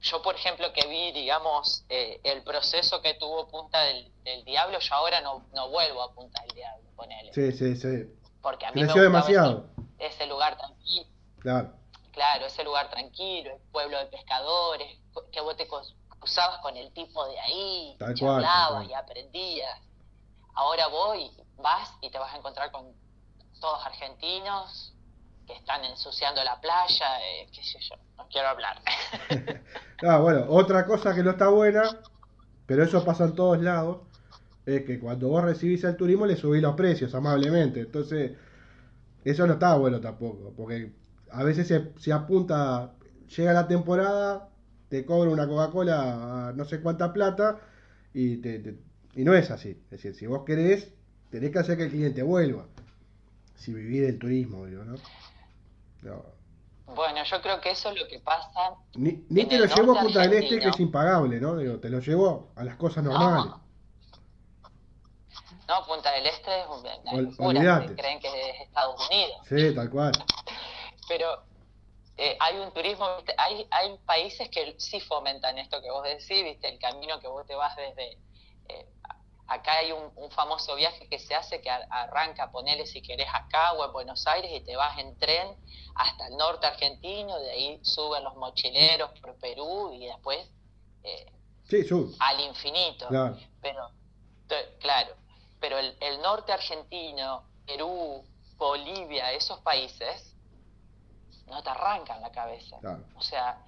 yo, 0.02 0.22
por 0.22 0.34
ejemplo, 0.34 0.72
que 0.72 0.86
vi, 0.86 1.12
digamos, 1.12 1.84
eh, 1.88 2.20
el 2.24 2.42
proceso 2.44 3.00
que 3.02 3.14
tuvo 3.14 3.48
Punta 3.48 3.80
del, 3.80 4.12
del 4.22 4.44
Diablo, 4.44 4.78
yo 4.78 4.94
ahora 4.94 5.20
no, 5.22 5.46
no 5.54 5.68
vuelvo 5.70 6.02
a 6.02 6.12
Punta 6.14 6.40
del 6.42 6.54
Diablo, 6.54 6.88
ponele. 6.94 7.32
Sí, 7.34 7.52
sí, 7.52 7.74
sí. 7.76 8.04
Porque 8.42 8.66
a 8.66 8.70
mí 8.72 8.82
me 8.82 8.86
Creció 8.86 9.02
gustaba 9.11 9.24
demasiado. 9.26 9.66
Ese, 9.98 10.26
lugar 10.26 10.56
tranquilo, 10.56 11.06
Claro. 11.40 11.72
claro, 12.12 12.46
ese 12.46 12.62
lugar 12.64 12.90
tranquilo, 12.90 13.54
el 13.54 13.61
pueblo 13.72 13.98
de 13.98 14.06
pescadores, 14.06 14.98
que 15.32 15.40
vos 15.40 15.56
te 15.56 15.66
cruzabas 16.18 16.58
con 16.61 16.76
el 16.76 16.92
tipo 16.92 17.26
de 17.26 17.38
ahí, 17.40 17.96
Tal 17.98 18.14
cual, 18.18 18.34
hablabas 18.36 18.70
cual. 18.84 18.90
y 18.90 18.94
aprendías. 18.94 19.80
Ahora 20.54 20.86
voy, 20.88 21.30
vas 21.56 21.92
y 22.02 22.11
te 22.11 22.18
vas 22.18 22.32
a 22.34 22.36
encontrar 22.36 22.70
con 22.70 22.94
todos 23.61 23.84
argentinos 23.86 24.94
están 25.57 25.84
ensuciando 25.84 26.42
la 26.44 26.61
playa, 26.61 27.07
eh, 27.20 27.46
qué 27.53 27.62
sé 27.62 27.78
yo, 27.80 27.96
no 28.16 28.26
quiero 28.28 28.48
hablar. 28.48 28.80
Ah, 30.03 30.16
bueno, 30.16 30.46
otra 30.48 30.86
cosa 30.86 31.14
que 31.14 31.22
no 31.22 31.32
está 31.32 31.48
buena, 31.51 31.82
pero 32.64 32.82
eso 32.82 33.05
pasa 33.05 33.24
en 33.24 33.34
todos 33.34 33.61
lados, 33.61 33.98
es 34.64 34.84
que 34.84 34.98
cuando 34.98 35.28
vos 35.28 35.44
recibís 35.44 35.84
el 35.84 35.94
turismo 35.94 36.24
le 36.24 36.36
subís 36.36 36.62
los 36.62 36.74
precios 36.74 37.14
amablemente. 37.14 37.80
Entonces, 37.80 38.32
eso 39.24 39.46
no 39.46 39.55
está 39.55 39.74
bueno 39.76 40.01
tampoco, 40.01 40.55
porque 40.57 40.92
a 41.30 41.44
veces 41.44 41.68
se, 41.68 41.92
se 41.98 42.12
apunta, 42.12 42.94
llega 43.36 43.53
la 43.53 43.68
temporada, 43.68 44.48
te 44.88 45.05
cobra 45.05 45.30
una 45.30 45.46
Coca-Cola 45.46 46.48
a 46.48 46.53
no 46.53 46.64
sé 46.64 46.80
cuánta 46.80 47.12
plata 47.12 47.61
y, 48.12 48.38
te, 48.38 48.76
y 49.14 49.24
no 49.24 49.34
es 49.34 49.51
así. 49.51 49.70
Es 49.84 49.90
decir, 49.90 50.14
si 50.14 50.26
vos 50.26 50.44
querés, 50.44 50.92
tenés 51.30 51.51
que 51.51 51.59
hacer 51.59 51.76
que 51.76 51.84
el 51.84 51.90
cliente 51.90 52.22
vuelva. 52.22 52.66
Si 53.55 53.72
vivís 53.72 54.03
del 54.03 54.18
turismo, 54.18 54.66
digo, 54.66 54.84
¿no? 54.84 54.94
No. 56.03 56.40
Bueno, 56.94 57.22
yo 57.24 57.40
creo 57.40 57.61
que 57.61 57.70
eso 57.70 57.90
es 57.90 58.01
lo 58.01 58.09
que 58.09 58.18
pasa. 58.18 58.74
Ni, 58.94 59.12
te 59.44 59.59
lo 59.59 59.66
llevo 59.66 59.96
a 59.96 60.03
Punta 60.03 60.20
del 60.22 60.42
Este, 60.42 60.59
que 60.59 60.68
es 60.68 60.80
impagable, 60.80 61.40
¿no? 61.40 61.57
Digo, 61.57 61.78
te 61.78 61.88
lo 61.88 62.01
llevo 62.01 62.53
a 62.57 62.64
las 62.64 62.76
cosas 62.76 63.05
normales. 63.05 63.46
No, 63.46 63.61
no, 65.68 65.86
Punta 65.86 66.11
del 66.12 66.26
Este 66.26 66.61
es 66.61 66.66
una 67.38 67.86
se 67.86 67.94
creen 67.94 68.18
que 68.20 68.51
es 68.51 68.61
Estados 68.62 69.09
Unidos. 69.09 69.38
Sí, 69.48 69.74
tal 69.74 69.88
cual. 69.90 70.12
Pero 71.09 71.44
eh, 72.16 72.36
hay 72.40 72.59
un 72.59 72.72
turismo, 72.72 73.07
hay, 73.38 73.66
hay 73.70 73.96
países 74.05 74.48
que 74.48 74.74
sí 74.78 75.01
fomentan 75.01 75.59
esto 75.59 75.80
que 75.80 75.90
vos 75.90 76.05
decís, 76.05 76.44
¿viste? 76.44 76.68
el 76.68 76.78
camino 76.78 77.20
que 77.20 77.28
vos 77.28 77.46
te 77.46 77.55
vas 77.55 77.74
desde... 77.76 78.18
acá 79.51 79.78
hay 79.78 79.90
un, 79.92 80.12
un 80.14 80.30
famoso 80.30 80.74
viaje 80.76 81.09
que 81.09 81.18
se 81.18 81.34
hace 81.34 81.61
que 81.61 81.68
ar- 81.68 81.86
arranca, 81.90 82.51
ponele 82.53 82.86
si 82.86 83.03
querés 83.03 83.28
acá 83.34 83.72
o 83.72 83.84
en 83.84 83.92
Buenos 83.92 84.26
Aires 84.26 84.51
y 84.55 84.61
te 84.61 84.76
vas 84.76 84.96
en 84.98 85.16
tren 85.18 85.57
hasta 85.96 86.28
el 86.28 86.36
norte 86.36 86.66
argentino, 86.66 87.38
de 87.40 87.51
ahí 87.51 87.80
suben 87.82 88.22
los 88.24 88.36
mochileros 88.36 89.11
por 89.20 89.36
Perú 89.38 89.92
y 89.92 90.07
después 90.07 90.38
eh, 91.03 91.26
Sí, 91.68 91.84
al 92.20 92.40
infinito. 92.40 93.09
Claro. 93.09 93.36
Pero, 93.61 93.90
claro, 94.80 95.14
pero 95.61 95.78
el, 95.78 95.96
el 96.01 96.20
norte 96.20 96.53
argentino, 96.53 97.44
Perú, 97.66 98.24
Bolivia, 98.57 99.32
esos 99.32 99.59
países, 99.61 100.36
no 101.46 101.62
te 101.62 101.70
arrancan 101.70 102.20
la 102.20 102.30
cabeza. 102.30 102.78
Claro. 102.80 103.05
O 103.16 103.20
sea, 103.20 103.64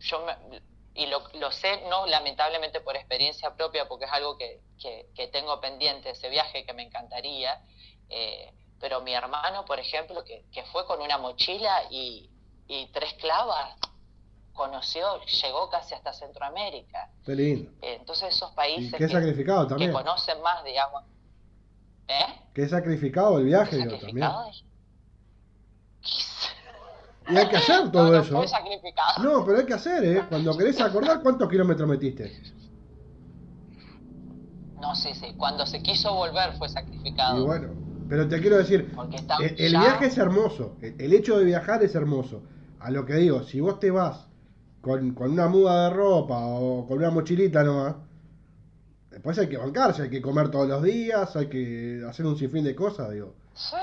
yo 0.00 0.20
me- 0.26 0.60
y 0.94 1.06
lo, 1.06 1.22
lo 1.34 1.50
sé, 1.52 1.82
no 1.88 2.06
lamentablemente 2.06 2.80
por 2.80 2.96
experiencia 2.96 3.54
propia, 3.54 3.86
porque 3.88 4.06
es 4.06 4.12
algo 4.12 4.36
que, 4.36 4.60
que, 4.80 5.06
que 5.14 5.28
tengo 5.28 5.60
pendiente, 5.60 6.10
ese 6.10 6.28
viaje 6.28 6.64
que 6.64 6.72
me 6.72 6.82
encantaría, 6.82 7.62
eh, 8.08 8.52
pero 8.80 9.00
mi 9.02 9.12
hermano, 9.14 9.64
por 9.64 9.78
ejemplo, 9.78 10.24
que, 10.24 10.44
que 10.52 10.64
fue 10.64 10.86
con 10.86 11.00
una 11.00 11.18
mochila 11.18 11.84
y, 11.90 12.30
y 12.66 12.86
tres 12.92 13.14
clavas, 13.14 13.76
conoció, 14.52 15.22
llegó 15.24 15.70
casi 15.70 15.94
hasta 15.94 16.12
Centroamérica. 16.12 17.10
Qué 17.24 17.34
lindo. 17.34 17.70
Eh, 17.82 17.96
Entonces 18.00 18.34
esos 18.34 18.50
países 18.52 18.90
qué 18.92 19.06
que, 19.06 19.08
sacrificado 19.08 19.62
que 19.62 19.68
también. 19.70 19.92
conocen 19.92 20.40
más, 20.42 20.64
digamos, 20.64 21.04
¿eh? 22.08 22.26
Qué 22.54 22.68
sacrificado 22.68 23.38
el 23.38 23.44
viaje, 23.44 23.70
¿Qué 23.70 23.76
digo, 23.78 23.98
también. 23.98 24.28
sacrificado? 24.28 24.50
Y 27.32 27.36
hay 27.36 27.48
que 27.48 27.56
hacer 27.58 27.90
todo 27.90 28.10
no 28.12 28.18
eso. 28.18 28.42
No, 29.22 29.44
pero 29.44 29.58
hay 29.58 29.66
que 29.66 29.74
hacer, 29.74 30.04
¿eh? 30.04 30.22
Cuando 30.28 30.56
querés 30.56 30.80
acordar, 30.80 31.22
¿cuántos 31.22 31.48
kilómetros 31.48 31.88
metiste? 31.88 32.32
No, 34.80 34.94
sí, 34.94 35.10
sí. 35.14 35.34
Cuando 35.36 35.66
se 35.66 35.82
quiso 35.82 36.14
volver 36.14 36.52
fue 36.58 36.68
sacrificado. 36.68 37.38
Y 37.38 37.46
bueno, 37.46 37.68
pero 38.08 38.26
te 38.28 38.40
quiero 38.40 38.56
decir, 38.56 38.90
Porque 38.94 39.16
está 39.16 39.36
el, 39.36 39.54
el 39.60 39.72
ya- 39.72 39.80
viaje 39.80 40.06
es 40.06 40.18
hermoso. 40.18 40.76
El, 40.80 41.00
el 41.00 41.12
hecho 41.12 41.38
de 41.38 41.44
viajar 41.44 41.82
es 41.82 41.94
hermoso. 41.94 42.42
A 42.78 42.90
lo 42.90 43.04
que 43.04 43.14
digo, 43.14 43.42
si 43.42 43.60
vos 43.60 43.78
te 43.78 43.90
vas 43.90 44.26
con, 44.80 45.14
con 45.14 45.32
una 45.32 45.48
muda 45.48 45.84
de 45.88 45.94
ropa 45.94 46.38
o 46.38 46.86
con 46.86 46.96
una 46.98 47.10
mochilita 47.10 47.62
nomás, 47.62 47.96
después 49.10 49.38
hay 49.38 49.48
que 49.48 49.58
bancarse, 49.58 50.02
hay 50.02 50.10
que 50.10 50.22
comer 50.22 50.50
todos 50.50 50.66
los 50.66 50.82
días, 50.82 51.36
hay 51.36 51.48
que 51.48 52.02
hacer 52.08 52.24
un 52.24 52.38
sinfín 52.38 52.64
de 52.64 52.74
cosas, 52.74 53.10
digo. 53.10 53.34
Sí. 53.54 53.76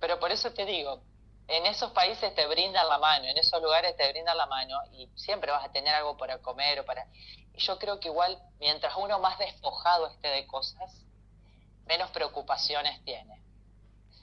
Pero 0.00 0.18
por 0.18 0.30
eso 0.32 0.50
te 0.52 0.64
digo, 0.64 1.02
en 1.48 1.66
esos 1.66 1.90
países 1.92 2.34
te 2.34 2.46
brindan 2.46 2.88
la 2.88 2.98
mano, 2.98 3.26
en 3.26 3.36
esos 3.36 3.60
lugares 3.62 3.96
te 3.96 4.10
brindan 4.10 4.36
la 4.36 4.46
mano 4.46 4.78
y 4.92 5.08
siempre 5.16 5.50
vas 5.50 5.64
a 5.64 5.72
tener 5.72 5.94
algo 5.94 6.16
para 6.16 6.38
comer 6.38 6.80
o 6.80 6.84
para... 6.84 7.06
Y 7.54 7.60
yo 7.60 7.78
creo 7.78 8.00
que 8.00 8.08
igual, 8.08 8.40
mientras 8.58 8.94
uno 8.96 9.18
más 9.18 9.38
despojado 9.38 10.06
esté 10.06 10.28
de 10.28 10.46
cosas, 10.46 11.04
menos 11.84 12.10
preocupaciones 12.10 13.04
tiene. 13.04 13.42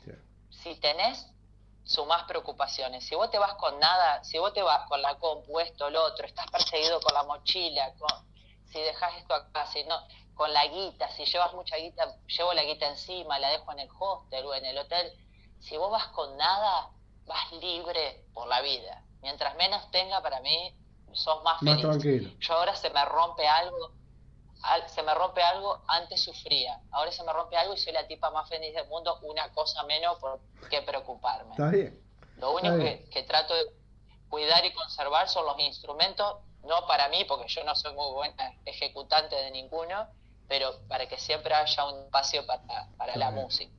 Sí. 0.04 0.12
Si 0.50 0.76
tenés, 0.80 1.28
sumás 1.84 2.24
preocupaciones. 2.24 3.06
Si 3.06 3.16
vos 3.16 3.30
te 3.30 3.38
vas 3.40 3.56
con 3.56 3.80
nada, 3.80 4.24
si 4.24 4.38
vos 4.38 4.54
te 4.54 4.62
vas 4.62 4.88
con 4.88 5.02
la 5.02 5.16
compu, 5.16 5.60
esto, 5.60 5.90
lo 5.90 6.04
otro, 6.04 6.26
estás 6.26 6.50
perseguido 6.52 7.00
con 7.02 7.14
la 7.14 7.24
mochila, 7.24 7.94
con, 7.98 8.10
si 8.66 8.80
dejas 8.80 9.16
esto 9.18 9.34
acá, 9.34 9.66
si 9.68 9.84
no, 9.84 10.00
con 10.36 10.54
la 10.54 10.66
guita, 10.68 11.10
si 11.10 11.26
llevas 11.26 11.54
mucha 11.54 11.76
guita, 11.78 12.16
llevo 12.28 12.54
la 12.54 12.64
guita 12.64 12.88
encima, 12.88 13.40
la 13.40 13.50
dejo 13.50 13.72
en 13.72 13.80
el 13.80 13.90
hostel 14.00 14.46
o 14.46 14.54
en 14.54 14.66
el 14.66 14.78
hotel. 14.78 15.12
Si 15.60 15.78
vos 15.78 15.92
vas 15.92 16.08
con 16.08 16.38
nada, 16.38 16.92
vas 17.30 17.52
libre 17.54 18.26
por 18.34 18.48
la 18.48 18.62
vida. 18.62 19.04
Mientras 19.22 19.56
menos 19.56 19.90
tenga 19.92 20.22
para 20.22 20.42
mí, 20.42 20.76
sos 21.14 21.44
más 21.44 21.62
Más 21.62 21.76
feliz. 21.76 21.82
tranquilo. 22.00 22.30
Yo 22.40 22.54
ahora 22.56 22.76
se 22.76 22.90
me 22.90 23.06
rompe 23.06 23.48
algo, 23.48 23.92
al- 24.64 24.90
se 24.90 25.04
me 25.04 25.14
rompe 25.14 25.42
algo, 25.42 25.82
antes 25.88 26.22
sufría. 26.24 26.82
Ahora 26.92 27.12
se 27.12 27.24
me 27.24 27.32
rompe 27.32 27.56
algo 27.56 27.74
y 27.74 27.78
soy 27.78 27.94
la 27.94 28.08
tipa 28.08 28.30
más 28.32 28.50
feliz 28.50 28.74
del 28.74 28.88
mundo, 28.88 29.20
una 29.22 29.52
cosa 29.54 29.84
menos 29.84 30.18
por 30.18 30.40
qué 30.70 30.82
preocuparme. 30.82 31.52
¿Está 31.52 31.70
bien? 31.70 32.04
Lo 32.38 32.52
único 32.56 32.76
bien. 32.78 33.06
que, 33.06 33.10
que 33.10 33.24
trato 33.24 33.54
de 33.54 33.66
cuidar 34.30 34.66
y 34.66 34.74
conservar 34.74 35.30
son 35.30 35.46
los 35.46 35.60
instrumentos, 35.60 36.38
no 36.64 36.86
para 36.88 37.08
mí, 37.10 37.26
porque 37.26 37.48
yo 37.48 37.64
no 37.64 37.76
soy 37.76 37.94
muy 37.94 38.12
buena 38.14 38.54
ejecutante 38.66 39.36
de 39.36 39.52
ninguno, 39.52 40.08
pero 40.48 40.72
para 40.88 41.08
que 41.08 41.18
siempre 41.18 41.54
haya 41.54 41.86
un 41.86 42.06
espacio 42.06 42.46
para, 42.46 42.64
para 42.98 43.14
Está 43.14 43.20
la 43.20 43.32
bien. 43.32 43.44
música. 43.44 43.72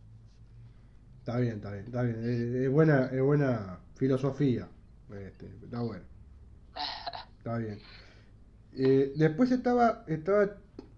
Está 1.20 1.38
bien, 1.38 1.56
está 1.56 1.72
bien, 1.72 1.84
está 1.84 2.02
bien. 2.02 2.18
Es, 2.24 2.40
es 2.64 2.70
buena, 2.70 3.06
es 3.06 3.22
buena 3.22 3.78
filosofía. 3.94 4.68
Este, 5.12 5.46
está 5.64 5.80
bueno. 5.80 6.04
Está 7.38 7.58
bien. 7.58 7.78
Eh, 8.74 9.12
después 9.16 9.50
estaba, 9.50 10.04
estaba 10.06 10.56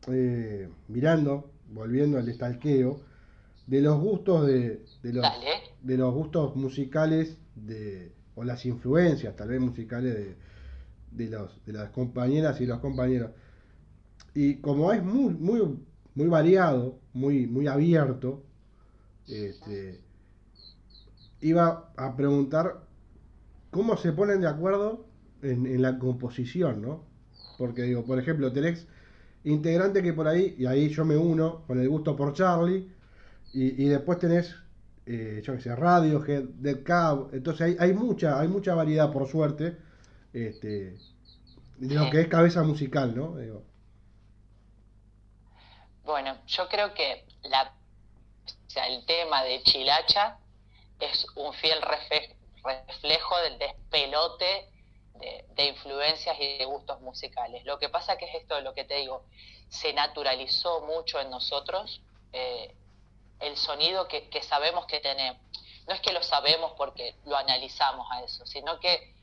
eh, 0.08 0.68
mirando, 0.88 1.50
volviendo 1.70 2.18
al 2.18 2.28
estalqueo, 2.28 3.00
de 3.66 3.80
los 3.80 3.98
gustos 4.00 4.46
de, 4.46 4.84
de 5.02 5.12
los, 5.12 5.22
Dale. 5.22 5.46
de 5.82 5.96
los 5.96 6.12
gustos 6.14 6.56
musicales 6.56 7.38
de, 7.54 8.12
o 8.34 8.44
las 8.44 8.66
influencias 8.66 9.34
tal 9.36 9.48
vez 9.48 9.60
musicales 9.60 10.14
de, 10.14 10.36
de, 11.12 11.30
los, 11.30 11.64
de 11.64 11.72
las 11.72 11.90
compañeras 11.90 12.60
y 12.60 12.66
los 12.66 12.80
compañeros. 12.80 13.30
Y 14.34 14.56
como 14.56 14.92
es 14.92 15.02
muy, 15.02 15.34
muy, 15.34 15.78
muy 16.14 16.26
variado, 16.28 16.98
muy, 17.12 17.46
muy 17.46 17.66
abierto, 17.66 18.42
este, 19.28 20.00
iba 21.42 21.92
a 21.96 22.16
preguntar 22.16 22.86
cómo 23.70 23.96
se 23.96 24.12
ponen 24.12 24.40
de 24.40 24.48
acuerdo 24.48 25.06
en, 25.42 25.66
en 25.66 25.82
la 25.82 25.98
composición, 25.98 26.82
¿no? 26.82 27.04
Porque 27.56 27.82
digo, 27.82 28.04
por 28.04 28.18
ejemplo, 28.18 28.52
tenés 28.52 28.88
integrante 29.44 30.02
que 30.02 30.12
por 30.14 30.28
ahí, 30.28 30.56
y 30.58 30.66
ahí 30.66 30.88
yo 30.90 31.04
me 31.04 31.16
uno 31.16 31.64
con 31.66 31.80
el 31.80 31.88
gusto 31.88 32.16
por 32.16 32.34
Charlie, 32.34 32.92
y, 33.52 33.84
y 33.84 33.88
después 33.88 34.18
tenés, 34.18 34.54
eh, 35.06 35.42
yo 35.44 35.54
que 35.54 35.60
sé, 35.62 35.76
Radiohead, 35.76 36.44
Dead 36.56 36.82
Cab, 36.84 37.30
entonces 37.34 37.62
hay, 37.62 37.76
hay 37.80 37.94
mucha, 37.94 38.40
hay 38.40 38.48
mucha 38.48 38.74
variedad 38.74 39.12
por 39.12 39.28
suerte, 39.28 39.78
este, 40.32 41.02
de 41.78 41.94
lo 41.96 42.10
que 42.10 42.22
es 42.22 42.28
cabeza 42.28 42.62
musical, 42.64 43.14
¿no? 43.16 43.36
Digo, 43.38 43.64
Bueno, 46.04 46.36
yo 46.46 46.68
creo 46.68 46.94
que 46.94 47.26
la, 47.44 47.62
o 47.64 48.70
sea, 48.70 48.86
el 48.88 49.04
tema 49.06 49.44
de 49.44 49.62
Chilacha 49.62 50.38
es 51.02 51.26
un 51.34 51.52
fiel 51.54 51.80
reflejo 51.82 53.38
del 53.38 53.58
despelote 53.58 54.68
de, 55.14 55.44
de 55.54 55.64
influencias 55.66 56.36
y 56.38 56.58
de 56.58 56.64
gustos 56.64 57.00
musicales. 57.00 57.64
Lo 57.64 57.78
que 57.78 57.88
pasa 57.88 58.16
que 58.16 58.26
es 58.26 58.34
esto 58.36 58.54
de 58.54 58.62
lo 58.62 58.72
que 58.72 58.84
te 58.84 58.94
digo, 58.96 59.24
se 59.68 59.92
naturalizó 59.92 60.82
mucho 60.82 61.20
en 61.20 61.30
nosotros 61.30 62.02
eh, 62.32 62.74
el 63.40 63.56
sonido 63.56 64.06
que, 64.06 64.28
que 64.28 64.42
sabemos 64.42 64.86
que 64.86 65.00
tenemos. 65.00 65.40
No 65.88 65.94
es 65.94 66.00
que 66.00 66.12
lo 66.12 66.22
sabemos 66.22 66.72
porque 66.76 67.16
lo 67.24 67.36
analizamos 67.36 68.06
a 68.12 68.22
eso, 68.22 68.46
sino 68.46 68.78
que 68.78 69.14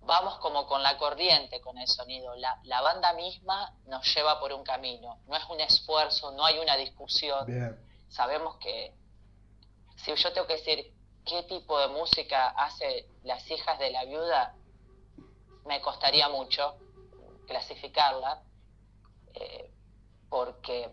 vamos 0.00 0.36
como 0.38 0.66
con 0.66 0.82
la 0.82 0.98
corriente 0.98 1.60
con 1.60 1.78
el 1.78 1.86
sonido. 1.86 2.34
La, 2.34 2.58
la 2.64 2.80
banda 2.80 3.12
misma 3.12 3.72
nos 3.86 4.12
lleva 4.12 4.40
por 4.40 4.52
un 4.52 4.64
camino. 4.64 5.20
No 5.28 5.36
es 5.36 5.44
un 5.48 5.60
esfuerzo, 5.60 6.32
no 6.32 6.44
hay 6.44 6.58
una 6.58 6.76
discusión. 6.76 7.46
bien, 7.46 7.78
Sabemos 8.08 8.56
que 8.56 8.92
si 10.04 10.14
yo 10.14 10.32
tengo 10.32 10.46
que 10.46 10.54
decir 10.54 10.92
qué 11.24 11.42
tipo 11.44 11.78
de 11.80 11.88
música 11.88 12.48
hace 12.50 13.08
las 13.22 13.50
hijas 13.50 13.78
de 13.78 13.90
la 13.90 14.04
viuda, 14.04 14.54
me 15.64 15.80
costaría 15.80 16.28
mucho 16.28 16.76
clasificarla, 17.46 18.42
eh, 19.34 19.70
porque 20.28 20.90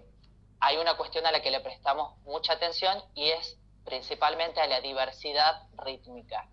hay 0.59 0.77
una 0.77 0.95
cuestión 0.95 1.25
a 1.25 1.31
la 1.31 1.41
que 1.41 1.51
le 1.51 1.59
prestamos 1.59 2.17
mucha 2.23 2.53
atención 2.53 3.03
y 3.13 3.29
es 3.29 3.57
principalmente 3.83 4.61
a 4.61 4.67
la 4.67 4.79
diversidad 4.79 5.63
rítmica. 5.77 6.47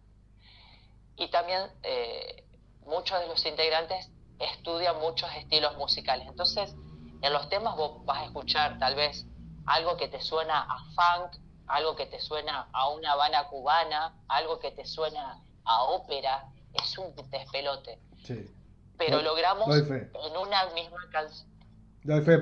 Y 1.16 1.28
también 1.28 1.70
eh, 1.82 2.44
muchos 2.80 3.20
de 3.20 3.28
los 3.28 3.44
integrantes 3.46 4.10
estudian 4.40 4.98
muchos 4.98 5.30
estilos 5.36 5.76
musicales. 5.76 6.26
Entonces, 6.26 6.74
en 7.22 7.32
los 7.32 7.48
temas 7.48 7.76
vos 7.76 8.04
vas 8.04 8.18
a 8.18 8.24
escuchar 8.24 8.78
tal 8.78 8.94
vez 8.96 9.26
algo 9.66 9.96
que 9.96 10.08
te 10.08 10.20
suena 10.20 10.60
a 10.62 10.78
funk, 10.94 11.47
algo 11.68 11.96
que 11.96 12.06
te 12.06 12.20
suena 12.20 12.68
a 12.72 12.88
una 12.88 13.12
Habana 13.12 13.48
cubana, 13.48 14.14
algo 14.28 14.58
que 14.58 14.70
te 14.72 14.86
suena 14.86 15.42
a 15.64 15.82
ópera. 15.84 16.44
Es 16.72 16.96
un 16.98 17.14
despelote. 17.30 18.00
sí. 18.24 18.54
Pero 18.96 19.16
Doy- 19.16 19.24
logramos 19.24 19.68
doy 19.68 20.00
en 20.24 20.36
una 20.36 20.66
misma 20.70 20.98
canción 21.12 21.48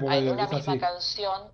hay 0.09 0.29
una 0.29 0.47
misma 0.47 0.73
así. 0.73 0.79
canción, 0.79 1.53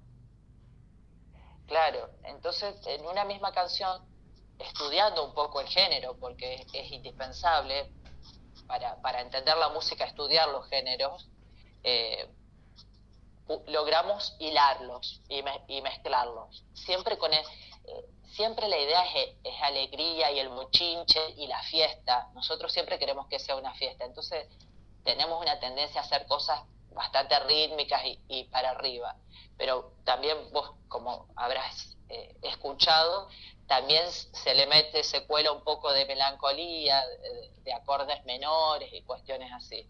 claro, 1.67 2.11
entonces 2.25 2.75
en 2.87 3.07
una 3.07 3.25
misma 3.25 3.53
canción, 3.53 4.01
estudiando 4.59 5.25
un 5.27 5.35
poco 5.35 5.61
el 5.61 5.69
género, 5.69 6.17
porque 6.19 6.55
es, 6.55 6.67
es 6.75 6.91
indispensable 6.93 7.91
para, 8.67 9.01
para 9.03 9.21
entender 9.21 9.57
la 9.57 9.71
música, 9.71 10.05
estudiar 10.05 10.49
los 10.51 10.69
géneros, 10.69 11.31
eh, 11.85 12.29
logramos 13.67 14.37
hilarlos 14.39 15.23
y, 15.29 15.43
me- 15.43 15.63
y 15.69 15.83
mezclarlos. 15.83 16.65
Siempre 16.75 17.19
con 17.19 17.33
eh, 17.33 17.43
siempre 18.33 18.69
la 18.69 18.79
idea 18.79 19.05
es, 19.15 19.37
alegría 19.63 20.31
y 20.33 20.39
el 20.39 20.51
mochinche 20.51 21.21
y 21.37 21.47
la 21.47 21.63
fiesta. 21.63 22.29
Nosotros 22.35 22.73
siempre 22.73 22.99
queremos 22.99 23.27
que 23.29 23.39
sea 23.39 23.57
una 23.57 23.75
fiesta. 23.75 24.05
Entonces 24.05 24.47
tenemos 25.05 25.41
una 25.41 25.59
tendencia 25.61 26.01
a 26.01 26.05
hacer 26.05 26.27
cosas 26.27 26.61
bastante 26.91 27.39
rítmicas 27.41 28.05
y, 28.05 28.19
y 28.29 28.45
para 28.45 28.71
arriba. 28.71 29.17
Pero 29.57 29.93
también 30.05 30.37
vos, 30.53 30.71
como 30.89 31.27
habrás 31.37 31.97
eh, 32.09 32.37
escuchado, 32.43 33.29
también 33.67 34.05
se 34.11 34.55
le 34.55 34.67
mete, 34.67 35.03
se 35.05 35.27
cuela 35.27 35.53
un 35.53 35.63
poco 35.65 35.93
de 35.93 36.05
melancolía, 36.07 37.03
de, 37.07 37.63
de 37.63 37.73
acordes 37.73 38.25
menores 38.25 38.93
y 38.93 39.03
cuestiones 39.03 39.51
así. 39.53 39.89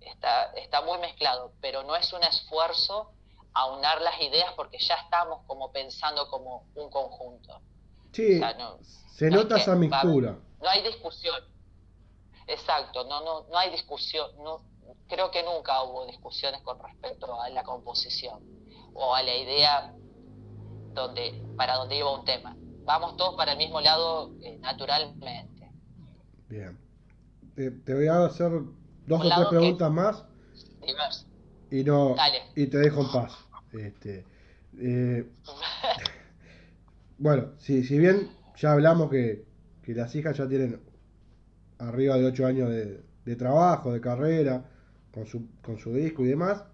Está, 0.00 0.44
está 0.52 0.80
muy 0.82 0.98
mezclado, 0.98 1.52
pero 1.60 1.82
no 1.82 1.94
es 1.96 2.12
un 2.12 2.22
esfuerzo 2.22 3.10
aunar 3.54 4.00
las 4.02 4.20
ideas 4.20 4.52
porque 4.54 4.78
ya 4.78 4.94
estamos 4.94 5.40
como 5.46 5.70
pensando 5.72 6.28
como 6.28 6.64
un 6.74 6.90
conjunto. 6.90 7.60
Sí, 8.12 8.36
O 8.36 8.38
sea, 8.38 8.54
no- 8.54 8.78
se 8.82 9.30
no 9.30 9.36
es 9.38 9.42
nota 9.44 9.54
que 9.56 9.60
esa 9.62 9.72
va- 9.72 9.76
mixtura. 9.78 10.38
no 10.60 10.68
hay 10.68 10.82
discusión. 10.82 11.42
Exacto, 12.46 13.04
no, 13.04 13.20
no, 13.22 13.46
no 13.48 13.58
hay 13.58 13.70
discusión. 13.70 14.26
No, 14.42 14.62
creo 15.08 15.30
que 15.30 15.42
nunca 15.42 15.82
hubo 15.82 16.06
discusiones 16.06 16.62
con 16.62 16.78
respecto 16.82 17.40
a 17.40 17.48
la 17.50 17.62
composición 17.64 18.40
o 18.94 19.14
a 19.14 19.22
la 19.22 19.34
idea 19.34 19.94
donde, 20.94 21.42
para 21.56 21.76
donde 21.76 21.96
iba 21.96 22.12
un 22.12 22.24
tema. 22.24 22.56
Vamos 22.84 23.16
todos 23.16 23.34
para 23.36 23.52
el 23.52 23.58
mismo 23.58 23.80
lado 23.80 24.34
eh, 24.40 24.58
naturalmente. 24.62 25.70
Bien. 26.48 26.78
Te, 27.54 27.70
te 27.70 27.94
voy 27.94 28.06
a 28.08 28.24
hacer 28.24 28.50
dos 29.08 29.20
o 29.24 29.28
tres 29.28 29.48
que- 29.50 29.56
preguntas 29.56 29.90
más 29.90 30.24
Diverso. 30.86 31.26
y 31.70 31.84
no 31.84 32.14
Dale. 32.14 32.38
y 32.56 32.66
te 32.66 32.78
dejo 32.78 33.02
en 33.02 33.12
paz. 33.12 33.32
Este, 33.72 34.24
eh, 34.78 35.28
bueno, 37.18 37.52
si, 37.58 37.82
si 37.84 37.98
bien 37.98 38.28
ya 38.56 38.72
hablamos 38.72 39.10
que, 39.10 39.44
que 39.82 39.94
las 39.94 40.14
hijas 40.14 40.36
ya 40.36 40.48
tienen 40.48 40.80
arriba 41.78 42.16
de 42.16 42.26
8 42.26 42.46
años 42.46 42.70
de, 42.70 43.02
de 43.24 43.36
trabajo, 43.36 43.92
de 43.92 44.00
carrera, 44.00 44.64
con 45.12 45.26
su, 45.26 45.48
con 45.62 45.78
su 45.78 45.92
disco 45.92 46.24
y 46.24 46.28
demás, 46.28 46.64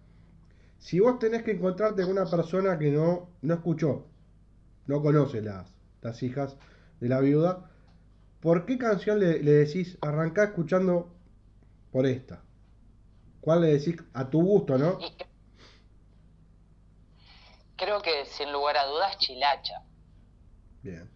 si 0.79 1.01
vos 1.01 1.19
tenés 1.19 1.43
que 1.43 1.53
encontrarte 1.53 2.03
con 2.03 2.13
una 2.13 2.27
persona 2.31 2.79
que 2.79 2.91
no, 2.91 3.31
no 3.43 3.55
escuchó, 3.55 4.07
no 4.87 5.03
conoce 5.03 5.41
las, 5.41 5.75
las 6.03 6.23
hijas 6.23 6.57
de 7.01 7.09
la 7.09 7.21
viuda, 7.21 7.71
¿por 8.41 8.67
qué 8.67 8.77
canción 8.79 9.19
le, 9.19 9.43
le 9.43 9.53
decís 9.53 9.97
arrancá 10.03 10.45
escuchando 10.45 11.14
por 11.95 12.07
esta? 12.07 12.43
¿Cuál 13.41 13.61
le 13.61 13.69
decís 13.79 13.95
a 14.15 14.29
tu 14.29 14.43
gusto, 14.43 14.77
no? 14.77 14.99
Creo 17.77 18.03
que 18.03 18.27
sin 18.27 18.51
lugar 18.51 18.77
a 18.77 18.87
dudas 18.87 19.17
Chilacha. 19.19 19.81
Bien. 20.83 21.09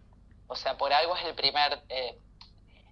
O 0.47 0.55
sea, 0.55 0.77
por 0.77 0.93
algo 0.93 1.17
es 1.17 1.25
el 1.25 1.35
primer, 1.35 1.83
eh, 1.89 2.17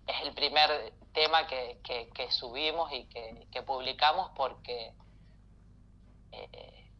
es 0.05 0.21
el 0.27 0.33
primer 0.33 0.93
tema 1.13 1.47
que, 1.47 1.79
que- 1.81 2.09
que 2.13 2.29
subimos 2.29 2.91
y 2.91 3.05
que, 3.05 3.47
que 3.53 3.61
publicamos 3.63 4.31
porque 4.35 4.91
eh, 6.33 6.91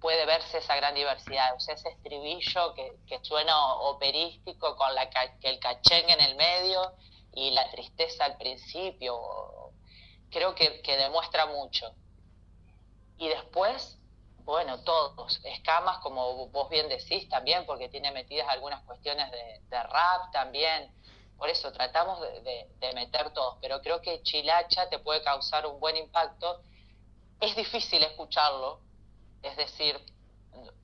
puede 0.00 0.26
verse 0.26 0.58
esa 0.58 0.76
gran 0.76 0.94
diversidad, 0.94 1.56
o 1.56 1.60
sea, 1.60 1.74
ese 1.74 1.88
estribillo 1.88 2.72
que, 2.74 2.98
que 3.08 3.18
suena 3.24 3.74
operístico 3.74 4.76
con 4.76 4.94
la, 4.94 5.10
que 5.10 5.48
el 5.50 5.58
cachengue 5.58 6.12
en 6.12 6.20
el 6.20 6.36
medio 6.36 6.92
y 7.32 7.50
la 7.50 7.68
tristeza 7.72 8.26
al 8.26 8.36
principio, 8.36 9.16
creo 10.34 10.54
que, 10.54 10.82
demuestra 10.96 11.46
mucho. 11.46 11.86
Y 13.16 13.28
después, 13.28 13.96
bueno, 14.38 14.82
todos, 14.82 15.40
escamas, 15.44 15.98
como 15.98 16.48
vos 16.48 16.68
bien 16.68 16.88
decís 16.88 17.28
también, 17.28 17.64
porque 17.64 17.88
tiene 17.88 18.10
metidas 18.10 18.48
algunas 18.48 18.82
cuestiones 18.82 19.30
de, 19.30 19.82
rap 19.84 20.32
también. 20.32 20.92
Por 21.38 21.48
eso 21.48 21.72
tratamos 21.72 22.20
de, 22.20 22.68
de- 22.80 22.92
meter 22.94 23.32
todos, 23.32 23.58
pero 23.60 23.80
creo 23.80 24.00
que 24.00 24.22
Chilacha 24.22 24.88
te 24.88 24.98
puede 24.98 25.22
causar 25.22 25.66
un 25.66 25.78
buen 25.80 25.96
impacto. 25.96 26.60
Es 27.40 27.54
difícil 27.56 28.02
escucharlo, 28.02 28.80
es 29.42 29.56
decir, 29.56 30.00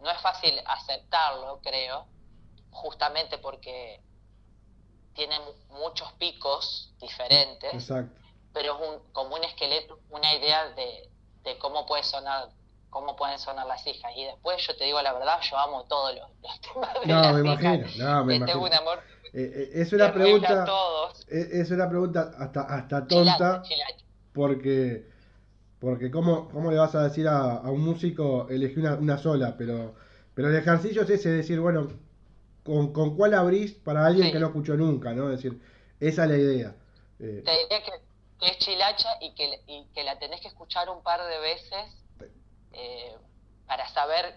no 0.01 0.11
es 0.11 0.20
fácil 0.20 0.61
aceptarlo, 0.66 1.61
creo, 1.62 2.07
justamente 2.70 3.38
porque 3.38 4.01
tiene 5.14 5.38
mu- 5.40 5.78
muchos 5.78 6.12
picos 6.14 6.94
diferentes 7.01 7.72
Exacto. 7.74 8.19
Pero 8.53 8.74
es 8.74 8.88
un, 8.88 9.12
como 9.12 9.36
un 9.36 9.44
esqueleto, 9.44 10.01
una 10.11 10.34
idea 10.34 10.70
de, 10.70 11.11
de 11.44 11.59
cómo 11.59 11.86
puede 11.86 12.03
sonar, 12.05 12.51
cómo 12.90 13.16
pueden 13.16 13.38
sonar 13.38 13.66
las 13.66 13.86
hijas. 13.86 14.12
Y 14.16 14.24
después 14.24 14.64
yo 14.66 14.76
te 14.76 14.84
digo 14.84 15.01
la 15.03 15.12
verdad, 15.12 15.38
yo 15.42 15.57
amo 15.59 15.84
todos 15.86 16.14
los, 16.14 16.30
los 16.42 16.61
temas 16.61 16.94
de 16.94 17.07
No, 17.07 17.20
las 17.20 17.34
me 17.34 17.40
hijas. 17.44 17.44
imagino, 17.44 17.86
no, 17.94 18.24
me 18.24 18.34
tengo 18.40 18.64
imagino. 18.64 18.66
un 18.66 18.74
amor 18.74 19.05
Eh, 19.32 19.70
eh, 19.74 19.82
es 19.82 19.92
una 19.92 20.12
pregunta, 20.12 20.76
eh, 21.28 21.48
es 21.53 21.70
una 21.70 21.88
pregunta 21.88 22.32
hasta, 22.38 22.62
hasta 22.62 23.09
tonta, 23.09 23.72
porque, 24.32 25.09
porque 25.80 26.11
¿cómo, 26.11 26.48
cómo 26.51 26.70
le 26.72 26.78
vas 26.78 26.94
a 26.96 27.05
decir 27.05 27.28
a, 27.28 27.57
a 27.59 27.70
un 27.70 27.82
músico 27.82 28.48
elegir 28.51 28.80
una, 28.80 28.96
una 28.96 29.18
sola? 29.18 29.57
Pero, 29.59 29.94
pero 30.34 30.48
el 30.51 30.57
ejercicio 30.57 31.03
es 31.03 31.11
ese, 31.11 31.30
decir, 31.30 31.61
bueno, 31.61 31.88
con, 32.64 32.92
con 32.92 33.16
cuál 33.16 33.34
abrís 33.34 33.72
para 33.74 34.07
alguien 34.07 34.30
Sí. 34.30 34.32
que 34.32 34.40
no 34.40 34.48
escuchó 34.48 34.76
nunca, 34.76 35.14
¿no? 35.14 35.30
Es 35.32 35.42
decir, 35.42 35.61
esa 36.01 36.24
es 36.24 36.30
la 36.30 36.38
idea. 36.38 36.76
Eh, 37.20 37.44
Te 37.44 37.51
diría 37.51 37.82
que, 37.82 37.92
que 38.41 38.49
es 38.49 38.59
chilacha 38.59 39.16
y 39.20 39.34
que, 39.34 39.62
y 39.66 39.86
que 39.93 40.03
la 40.03 40.18
tenés 40.18 40.41
que 40.41 40.49
escuchar 40.49 40.88
un 40.88 41.03
par 41.03 41.22
de 41.22 41.38
veces 41.38 41.84
eh, 42.72 43.16
para 43.66 43.88
saber 43.91 44.34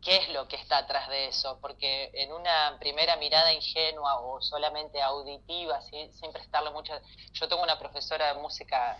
qué 0.00 0.16
es 0.16 0.28
lo 0.30 0.46
que 0.46 0.56
está 0.56 0.78
atrás 0.78 1.08
de 1.08 1.28
eso, 1.28 1.58
porque 1.60 2.10
en 2.14 2.32
una 2.32 2.76
primera 2.78 3.16
mirada 3.16 3.52
ingenua 3.52 4.20
o 4.20 4.40
solamente 4.40 5.02
auditiva, 5.02 5.80
¿sí? 5.82 6.10
sin 6.12 6.32
prestarle 6.32 6.70
mucha... 6.70 7.00
Yo 7.32 7.48
tengo 7.48 7.62
una 7.62 7.78
profesora 7.78 8.32
de 8.32 8.40
música 8.40 8.96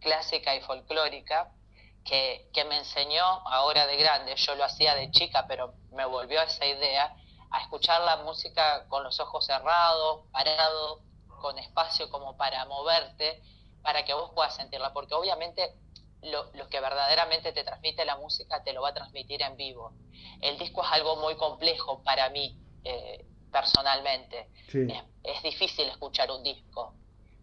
clásica 0.00 0.54
y 0.56 0.60
folclórica 0.62 1.52
que, 2.04 2.50
que 2.52 2.64
me 2.64 2.78
enseñó 2.78 3.24
ahora 3.46 3.86
de 3.86 3.96
grande, 3.96 4.34
yo 4.34 4.54
lo 4.56 4.64
hacía 4.64 4.94
de 4.96 5.10
chica, 5.12 5.46
pero 5.46 5.74
me 5.92 6.04
volvió 6.04 6.40
a 6.40 6.44
esa 6.44 6.66
idea, 6.66 7.14
a 7.52 7.62
escuchar 7.62 8.00
la 8.02 8.16
música 8.18 8.86
con 8.88 9.04
los 9.04 9.20
ojos 9.20 9.46
cerrados, 9.46 10.26
parado, 10.32 11.00
con 11.40 11.58
espacio 11.58 12.08
como 12.10 12.36
para 12.36 12.64
moverte, 12.66 13.42
para 13.82 14.04
que 14.04 14.14
vos 14.14 14.30
puedas 14.34 14.54
sentirla, 14.54 14.92
porque 14.92 15.14
obviamente 15.14 15.74
lo, 16.22 16.50
lo, 16.52 16.68
que 16.68 16.80
verdaderamente 16.80 17.52
te 17.52 17.64
transmite 17.64 18.04
la 18.04 18.16
música 18.16 18.62
te 18.62 18.72
lo 18.72 18.82
va 18.82 18.90
a 18.90 18.94
transmitir 18.94 19.42
en 19.42 19.56
vivo. 19.56 19.92
El 20.40 20.58
disco 20.58 20.82
es 20.82 20.92
algo 20.92 21.16
muy 21.16 21.36
complejo 21.36 22.02
para 22.02 22.28
mí 22.30 22.58
eh, 22.84 23.24
personalmente. 23.50 24.48
sí. 24.68 24.86
Es, 24.90 25.02
es, 25.36 25.42
difícil 25.42 25.88
escuchar 25.88 26.30
un 26.30 26.42
disco 26.42 26.94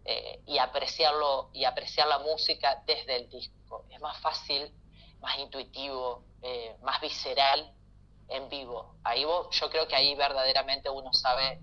eh, 0.06 0.42
y 0.46 0.58
apreciarlo 0.58 1.50
y 1.54 1.66
apreciar 1.66 2.08
la 2.08 2.20
música 2.20 2.82
desde 2.86 3.16
el 3.18 3.30
disco. 3.30 3.86
Es 3.90 4.00
más 4.00 4.18
fácil, 4.22 4.72
más 5.20 5.38
intuitivo, 5.40 6.24
eh, 6.42 6.78
más 6.82 7.02
visceral 7.02 7.74
en 8.30 8.50
vivo. 8.50 8.96
Ahí 9.04 9.26
vos, 9.26 9.48
yo 9.52 9.70
creo 9.70 9.88
que 9.88 9.96
ahí 9.96 10.16
verdaderamente 10.16 10.90
uno 10.90 11.14
sabe 11.14 11.62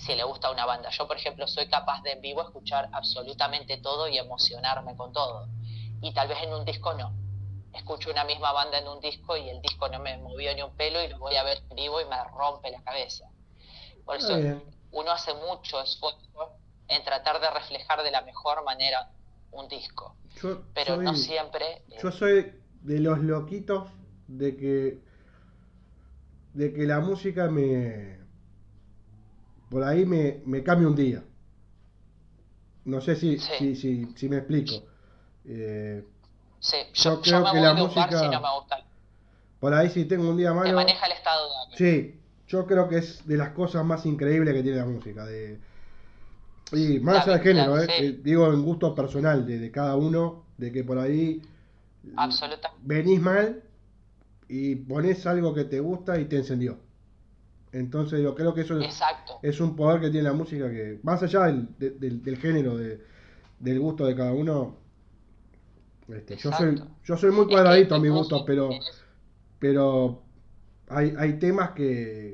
si 0.00 0.14
le 0.14 0.24
gusta 0.24 0.50
una 0.50 0.66
banda. 0.66 0.90
Yo, 0.90 1.06
por 1.06 1.16
ejemplo, 1.16 1.46
soy 1.46 1.68
capaz 1.68 2.02
de 2.02 2.12
en 2.12 2.20
vivo 2.20 2.42
escuchar 2.42 2.88
absolutamente 2.92 3.78
todo 3.78 4.08
y 4.08 4.18
emocionarme 4.18 4.96
con 4.96 5.12
todo. 5.12 5.46
Y 6.00 6.12
tal 6.12 6.28
vez 6.28 6.38
en 6.42 6.54
un 6.54 6.64
disco 6.64 6.94
no. 6.94 7.12
Escucho 7.74 8.10
una 8.10 8.24
misma 8.24 8.52
banda 8.52 8.78
en 8.78 8.88
un 8.88 9.00
disco 9.00 9.36
y 9.36 9.48
el 9.48 9.60
disco 9.60 9.88
no 9.88 10.00
me 10.00 10.16
movió 10.18 10.54
ni 10.54 10.62
un 10.62 10.74
pelo 10.74 11.02
y 11.02 11.08
lo 11.08 11.18
voy 11.18 11.36
a 11.36 11.44
ver 11.44 11.58
en 11.70 11.76
vivo 11.76 12.00
y 12.00 12.04
me 12.06 12.16
rompe 12.36 12.70
la 12.70 12.82
cabeza. 12.82 13.26
Por 14.04 14.16
eso 14.16 14.36
uno 14.92 15.10
hace 15.12 15.34
mucho 15.34 15.80
esfuerzo 15.80 16.56
en 16.88 17.04
tratar 17.04 17.40
de 17.40 17.48
reflejar 17.50 18.02
de 18.02 18.10
la 18.10 18.22
mejor 18.22 18.64
manera 18.64 19.10
un 19.52 19.68
disco. 19.68 20.16
Yo 20.42 20.62
pero 20.74 20.96
soy, 20.96 21.04
no 21.04 21.14
siempre. 21.14 21.84
Yo 22.02 22.10
soy 22.10 22.52
de 22.82 22.98
los 22.98 23.18
loquitos 23.20 23.88
de 24.26 24.56
que 24.56 24.98
de 26.54 26.72
que 26.72 26.82
la 26.86 26.98
música 26.98 27.48
me 27.48 28.19
por 29.70 29.82
ahí 29.84 30.04
me, 30.04 30.42
me 30.44 30.62
cambia 30.62 30.88
un 30.88 30.96
día. 30.96 31.22
No 32.84 33.00
sé 33.00 33.16
si, 33.16 33.38
Sí. 33.38 33.52
si, 33.58 33.76
si, 33.76 34.06
si 34.16 34.28
me 34.28 34.38
explico. 34.38 34.84
Eh, 35.44 36.04
Sí, 36.62 36.76
Yo 36.92 37.14
yo, 37.16 37.20
creo 37.22 37.38
yo 37.38 37.44
me 37.44 37.52
que 37.52 37.60
la 37.60 37.72
música- 37.74 38.08
si 38.20 38.28
no 38.28 38.40
me 38.42 38.48
gusta. 38.58 38.84
por 39.60 39.72
ahí 39.72 39.88
si 39.88 40.04
tengo 40.04 40.28
un 40.28 40.36
día 40.36 40.50
Te 40.50 40.54
malo. 40.56 40.74
maneja 40.74 41.06
el 41.06 41.12
estado 41.12 41.48
de 41.48 41.54
ánimo. 41.56 41.76
Sí, 41.78 42.20
yo 42.48 42.66
creo 42.66 42.88
que 42.88 42.98
es 42.98 43.26
de 43.26 43.36
las 43.38 43.50
cosas 43.50 43.82
más 43.84 44.04
increíbles 44.04 44.52
que 44.54 44.62
tiene 44.62 44.76
la 44.78 44.84
música. 44.84 45.24
De, 45.24 45.58
y 46.72 47.00
más 47.00 47.22
allá 47.26 47.32
del 47.38 47.42
género, 47.42 47.78
eh, 47.78 47.86
sí. 47.86 47.92
eh, 48.04 48.20
digo 48.22 48.52
en 48.52 48.62
gusto 48.62 48.94
personal 48.94 49.46
de, 49.46 49.58
de 49.58 49.70
cada 49.70 49.96
uno, 49.96 50.44
de 50.58 50.70
que 50.70 50.84
por 50.84 50.98
ahí 50.98 51.40
Absolutamente. 52.16 52.82
venís 52.86 53.20
mal 53.20 53.62
y 54.48 54.74
pones 54.76 55.26
algo 55.26 55.54
que 55.54 55.64
te 55.64 55.80
gusta 55.80 56.18
y 56.20 56.26
te 56.26 56.36
encendió. 56.38 56.78
Entonces 57.72 58.22
yo 58.22 58.34
creo 58.34 58.54
que 58.54 58.62
eso 58.62 58.80
es, 59.42 59.60
un 59.60 59.76
poder 59.76 60.00
que 60.00 60.10
tiene 60.10 60.24
la 60.28 60.34
música 60.34 60.70
que, 60.70 61.00
más 61.02 61.22
allá 61.22 61.44
del, 61.46 61.68
de- 61.78 61.90
del, 61.90 62.22
del 62.22 62.36
género, 62.38 62.76
de, 62.76 63.00
del 63.60 63.80
gusto 63.80 64.06
de 64.06 64.16
cada 64.16 64.32
uno, 64.32 64.78
este, 66.08 66.36
yo 66.36 66.52
soy 66.52 66.82
yo 67.04 67.16
soy 67.16 67.30
muy 67.30 67.46
que 67.46 67.54
cuadradito 67.54 67.94
a 67.94 67.98
mi 68.00 68.08
gusto, 68.08 68.44
pero 68.44 68.70
pero 69.58 70.22
hay, 70.88 71.14
hay 71.18 71.38
temas 71.38 71.72
que, 71.72 71.84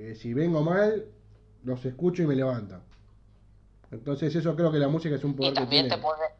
que 0.09 0.17
si 0.17 0.35
vengo 0.35 0.63
mal, 0.63 1.07
los 1.65 1.85
escucho 1.87 2.23
y 2.25 2.27
me 2.27 2.37
levantan. 2.37 2.83
Entonces 3.91 4.35
eso 4.37 4.55
creo 4.55 4.71
que 4.71 4.79
la 4.79 4.87
música 4.89 5.17
es 5.17 5.25
un 5.25 5.35
Y 5.39 5.39
poder 5.39 5.57
que 5.57 5.67
también 5.67 5.67
tiene. 5.67 5.89
te 5.89 5.97
podés. 5.97 6.31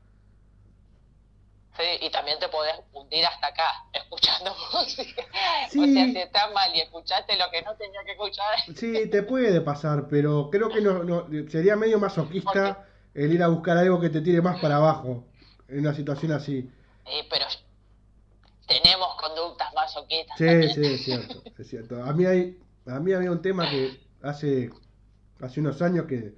Sí, 1.77 2.07
y 2.07 2.11
también 2.11 2.39
te 2.39 2.49
podés 2.49 2.75
hundir 2.93 3.25
hasta 3.25 3.49
acá, 3.49 3.65
escuchando 3.93 4.55
música. 4.73 5.23
Sí. 5.71 5.81
O 5.81 5.93
sea, 5.93 6.05
si 6.07 6.19
estás 6.19 6.53
mal 6.53 6.75
y 6.75 6.81
escuchaste 6.81 7.37
lo 7.37 7.51
que 7.51 7.63
no 7.63 7.77
tenía 7.77 8.01
que 8.05 8.13
escuchar. 8.13 8.59
Sí, 8.75 9.09
te 9.11 9.23
puede 9.23 9.61
pasar, 9.61 10.09
pero 10.09 10.49
creo 10.51 10.71
que 10.71 10.81
no, 10.81 11.05
no 11.05 11.27
sería 11.51 11.77
medio 11.77 11.99
masoquista 11.99 12.87
el 13.15 13.33
ir 13.33 13.43
a 13.43 13.49
buscar 13.49 13.77
algo 13.77 14.01
que 14.01 14.11
te 14.11 14.21
tire 14.21 14.41
más 14.41 14.61
para 14.61 14.77
abajo 14.77 15.27
en 15.69 15.81
una 15.81 15.95
situación 15.95 16.33
así. 16.33 16.71
Eh, 17.07 17.27
pero 17.31 17.47
tenemos 18.67 19.15
conductas 19.17 19.73
masoquistas. 19.75 20.39
Sí, 20.39 20.47
también. 20.47 20.75
sí, 20.75 20.87
es 20.87 21.05
cierto, 21.05 21.43
es 21.59 21.69
cierto. 21.69 22.03
A 22.03 22.13
mí 22.13 22.25
hay, 22.25 22.59
a 22.87 23.01
mí 23.01 23.13
había 23.13 23.31
un 23.31 23.43
tema 23.43 23.69
que 23.69 24.01
hace, 24.23 24.71
hace 25.41 25.61
unos 25.61 25.83
años 25.83 26.07
que, 26.07 26.35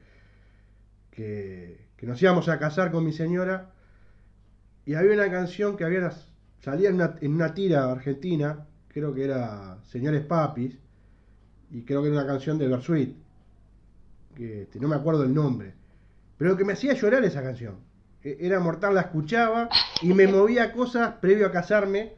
que, 1.10 1.88
que 1.96 2.06
nos 2.06 2.20
íbamos 2.20 2.48
a 2.48 2.58
casar 2.58 2.90
con 2.90 3.04
mi 3.04 3.12
señora 3.12 3.72
y 4.88 4.94
había 4.94 5.12
una 5.12 5.30
canción 5.30 5.76
que 5.76 5.84
había 5.84 6.10
salía 6.60 6.88
en 6.88 6.94
una, 6.94 7.14
en 7.20 7.34
una 7.34 7.52
tira 7.52 7.92
argentina, 7.92 8.64
creo 8.88 9.12
que 9.12 9.22
era 9.22 9.76
Señores 9.82 10.24
Papis, 10.24 10.78
y 11.70 11.82
creo 11.82 12.00
que 12.00 12.08
era 12.08 12.16
una 12.22 12.26
canción 12.26 12.56
de 12.56 12.68
Bersuit, 12.68 13.14
que 14.34 14.62
este, 14.62 14.80
no 14.80 14.88
me 14.88 14.96
acuerdo 14.96 15.24
el 15.24 15.34
nombre, 15.34 15.74
pero 16.38 16.56
que 16.56 16.64
me 16.64 16.72
hacía 16.72 16.94
llorar 16.94 17.22
esa 17.22 17.42
canción. 17.42 17.74
E- 18.24 18.38
Era 18.40 18.60
mortal, 18.60 18.94
la 18.94 19.02
escuchaba 19.02 19.68
y 20.00 20.14
me 20.14 20.26
movía 20.26 20.72
cosas 20.72 21.16
previo 21.20 21.48
a 21.48 21.52
casarme 21.52 22.14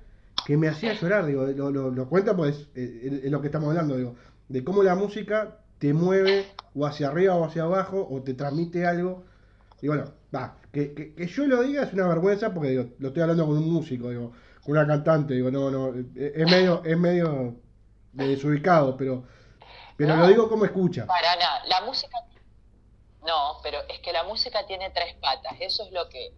que 0.47 0.57
me 0.57 0.69
hacía 0.69 0.93
llorar, 0.93 1.27
digo, 1.27 1.47
lo, 1.49 1.91
lo, 1.91 2.09
cuenta 2.09 2.37
pues 2.37 2.69
es, 2.77 3.25
es 3.25 3.31
lo 3.33 3.41
que 3.41 3.49
estamos 3.49 3.71
hablando, 3.71 3.97
digo, 3.97 4.15
de 4.49 4.63
cómo 4.63 4.85
la 4.85 4.95
música 4.95 5.59
te 5.81 5.93
mueve 5.93 6.47
o 6.77 6.87
hacia 6.87 7.09
arriba 7.09 7.35
o 7.35 7.45
hacia 7.45 7.65
abajo 7.65 8.07
o 8.09 8.23
te 8.23 8.35
transmite 8.35 8.87
algo. 8.87 9.25
Y 9.83 9.89
bueno, 9.89 10.05
va, 10.33 10.55
que, 10.73 10.95
que, 10.95 11.15
que 11.15 11.27
yo 11.27 11.47
lo 11.47 11.63
diga 11.63 11.83
es 11.85 11.93
una 11.93 12.07
vergüenza 12.09 12.53
porque 12.55 12.71
digo, 12.71 12.85
lo 12.99 13.09
estoy 13.09 13.23
hablando 13.23 13.47
con 13.47 13.57
un 13.59 13.73
músico, 13.73 14.11
digo, 14.11 14.33
con 14.63 14.73
una 14.73 14.87
cantante, 14.87 15.35
digo, 15.35 15.51
no, 15.51 15.71
no, 15.71 15.89
es 15.89 16.05
es 16.37 16.51
medio, 16.51 16.83
es 16.85 16.97
medio 16.99 17.57
de 18.13 18.29
desubicado, 18.29 18.97
pero, 18.97 19.25
pero 19.97 20.17
No. 20.17 20.23
lo 20.23 20.29
digo 20.29 20.49
como 20.49 20.65
escucha. 20.65 21.07
Para 21.07 21.37
nada. 21.37 21.65
La 21.67 21.81
música. 21.83 22.17
No, 23.27 23.59
pero 23.63 23.79
es 23.89 24.01
que 24.01 24.13
la 24.13 24.25
música 24.25 24.67
tiene 24.67 24.91
tres 24.91 25.15
patas. 25.17 25.55
Eso 25.61 25.85
es 25.85 25.93
lo 25.93 26.09
que 26.09 26.33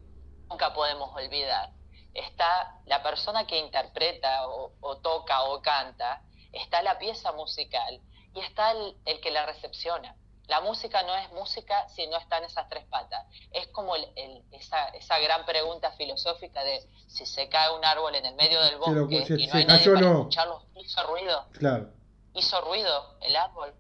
nunca 0.51 0.75
podemos 0.75 1.11
olvidar. 1.15 1.71
Está 2.15 2.81
la 2.87 3.03
persona 3.03 3.47
que 3.47 3.59
interpreta 3.59 4.49
o, 4.49 4.73
o 4.81 4.97
toca 4.99 5.43
o 5.45 5.63
canta, 5.63 6.23
está 6.53 6.83
la 6.83 6.99
pieza 6.99 7.33
musical 7.33 8.01
y 8.35 8.41
está 8.41 8.73
el, 8.73 8.97
el 9.07 9.21
que 9.21 9.31
la 9.31 9.47
recepciona. 9.47 10.17
La 10.49 10.61
música 10.61 11.03
no 11.05 11.15
es 11.15 11.31
música 11.33 11.89
si 11.89 12.07
no 12.09 12.17
está 12.19 12.39
en 12.39 12.45
esas 12.45 12.69
tres 12.69 12.85
patas. 12.87 13.25
Es 13.53 13.69
como 13.69 13.95
el- 13.97 14.13
el- 14.17 14.45
esa, 14.51 14.89
esa 14.89 15.19
gran 15.21 15.45
pregunta 15.47 15.93
filosófica 15.93 16.63
de 16.65 16.87
si 17.07 17.25
se 17.27 17.49
cae 17.49 17.75
un 17.77 17.85
árbol 17.85 18.15
en 18.17 18.27
el 18.27 18.35
medio 18.35 18.61
del 18.63 18.77
bosque 18.79 19.35
y 19.39 19.47
no 19.47 19.55
hay 19.55 19.65
nadie 19.65 19.87
para 19.95 20.01
no. 20.01 20.19
escucharlo, 20.19 20.63
hizo 20.77 21.03
ruido 21.07 21.47
Claro, 21.53 21.91
hizo 22.35 22.61
ruido 22.61 23.17
el 23.21 23.37
árbol. 23.37 23.75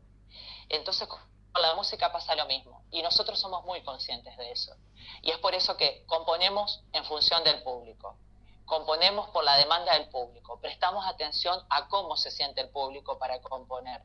Entonces 0.68 1.08
con 1.08 1.20
la 1.60 1.74
música 1.74 2.10
pasa 2.12 2.34
lo 2.34 2.46
mismo 2.46 2.82
y 2.90 3.02
nosotros 3.02 3.38
somos 3.38 3.64
muy 3.64 3.82
conscientes 3.82 4.36
de 4.38 4.52
eso. 4.52 4.74
Y 5.22 5.30
es 5.30 5.38
por 5.38 5.54
eso 5.54 5.76
que 5.76 6.04
componemos 6.06 6.82
en 6.92 7.04
función 7.04 7.42
del 7.44 7.62
público, 7.62 8.16
componemos 8.64 9.28
por 9.30 9.44
la 9.44 9.56
demanda 9.56 9.92
del 9.94 10.08
público, 10.08 10.58
prestamos 10.60 11.04
atención 11.06 11.60
a 11.68 11.88
cómo 11.88 12.16
se 12.16 12.30
siente 12.30 12.60
el 12.62 12.70
público 12.70 13.18
para 13.18 13.40
componer, 13.42 14.00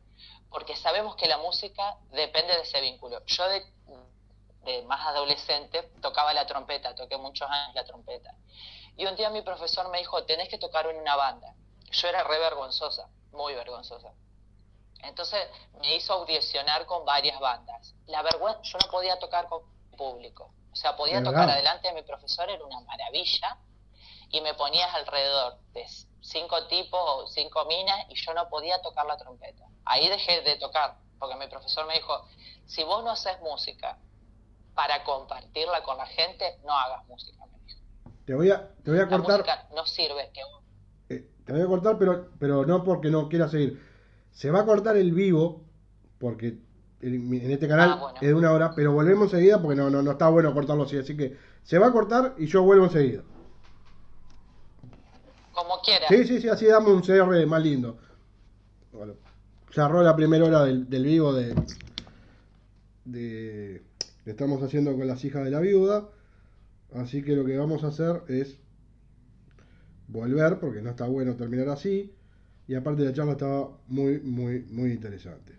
porque 0.50 0.76
sabemos 0.76 1.16
que 1.16 1.28
la 1.28 1.38
música 1.38 1.98
depende 2.12 2.54
de 2.56 2.62
ese 2.62 2.82
vínculo. 2.82 3.24
Yo 3.26 3.48
de, 3.48 3.66
de 4.64 4.82
más 4.84 5.06
adolescente 5.08 5.84
tocaba 6.02 6.34
la 6.34 6.46
trompeta, 6.46 6.96
toqué 6.96 7.18
muchos 7.18 7.50
años 7.50 7.76
la 7.76 7.86
trompeta. 7.86 8.34
Y 8.96 9.06
un 9.06 9.16
día 9.16 9.30
mi 9.30 9.42
profesor 9.42 9.90
me 9.90 10.00
dijo, 10.00 10.24
tenés 10.24 10.50
que 10.50 10.58
tocar 10.58 10.88
en 10.88 10.98
una 10.98 11.16
banda. 11.16 11.54
Yo 11.92 12.08
era 12.08 12.24
re 12.24 12.40
vergonzosa, 12.40 13.08
muy 13.32 13.54
vergonzosa. 13.54 14.12
Entonces 15.04 15.48
me 15.80 15.96
hizo 15.96 16.14
audicionar 16.14 16.86
con 16.86 17.06
varias 17.06 17.40
bandas. 17.40 17.94
La 18.08 18.22
vergüenza, 18.24 18.62
yo 18.64 18.78
no 18.84 18.92
podía 18.92 19.20
tocar 19.20 19.48
con 19.48 19.62
público. 19.96 20.52
O 20.72 20.76
sea, 20.76 20.96
podía 20.96 21.20
¿De 21.20 21.26
tocar 21.26 21.50
adelante 21.50 21.88
de 21.88 21.94
mi 21.94 22.02
profesor, 22.02 22.50
era 22.50 22.64
una 22.64 22.82
maravilla. 22.82 23.58
Y 24.30 24.42
me 24.42 24.54
ponías 24.56 24.94
alrededor 24.96 25.58
de 25.74 25.88
cinco 26.22 26.68
tipos 26.68 27.00
o 27.00 27.28
cinco 27.28 27.66
minas 27.66 28.06
y 28.10 28.16
yo 28.16 28.34
no 28.34 28.50
podía 28.50 28.82
tocar 28.82 29.06
la 29.06 29.18
trompeta. 29.18 29.64
Ahí 29.90 30.08
dejé 30.10 30.42
de 30.42 30.58
tocar, 30.58 30.98
porque 31.20 31.36
mi 31.36 31.48
profesor 31.48 31.86
me 31.88 31.94
dijo, 31.96 32.14
si 32.66 32.84
vos 32.84 33.04
no 33.04 33.12
haces 33.12 33.40
música 33.42 33.98
para 34.74 35.04
compartirla 35.04 35.82
con 35.84 35.98
la 35.98 36.06
gente, 36.06 36.60
no 36.66 36.74
hagas 36.74 37.06
música, 37.08 37.46
me 37.46 37.58
dijo. 37.66 37.80
te 38.26 38.34
voy 38.36 38.52
a, 38.52 38.70
te 38.84 38.92
voy 38.92 39.00
a 39.00 39.04
La 39.04 39.10
cortar. 39.10 39.40
música 39.40 39.68
no 39.76 39.86
sirve 39.86 40.30
que 40.34 40.42
vos 40.44 40.64
Eh, 41.10 41.30
te 41.46 41.54
voy 41.54 41.62
a 41.62 41.68
cortar, 41.68 41.98
pero, 41.98 42.30
pero 42.40 42.66
no 42.66 42.84
porque 42.84 43.10
no 43.10 43.28
quiera 43.30 43.48
seguir. 43.48 43.82
Se 44.32 44.52
va 44.52 44.60
a 44.62 44.66
cortar 44.66 44.98
el 44.98 45.12
vivo 45.14 45.64
porque 46.20 46.58
en, 47.02 47.52
este 47.52 47.68
canal 47.68 47.92
Ah, 47.94 47.96
bueno. 47.96 48.18
es 48.22 48.28
de 48.28 48.34
una 48.34 48.52
hora, 48.52 48.74
pero 48.76 48.92
volvemos 48.92 49.32
enseguida 49.34 49.62
porque 49.62 49.76
no, 49.76 49.90
no, 49.90 50.02
no 50.02 50.12
está 50.12 50.30
bueno 50.30 50.54
cortarlo 50.54 50.84
así, 50.84 50.98
así 50.98 51.16
que 51.16 51.38
se 51.64 51.80
va 51.80 51.88
a 51.88 51.92
cortar 51.92 52.36
y 52.38 52.46
yo 52.48 52.62
vuelvo 52.64 52.86
enseguida. 52.86 53.24
Como 55.54 55.80
quieras. 55.82 56.08
Sí, 56.10 56.26
sí, 56.26 56.42
sí, 56.42 56.50
así 56.50 56.66
damos 56.68 56.92
un 56.92 57.02
CR 57.02 57.46
más 57.48 57.62
lindo. 57.64 57.98
Bueno, 58.92 59.14
cerró 59.72 60.04
la 60.04 60.16
primera 60.16 60.46
hora 60.46 60.64
del, 60.64 60.86
vivo 61.04 61.34
de, 61.34 61.56
de 63.06 63.82
estamos 64.26 64.62
haciendo 64.62 64.96
con 64.96 65.08
las 65.08 65.24
hijas 65.24 65.44
de 65.44 65.52
la 65.52 65.60
viuda. 65.60 66.10
Así 66.94 67.22
que 67.24 67.36
lo 67.36 67.46
que 67.46 67.58
vamos 67.58 67.84
a 67.84 67.88
hacer 67.88 68.24
es 68.28 68.58
volver, 70.08 70.60
porque 70.60 70.82
no 70.82 70.92
está 70.92 71.08
bueno 71.08 71.36
terminar 71.36 71.70
así. 71.70 72.14
Y 72.68 72.76
aparte 72.76 73.04
la 73.04 73.14
charla 73.14 73.34
estaba 73.34 73.78
muy, 73.88 74.20
muy, 74.20 74.64
muy 74.70 74.92
interesante. 74.92 75.54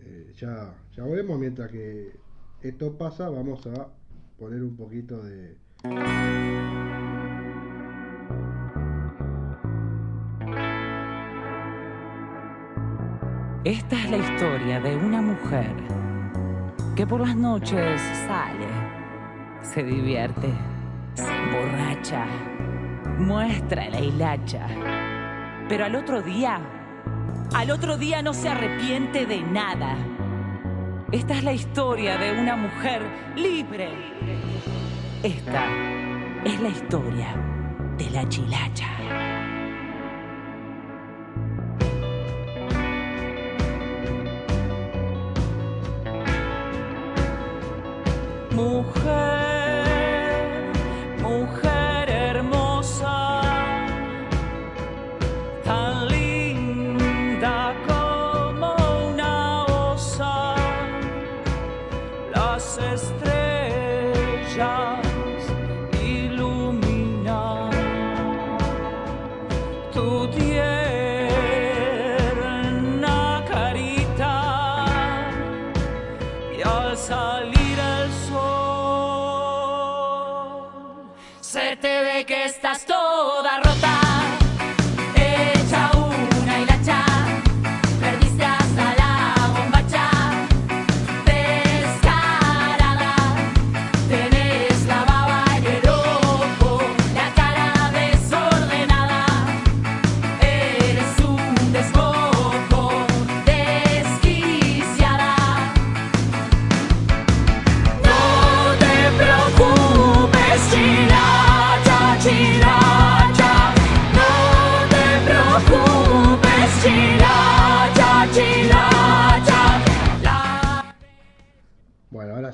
Eh, 0.00 0.32
ya, 0.36 0.74
ya 0.94 1.04
volvemos, 1.04 1.38
mientras 1.38 1.70
que 1.70 2.12
esto 2.60 2.96
pasa, 2.98 3.30
vamos 3.30 3.66
a 3.66 3.88
poner 4.38 4.62
un 4.62 4.76
poquito 4.76 5.22
de... 5.22 5.56
Esta 13.64 13.94
es 13.94 14.10
la 14.10 14.16
historia 14.16 14.80
de 14.80 14.96
una 14.96 15.22
mujer 15.22 15.72
que 16.96 17.06
por 17.06 17.20
las 17.20 17.36
noches 17.36 18.02
sale, 18.26 18.66
se 19.60 19.84
divierte, 19.84 20.48
se 21.14 21.32
emborracha, 21.32 22.26
muestra 23.20 23.88
la 23.88 24.00
hilacha, 24.00 24.66
pero 25.68 25.84
al 25.84 25.94
otro 25.94 26.22
día, 26.22 26.58
al 27.54 27.70
otro 27.70 27.96
día 27.96 28.20
no 28.20 28.34
se 28.34 28.48
arrepiente 28.48 29.26
de 29.26 29.42
nada. 29.42 29.96
Esta 31.12 31.34
es 31.34 31.44
la 31.44 31.52
historia 31.52 32.18
de 32.18 32.40
una 32.40 32.56
mujer 32.56 33.00
libre. 33.36 33.90
Esta 35.22 35.66
es 36.44 36.60
la 36.60 36.68
historia 36.68 37.28
de 37.96 38.10
la 38.10 38.28
chilacha. 38.28 38.88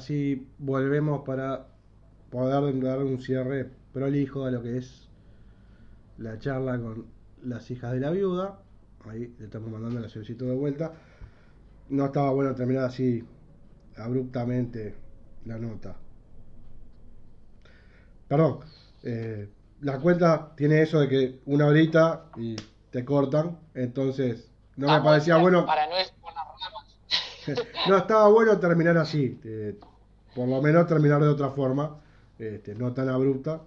Bueno, 0.09 0.25
ahora 0.25 0.41
sí 0.41 0.47
volvemos 0.59 1.23
para 1.25 1.67
poder 2.31 2.81
dar 2.83 2.99
un 2.99 3.21
cierre 3.21 3.71
prolijo 3.93 4.45
a 4.45 4.51
lo 4.51 4.63
que 4.63 4.79
es 4.79 5.09
la 6.19 6.39
charla 6.39 6.79
con 6.79 7.07
las 7.45 7.71
hijas 7.71 7.93
de 7.93 8.01
la 8.01 8.11
viuda. 8.11 8.59
Ahí 9.09 9.35
le 9.39 9.45
estamos 9.45 9.71
mandando 9.71 9.99
el 9.99 10.05
avioncito 10.05 10.47
de 10.47 10.55
vuelta. 10.55 10.93
No 11.91 12.07
estaba 12.07 12.31
bueno 12.31 12.55
terminar 12.55 12.85
así 12.85 13.25
abruptamente 13.97 14.95
la 15.45 15.59
nota. 15.59 15.97
Perdón, 18.29 18.61
eh, 19.03 19.49
la 19.81 19.99
cuenta 19.99 20.55
tiene 20.57 20.83
eso 20.83 21.01
de 21.01 21.09
que 21.09 21.41
una 21.47 21.67
horita 21.67 22.27
y 22.37 22.57
te 22.91 23.05
cortan, 23.05 23.59
entonces 23.75 24.51
no 24.77 24.87
me 24.87 24.93
Vamos, 24.93 25.07
parecía 25.07 25.37
bueno. 25.39 25.67
Para 25.67 25.87
no. 25.87 25.95
No, 27.89 27.97
estaba 27.97 28.29
bueno 28.29 28.59
terminar 28.59 28.99
así. 28.99 29.41
eh, 29.43 29.79
por 30.35 30.49
lo 30.49 30.63
menos 30.63 30.87
terminar 30.87 31.23
de 31.23 31.29
otra 31.29 31.51
forma. 31.51 32.01
este, 32.39 32.75
no 32.75 32.93
tan 32.95 33.09
abrupta. 33.09 33.63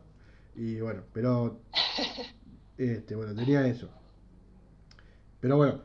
Y 0.56 0.82
bueno, 0.82 1.04
pero. 1.14 1.62
Este, 2.78 3.16
bueno, 3.16 3.36
tenía 3.36 3.66
eso. 3.68 3.90
Pero 5.40 5.58
bueno, 5.58 5.82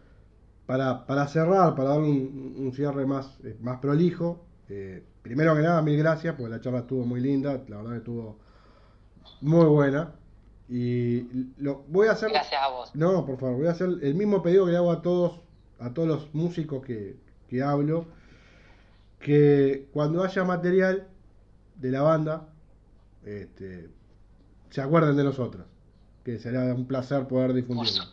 para, 0.67 1.07
para 1.07 1.27
cerrar, 1.29 1.75
para 1.77 1.91
dar 1.91 2.01
un, 2.01 2.55
un 2.59 2.73
cierre 2.73 3.07
más, 3.07 3.39
eh, 3.45 3.57
más 3.61 3.79
prolijo. 3.81 4.47
eh, 4.69 5.05
primero 5.23 5.55
que 5.57 5.63
nada, 5.63 5.83
mil 5.83 5.97
gracias, 5.99 6.35
porque 6.37 6.51
la 6.51 6.61
charla 6.61 6.81
estuvo 6.81 7.05
muy 7.07 7.21
linda. 7.21 7.63
La 7.69 7.79
verdad 7.79 7.93
que 7.93 7.99
estuvo 7.99 8.39
muy 9.41 9.67
buena. 9.67 10.15
Y 10.69 11.23
lo 11.59 11.85
voy 11.89 12.09
a 12.09 12.13
hacer. 12.13 12.31
Gracias 12.31 12.61
a 12.63 12.69
vos. 12.71 12.95
No, 12.95 13.25
por 13.27 13.39
favor, 13.39 13.57
voy 13.59 13.67
a 13.69 13.73
hacer 13.73 13.89
el 14.03 14.15
mismo 14.15 14.43
pedido 14.43 14.67
que 14.67 14.73
le 14.73 14.79
hago 14.79 14.93
a 14.93 15.03
todos, 15.03 15.41
a 15.79 15.93
todos 15.95 16.09
los 16.09 16.35
músicos 16.35 16.85
que, 16.85 17.19
que 17.49 17.63
hablo, 17.63 18.07
que 19.27 19.89
cuando 19.93 20.23
haya 20.23 20.45
material 20.45 21.09
de 21.75 21.91
la 21.91 22.03
banda, 22.03 22.47
este, 23.25 23.89
se 24.71 24.81
acuerden 24.81 25.17
de 25.17 25.25
nosotros, 25.25 25.67
que 26.25 26.39
será 26.39 26.61
un 26.73 26.87
placer 26.87 27.27
poder 27.27 27.53
difundirlo. 27.53 28.05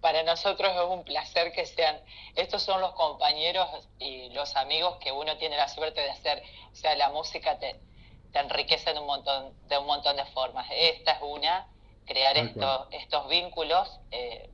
Para 0.00 0.24
nosotros 0.24 0.72
es 0.74 0.90
un 0.90 1.04
placer 1.04 1.52
que 1.52 1.66
sean, 1.66 2.00
estos 2.34 2.64
son 2.64 2.80
los 2.80 2.92
compañeros 2.94 3.68
y 4.00 4.30
los 4.30 4.56
amigos 4.56 4.96
que 4.96 5.12
uno 5.12 5.36
tiene 5.36 5.56
la 5.56 5.68
suerte 5.68 6.00
de 6.00 6.10
hacer. 6.10 6.42
O 6.72 6.74
sea, 6.74 6.96
la 6.96 7.10
música 7.10 7.60
te, 7.60 7.78
te 8.32 8.40
enriquece 8.40 8.92
de 8.92 8.98
un 8.98 9.06
montón, 9.06 9.54
de 9.68 9.78
un 9.78 9.86
montón 9.86 10.16
de 10.16 10.24
formas. 10.32 10.66
Esta 10.72 11.12
es 11.12 11.22
una, 11.22 11.68
crear 12.06 12.36
estos, 12.36 12.88
estos 12.90 13.28
vínculos 13.28 14.00
eh, 14.10 14.50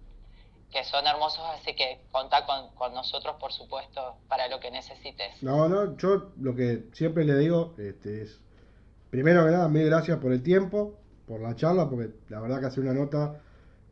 que 0.71 0.85
son 0.85 1.07
hermosos, 1.07 1.45
así 1.55 1.75
que 1.75 2.01
contá 2.11 2.45
con, 2.45 2.75
con 2.75 2.93
nosotros, 2.93 3.37
por 3.41 3.53
supuesto, 3.53 4.17
para 4.29 4.49
lo 4.49 4.61
que 4.61 4.71
necesites. 4.71 5.43
No, 5.43 5.69
no, 5.69 5.97
yo 5.97 6.33
lo 6.41 6.55
que 6.55 6.87
siempre 6.93 7.25
le 7.25 7.37
digo 7.37 7.75
este, 7.79 8.23
es, 8.23 8.41
primero 9.11 9.45
que 9.45 9.53
nada, 9.53 9.69
mil 9.69 9.87
gracias 9.87 10.19
por 10.19 10.33
el 10.33 10.43
tiempo, 10.43 10.95
por 11.27 11.41
la 11.41 11.55
charla, 11.55 11.89
porque 11.89 12.11
la 12.29 12.41
verdad 12.41 12.61
que 12.61 12.67
hacer 12.67 12.83
una 12.83 12.95
nota 12.95 13.41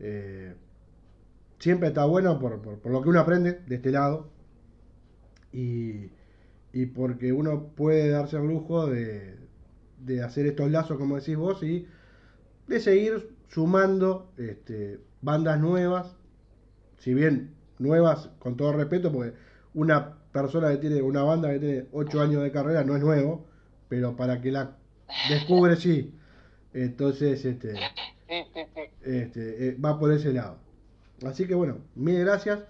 eh, 0.01 0.55
siempre 1.59 1.89
está 1.89 2.05
bueno 2.05 2.39
por, 2.39 2.61
por, 2.61 2.79
por 2.81 2.93
lo 2.93 3.03
que 3.03 3.09
uno 3.09 3.21
aprende 3.21 3.53
de 3.53 3.77
este 3.77 3.91
lado 3.91 4.29
y, 5.53 6.11
y 6.73 6.87
porque 6.87 7.33
uno 7.33 7.69
puede 7.77 8.11
darse 8.11 8.37
el 8.37 8.47
lujo 8.47 8.87
de, 8.87 9.39
de 10.01 10.23
hacer 10.23 10.47
estos 10.47 10.71
lazos, 10.71 10.99
como 10.99 11.17
decís 11.17 11.37
vos, 11.37 11.63
y 11.63 11.87
de 12.67 12.81
seguir 12.81 13.35
sumando 13.49 14.33
este, 14.37 15.01
bandas 15.23 15.61
nuevas, 15.61 16.17
si 17.05 17.13
bien 17.13 17.55
nuevas 17.79 18.31
con 18.39 18.57
todo 18.57 18.73
respeto, 18.73 19.13
porque 19.13 19.35
una 19.75 20.17
persona 20.33 20.71
que 20.71 20.79
tiene 20.79 21.03
una 21.03 21.23
banda 21.23 21.51
que 21.53 21.59
tiene 21.59 21.87
8 21.93 22.23
años 22.23 22.43
de 22.43 22.51
carrera 22.51 22.83
no 22.83 22.97
es 22.97 23.03
nuevo, 23.03 23.47
pero 23.91 24.17
para 24.17 24.41
que 24.41 24.51
la 24.51 24.79
descubre 25.29 25.77
sí. 25.77 26.15
Entonces, 26.73 27.45
este, 27.45 27.75
este, 29.03 29.69
eh, 29.69 29.77
va 29.77 29.99
por 29.99 30.13
ese 30.13 30.33
lado. 30.33 30.59
Así 31.27 31.47
que 31.47 31.55
bueno, 31.55 31.79
mil 31.95 32.19
gracias. 32.21 32.65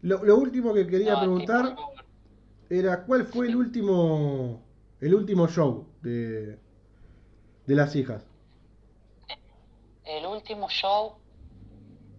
Lo, 0.00 0.24
lo 0.24 0.38
último 0.38 0.72
que 0.72 0.86
quería 0.86 1.12
No, 1.12 1.20
preguntar 1.20 1.76
era 2.70 3.04
cuál 3.04 3.26
fue 3.26 3.48
el 3.48 3.56
último 3.56 4.64
el 5.00 5.14
último 5.14 5.46
show 5.46 5.86
de, 6.00 6.58
de 7.66 7.74
las 7.76 7.94
hijas. 7.96 8.24
El 10.04 10.26
último 10.26 10.68
show 10.70 11.17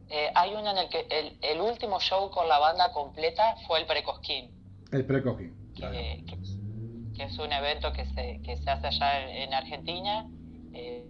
Eh, 0.09 0.31
hay 0.33 0.55
uno 0.55 0.71
en 0.71 0.77
el 0.77 0.89
que 0.89 1.05
el, 1.41 1.61
último 1.61 1.99
show 1.99 2.31
con 2.31 2.47
la 2.47 2.57
banda 2.57 2.91
completa 2.91 3.55
fue 3.67 3.79
el 3.79 3.85
Precosquín. 3.85 4.51
El 4.91 5.05
Precosquín. 5.05 5.55
Que, 5.75 6.25
que, 6.25 7.23
es 7.23 7.37
un 7.37 7.53
evento 7.53 7.93
que 7.93 8.05
se, 8.05 8.41
que 8.41 8.57
se 8.57 8.69
hace 8.69 8.87
allá 8.87 9.29
en, 9.29 9.53
Argentina. 9.53 10.27
Eh, 10.73 11.05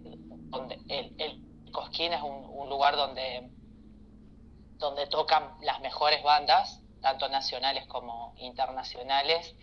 donde 0.50 0.78
el, 0.88 1.14
el 1.18 1.70
Cosquín 1.72 2.12
es 2.12 2.20
un, 2.20 2.44
un, 2.44 2.68
lugar 2.68 2.96
donde, 2.96 3.48
donde 4.76 5.06
tocan 5.06 5.54
las 5.62 5.80
mejores 5.80 6.22
bandas, 6.22 6.82
tanto 7.00 7.28
nacionales 7.28 7.86
como 7.86 8.34
internacionales. 8.36 9.54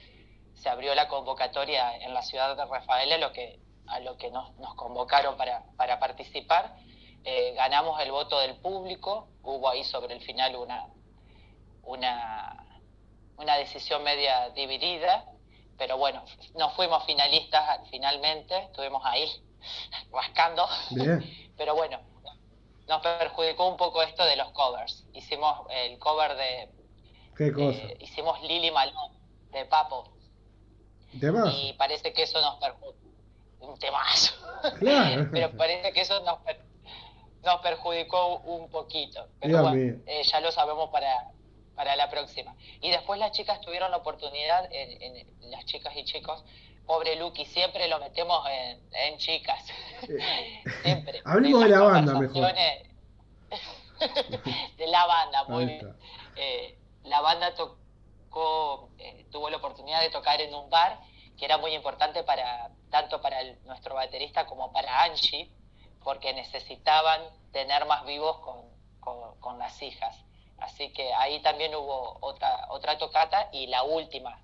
Se 0.55 0.69
abrió 0.69 0.95
la 0.95 1.07
convocatoria 1.09 1.95
en 1.97 2.13
la 2.13 2.23
ciudad 2.23 2.55
de 2.55 2.65
Rafael 2.65 3.11
a 3.11 3.17
lo 3.19 3.31
que, 3.33 3.59
a 3.85 3.99
lo 3.99 4.17
que 4.17 4.31
nos, 4.31 4.55
nos 4.55 4.73
convocaron 4.75 5.37
para, 5.37 5.63
para 5.75 5.99
participar 5.99 6.75
eh, 7.23 7.53
ganamos 7.55 7.99
el 8.01 8.11
voto 8.11 8.39
del 8.39 8.55
público, 8.55 9.27
hubo 9.43 9.69
ahí 9.69 9.83
sobre 9.83 10.13
el 10.13 10.21
final 10.21 10.55
una, 10.55 10.87
una, 11.83 12.81
una 13.37 13.55
decisión 13.57 14.03
media 14.03 14.49
dividida, 14.49 15.25
pero 15.77 15.97
bueno, 15.97 16.23
no 16.55 16.69
fuimos 16.71 17.05
finalistas 17.05 17.81
finalmente, 17.89 18.57
estuvimos 18.57 19.01
ahí 19.05 19.29
rascando, 20.11 20.67
pero 21.55 21.75
bueno, 21.75 21.99
nos 22.87 23.01
perjudicó 23.01 23.67
un 23.67 23.77
poco 23.77 24.01
esto 24.01 24.23
de 24.23 24.35
los 24.35 24.51
covers. 24.51 25.05
Hicimos 25.13 25.67
el 25.69 25.99
cover 25.99 26.35
de... 26.35 26.69
¿Qué 27.35 27.51
cosa? 27.51 27.77
Eh, 27.77 27.97
hicimos 27.99 28.41
Lili 28.43 28.71
Malón, 28.71 29.11
de 29.51 29.65
Papo. 29.65 30.09
¿De 31.11 31.31
más? 31.31 31.53
Y 31.53 31.73
parece 31.73 32.13
que 32.13 32.23
eso 32.23 32.41
nos 32.41 32.55
perjudicó. 32.55 32.95
Un 33.59 33.77
temazo. 33.79 34.35
Claro. 34.79 35.29
pero 35.33 35.51
parece 35.57 35.91
que 35.91 36.01
eso 36.01 36.19
nos, 36.21 36.39
nos 37.47 37.61
perjudicó 37.61 38.39
un 38.39 38.69
poquito. 38.69 39.25
Pero 39.39 39.63
bueno, 39.63 40.01
eh, 40.05 40.21
ya 40.23 40.41
lo 40.41 40.51
sabemos 40.51 40.89
para, 40.89 41.31
para 41.75 41.95
la 41.95 42.09
próxima. 42.09 42.53
Y 42.81 42.89
después 42.89 43.17
las 43.19 43.31
chicas 43.31 43.61
tuvieron 43.61 43.89
la 43.89 43.95
oportunidad, 43.97 44.67
en, 44.69 45.25
las 45.49 45.65
chicas 45.65 45.95
y 45.95 46.03
chicos, 46.03 46.43
pobre 46.85 47.15
Lucky, 47.15 47.45
siempre 47.45 47.87
lo 47.87 47.99
metemos 47.99 48.45
en, 48.91 49.17
chicas. 49.17 49.63
Eh, 50.09 50.61
siempre. 50.83 51.21
Hablemos 51.23 51.63
de 51.63 51.69
la 51.69 51.79
banda 51.79 52.19
mejor. 52.19 52.53
de 54.77 54.87
la 54.87 55.05
banda, 55.05 55.45
muy 55.45 55.67
bien. 55.67 55.95
Eh, 56.35 56.77
la 57.05 57.21
banda 57.21 57.55
tocó, 57.55 58.89
tuvo 59.31 59.49
la 59.49 59.55
oportunidad 59.55 60.01
de 60.01 60.09
tocar 60.09 60.41
en 60.41 60.53
un 60.53 60.69
bar 60.69 60.99
que 61.37 61.45
era 61.45 61.57
muy 61.57 61.73
importante 61.73 62.23
para 62.23 62.71
tanto 62.89 63.21
para 63.21 63.41
nuestro 63.65 63.95
baterista 63.95 64.45
como 64.45 64.73
para 64.73 65.03
Angie, 65.03 65.49
porque 66.07 66.33
necesitaban 66.33 67.19
tener 67.51 67.85
más 67.85 68.05
vivos 68.05 68.37
con, 68.39 69.35
con, 69.41 69.59
las 69.59 69.81
hijas. 69.81 70.23
Así 70.57 70.93
que 70.93 71.13
ahí 71.13 71.41
también 71.41 71.75
hubo 71.75 72.17
otra, 72.21 72.67
otra 72.69 72.97
tocata 72.97 73.49
y 73.51 73.67
la 73.67 73.83
última, 73.83 74.39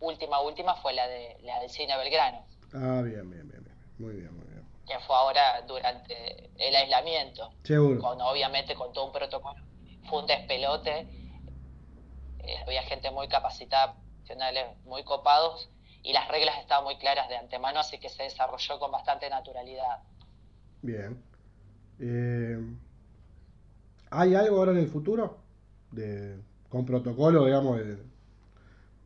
última, 0.00 0.40
última 0.40 0.74
fue 0.74 0.94
la, 0.94 1.06
de, 1.06 1.38
la 1.42 1.60
del 1.60 1.70
Cine 1.70 1.96
Belgrano. 1.96 2.44
Ah, 2.74 3.00
bien, 3.04 3.30
bien, 3.30 3.48
bien, 3.48 3.64
muy 4.00 4.14
bien, 4.14 4.36
muy 4.36 4.48
bien. 4.48 4.66
Que 4.88 4.98
fue 4.98 5.14
ahora 5.14 5.62
durante 5.68 6.50
el 6.56 6.74
aislamiento. 6.74 7.52
Seguro. 7.62 8.00
Con, 8.00 8.20
obviamente 8.20 8.74
con 8.74 8.92
todo 8.92 9.04
un 9.04 9.12
protocolo. 9.12 9.62
Fue 10.08 10.18
un 10.18 10.26
despelote. 10.26 11.06
Eh, 12.40 12.56
había 12.66 12.82
gente 12.82 13.12
muy 13.12 13.28
capacitada, 13.28 13.94
profesionales 14.16 14.66
muy 14.82 15.04
copados 15.04 15.70
y 16.02 16.12
las 16.12 16.26
reglas 16.26 16.58
estaban 16.58 16.82
muy 16.82 16.96
claras 16.96 17.28
de 17.28 17.36
antemano, 17.36 17.78
así 17.78 17.98
que 17.98 18.08
se 18.08 18.24
desarrolló 18.24 18.80
con 18.80 18.90
bastante 18.90 19.30
naturalidad. 19.30 20.02
Bien. 20.82 21.22
Eh, 22.00 22.58
¿Hay 24.10 24.34
algo 24.34 24.58
ahora 24.58 24.72
en 24.72 24.78
el 24.78 24.88
futuro? 24.88 25.38
De, 25.90 26.38
con 26.68 26.84
protocolo, 26.84 27.46
digamos, 27.46 27.78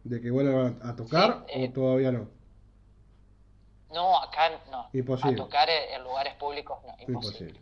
de, 0.04 0.20
que 0.20 0.30
vuelvan 0.30 0.80
a, 0.82 0.96
tocar 0.96 1.44
o 1.44 1.44
eh, 1.48 1.68
todavía 1.68 2.12
no? 2.12 2.28
No, 3.90 4.20
acá 4.20 4.50
no. 4.70 4.88
Imposible. 4.92 5.34
A 5.34 5.44
tocar 5.44 5.68
en 5.70 6.02
lugares 6.02 6.34
públicos 6.34 6.78
no. 6.84 6.94
Imposible. 7.06 7.60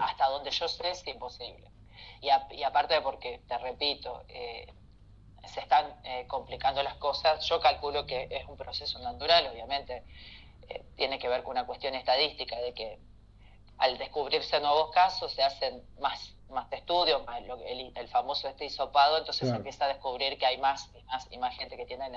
Hasta 0.00 0.28
donde 0.28 0.50
yo 0.50 0.68
sé 0.68 0.90
es 0.90 1.06
imposible. 1.06 1.70
Y, 2.20 2.28
y 2.54 2.62
aparte 2.62 2.94
de 2.94 3.00
porque, 3.00 3.40
te 3.48 3.58
repito, 3.58 4.24
eh, 4.28 4.72
se 5.46 5.60
están 5.60 5.86
complicando 6.26 6.82
las 6.82 6.94
cosas, 6.96 7.46
yo 7.46 7.60
calculo 7.60 8.06
que 8.06 8.28
es 8.30 8.46
un 8.48 8.56
proceso 8.56 8.98
natural, 9.00 9.46
obviamente. 9.52 10.02
tiene 10.96 11.18
que 11.18 11.28
ver 11.28 11.42
con 11.42 11.52
una 11.52 11.66
cuestión 11.66 11.94
estadística 11.94 12.56
de 12.56 12.74
que 12.74 12.98
al 13.78 13.98
descubrirse 13.98 14.58
nuevos 14.60 14.90
casos 14.90 15.32
se 15.32 15.42
hacen 15.42 15.82
más, 16.00 16.34
más 16.48 16.70
estudios, 16.72 17.24
más 17.26 17.42
el, 17.66 18.08
famoso 18.08 18.48
este 18.48 18.66
hisopado, 18.66 19.18
entonces 19.18 19.48
se 19.48 19.54
empieza 19.54 19.84
a 19.84 19.88
descubrir 19.88 20.38
que 20.38 20.46
hay 20.46 20.58
más 20.58 20.90
y 20.94 21.02
más, 21.04 21.28
y 21.30 21.38
más 21.38 21.56
gente 21.56 21.76
que 21.76 21.84
tiene, 21.84 22.10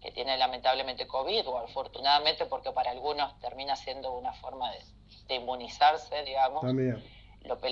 que 0.00 0.12
tiene 0.12 0.36
lamentablemente 0.36 1.06
COVID, 1.06 1.48
o 1.48 1.58
afortunadamente 1.58 2.46
porque 2.46 2.72
para 2.72 2.90
algunos 2.90 3.38
termina 3.40 3.76
siendo 3.76 4.12
una 4.12 4.32
forma 4.34 4.72
de, 4.72 5.34
inmunizarse, 5.34 6.22
digamos. 6.24 6.64
Lo, 6.64 7.54
lo, 7.54 7.60
que 7.60 7.68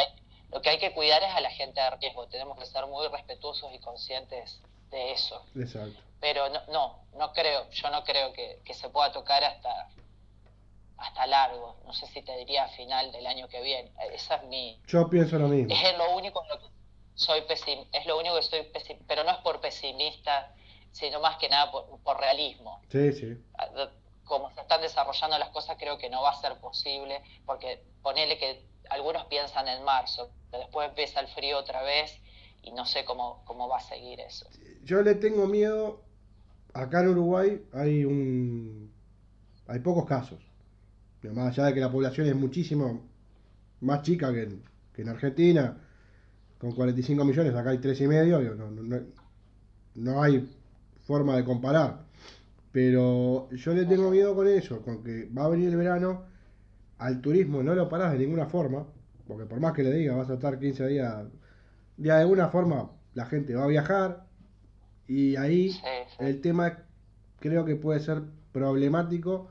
hay, 0.00 0.06
lo 0.52 0.62
que 0.62 0.70
hay 0.70 0.78
que 0.78 0.92
cuidar 0.92 1.22
es 1.22 1.30
a 1.30 1.40
la 1.40 1.50
gente 1.50 1.80
de 1.80 1.90
riesgo, 1.90 2.28
tenemos 2.28 2.58
que 2.58 2.66
ser 2.66 2.86
muy 2.86 3.08
respetuosos 3.08 3.72
y 3.74 3.78
conscientes 3.78 4.62
de 4.90 5.12
eso. 5.12 5.44
Exacto. 5.56 6.00
Pero 6.20 6.48
no, 6.50 6.60
no, 6.68 7.04
no 7.14 7.32
creo, 7.32 7.68
yo 7.70 7.90
no 7.90 8.04
creo 8.04 8.32
que, 8.32 8.60
que 8.64 8.74
se 8.74 8.88
pueda 8.90 9.10
tocar 9.12 9.42
hasta 9.42 9.88
hasta 11.00 11.26
largo, 11.26 11.76
no 11.84 11.92
sé 11.92 12.06
si 12.06 12.22
te 12.22 12.36
diría 12.36 12.68
final 12.68 13.10
del 13.10 13.26
año 13.26 13.48
que 13.48 13.60
viene. 13.62 13.90
Esa 14.12 14.36
es 14.36 14.44
mi... 14.44 14.80
Yo 14.86 15.08
pienso 15.08 15.38
lo 15.38 15.48
mismo. 15.48 15.74
Es 15.74 15.96
lo 15.96 16.14
único 16.14 16.42
que 16.42 16.68
soy 17.14 17.40
pesim, 17.42 17.84
es 17.92 18.06
lo 18.06 18.18
único 18.18 18.34
que 18.34 18.40
estoy 18.40 18.62
pesim, 18.64 18.98
pero 19.06 19.24
no 19.24 19.30
es 19.30 19.38
por 19.38 19.60
pesimista, 19.60 20.54
sino 20.92 21.20
más 21.20 21.38
que 21.38 21.48
nada 21.48 21.70
por, 21.72 22.20
realismo. 22.20 22.82
Sí, 22.90 23.12
sí. 23.12 23.38
Como 24.24 24.50
se 24.52 24.60
están 24.60 24.82
desarrollando 24.82 25.38
las 25.38 25.48
cosas, 25.48 25.76
creo 25.78 25.96
que 25.98 26.10
no 26.10 26.22
va 26.22 26.30
a 26.30 26.40
ser 26.40 26.58
posible, 26.60 27.22
porque 27.46 27.82
ponele 28.02 28.38
que 28.38 28.62
algunos 28.90 29.24
piensan 29.26 29.68
en 29.68 29.82
marzo, 29.82 30.30
después 30.50 30.88
empieza 30.88 31.20
el 31.20 31.28
frío 31.28 31.58
otra 31.58 31.82
vez 31.82 32.20
y 32.62 32.72
no 32.72 32.84
sé 32.84 33.04
cómo, 33.04 33.42
cómo 33.46 33.68
va 33.68 33.78
a 33.78 33.80
seguir 33.80 34.20
eso. 34.20 34.46
Yo 34.82 35.00
le 35.00 35.14
tengo 35.14 35.46
miedo, 35.46 36.02
acá 36.74 37.00
en 37.00 37.08
Uruguay 37.08 37.62
hay 37.72 38.04
un... 38.04 38.94
hay 39.66 39.78
pocos 39.78 40.04
casos 40.04 40.49
más 41.28 41.48
allá 41.48 41.66
de 41.68 41.74
que 41.74 41.80
la 41.80 41.92
población 41.92 42.26
es 42.26 42.34
muchísimo 42.34 43.08
más 43.80 44.02
chica 44.02 44.32
que 44.32 44.42
en, 44.42 44.62
que 44.92 45.02
en 45.02 45.08
Argentina, 45.08 45.76
con 46.58 46.72
45 46.72 47.24
millones, 47.24 47.54
acá 47.54 47.70
hay 47.70 47.78
3,5 47.78 48.04
y 48.04 48.08
medio, 48.08 48.54
no, 48.54 48.70
no, 48.70 49.00
no, 49.94 50.22
hay 50.22 50.48
forma 51.02 51.36
de 51.36 51.44
comparar. 51.44 52.04
Pero 52.72 53.50
yo 53.50 53.74
le 53.74 53.84
tengo 53.84 54.10
miedo 54.10 54.34
con 54.34 54.46
eso, 54.46 54.80
con 54.82 55.02
que 55.02 55.28
va 55.36 55.44
a 55.44 55.48
venir 55.48 55.70
el 55.70 55.76
verano, 55.76 56.24
al 56.98 57.20
turismo 57.20 57.62
no 57.62 57.74
lo 57.74 57.88
parás 57.88 58.12
de 58.12 58.18
ninguna 58.18 58.46
forma, 58.46 58.86
porque 59.26 59.46
por 59.46 59.60
más 59.60 59.72
que 59.72 59.82
le 59.82 59.92
diga, 59.92 60.14
vas 60.14 60.30
a 60.30 60.34
estar 60.34 60.58
15 60.58 60.86
días, 60.86 61.24
de 61.96 62.10
alguna 62.12 62.48
forma 62.48 62.90
la 63.14 63.26
gente 63.26 63.54
va 63.54 63.64
a 63.64 63.68
viajar, 63.68 64.26
y 65.08 65.34
ahí 65.36 65.76
el 66.20 66.40
tema 66.40 66.84
creo 67.40 67.64
que 67.64 67.74
puede 67.74 68.00
ser 68.00 68.22
problemático 68.52 69.50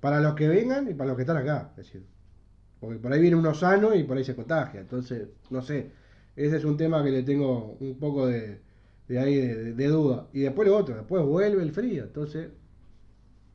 para 0.00 0.20
los 0.20 0.34
que 0.34 0.48
vengan 0.48 0.88
y 0.90 0.94
para 0.94 1.08
los 1.08 1.16
que 1.16 1.22
están 1.22 1.36
acá. 1.36 1.70
Es 1.70 1.86
decir, 1.86 2.04
porque 2.80 2.98
por 2.98 3.12
ahí 3.12 3.20
viene 3.20 3.36
uno 3.36 3.54
sano 3.54 3.94
y 3.94 4.04
por 4.04 4.16
ahí 4.16 4.24
se 4.24 4.36
contagia. 4.36 4.80
Entonces, 4.80 5.28
no 5.50 5.62
sé. 5.62 5.90
Ese 6.36 6.56
es 6.56 6.64
un 6.64 6.76
tema 6.76 7.02
que 7.02 7.10
le 7.10 7.22
tengo 7.24 7.76
un 7.80 7.98
poco 7.98 8.26
de, 8.26 8.60
de 9.08 9.18
ahí 9.18 9.36
de, 9.36 9.86
duda. 9.88 10.28
Y 10.32 10.40
después 10.40 10.68
lo 10.68 10.76
otro, 10.76 10.94
después 10.94 11.24
vuelve 11.24 11.62
el 11.62 11.72
frío. 11.72 12.04
Entonces, 12.04 12.50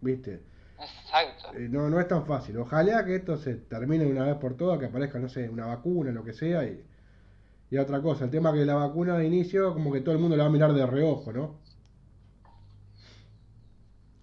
viste. 0.02 0.41
Exacto. 0.80 1.57
Eh, 1.57 1.70
no, 1.70 1.90
no 1.90 1.99
es 1.99 2.07
tan 2.07 2.26
fácil. 2.26 2.57
Ojalá 2.57 3.06
que 3.06 3.15
esto 3.15 3.38
se 3.38 3.56
termine 3.56 4.03
de 4.03 4.11
una 4.11 4.26
vez 4.26 4.36
por 4.36 4.57
todas, 4.57 4.80
que 4.80 4.88
aparezca, 4.88 5.20
no 5.20 5.30
sé, 5.30 5.49
una 5.49 5.68
vacuna, 5.68 6.11
lo 6.11 6.26
que 6.26 6.34
sea. 6.34 6.65
Y, 6.65 6.84
y 7.70 7.78
otra 7.78 8.02
cosa, 8.02 8.26
el 8.26 8.32
tema 8.32 8.53
que 8.53 8.65
la 8.65 8.76
vacuna 8.76 9.18
de 9.18 9.26
inicio, 9.26 9.74
como 9.74 9.91
que 9.94 10.02
todo 10.02 10.14
el 10.14 10.22
mundo 10.22 10.36
la 10.36 10.44
va 10.44 10.49
a 10.49 10.53
mirar 10.53 10.74
de 10.74 10.86
reojo, 10.86 11.32
¿no? 11.32 11.60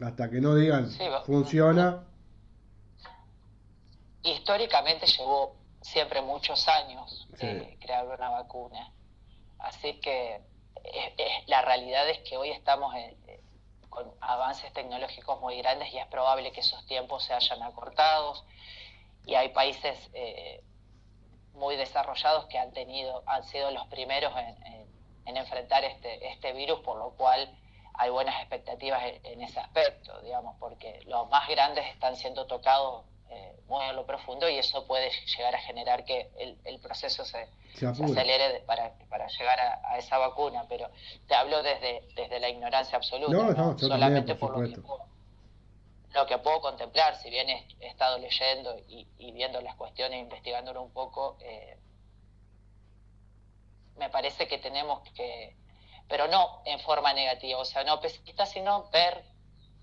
Hasta 0.00 0.30
que 0.30 0.40
no 0.40 0.54
digan, 0.54 0.88
funciona, 1.26 2.04
históricamente 4.22 5.06
llevó 5.06 5.56
siempre 5.80 6.20
muchos 6.20 6.68
años 6.68 7.26
de 7.38 7.78
crear 7.80 8.06
una 8.06 8.30
vacuna. 8.30 8.92
Así 9.58 10.00
que 10.00 10.36
eh, 10.84 11.14
eh, 11.18 11.44
la 11.46 11.62
realidad 11.62 12.08
es 12.08 12.18
que 12.20 12.36
hoy 12.36 12.50
estamos 12.50 12.94
eh, 12.94 13.16
con 13.88 14.10
avances 14.20 14.72
tecnológicos 14.72 15.40
muy 15.40 15.58
grandes 15.58 15.92
y 15.92 15.98
es 15.98 16.06
probable 16.06 16.52
que 16.52 16.60
esos 16.60 16.84
tiempos 16.86 17.24
se 17.24 17.34
hayan 17.34 17.62
acortado 17.62 18.34
y 19.26 19.34
hay 19.34 19.50
países 19.50 20.10
muy 21.54 21.76
desarrollados 21.76 22.46
que 22.46 22.56
han 22.56 22.72
tenido 22.72 23.22
han 23.26 23.44
sido 23.44 23.70
los 23.72 23.86
primeros 23.88 24.32
en, 24.36 25.36
enfrentar 25.36 25.84
este, 25.84 26.28
este 26.28 26.52
virus 26.52 26.80
por 26.80 26.98
lo 26.98 27.10
cual 27.10 27.56
hay 27.94 28.10
buenas 28.10 28.40
expectativas 28.40 29.02
en, 29.04 29.26
en, 29.26 29.42
ese 29.42 29.60
aspecto 29.60 30.20
digamos 30.22 30.56
porque 30.58 31.00
los 31.06 31.28
más 31.28 31.48
grandes 31.48 31.86
están 31.86 32.16
siendo 32.16 32.46
tocados 32.46 33.04
eh, 33.30 33.92
lo 33.94 34.04
profundo 34.04 34.48
y 34.48 34.58
eso 34.58 34.86
puede 34.86 35.10
llegar 35.36 35.54
a 35.54 35.58
generar 35.60 36.04
que 36.04 36.30
el, 36.64 36.80
proceso 36.80 37.24
se, 37.24 37.48
acelere 37.86 38.60
para, 38.66 38.92
para 39.08 39.28
llegar 39.28 39.58
a, 39.60 39.98
esa 39.98 40.18
vacuna. 40.18 40.64
Pero 40.68 40.88
te 41.28 41.34
hablo 41.34 41.62
desde, 41.62 42.02
desde 42.14 42.40
la 42.40 42.48
ignorancia 42.48 42.96
absoluta, 42.96 43.32
no, 43.32 43.78
solamente 43.78 44.34
por, 44.34 44.58
lo, 44.58 44.68
que 44.68 44.80
puedo, 44.80 45.06
lo 46.12 46.26
que 46.26 46.38
puedo 46.38 46.60
contemplar, 46.60 47.16
si 47.16 47.30
bien 47.30 47.48
he, 47.48 47.66
estado 47.80 48.18
leyendo 48.18 48.76
y, 48.88 49.32
viendo 49.32 49.60
las 49.60 49.76
cuestiones, 49.76 50.20
investigándolo 50.20 50.82
un 50.82 50.92
poco, 50.92 51.38
eh, 51.40 51.78
me 53.96 54.10
parece 54.10 54.48
que 54.48 54.58
tenemos 54.58 55.02
que, 55.10 55.54
pero 56.08 56.26
no 56.26 56.62
en 56.64 56.80
forma 56.80 57.12
negativa, 57.12 57.60
o 57.60 57.64
sea, 57.64 57.84
no 57.84 58.00
pesimista, 58.00 58.46
sino 58.46 58.90
ver 58.90 59.22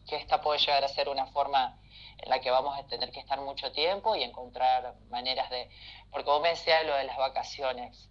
que 0.07 0.17
esta 0.17 0.41
puede 0.41 0.59
llegar 0.59 0.83
a 0.83 0.87
ser 0.87 1.07
una 1.07 1.27
forma 1.27 1.77
en 2.17 2.29
la 2.29 2.39
que 2.39 2.49
vamos 2.51 2.77
a 2.77 2.87
tener 2.87 3.11
que 3.11 3.19
estar 3.19 3.39
mucho 3.41 3.71
tiempo 3.71 4.15
y 4.15 4.23
encontrar 4.23 4.95
maneras 5.09 5.49
de, 5.49 5.69
porque 6.11 6.25
como 6.25 6.41
me 6.41 6.49
decía 6.49 6.83
lo 6.83 6.95
de 6.95 7.03
las 7.05 7.17
vacaciones, 7.17 8.09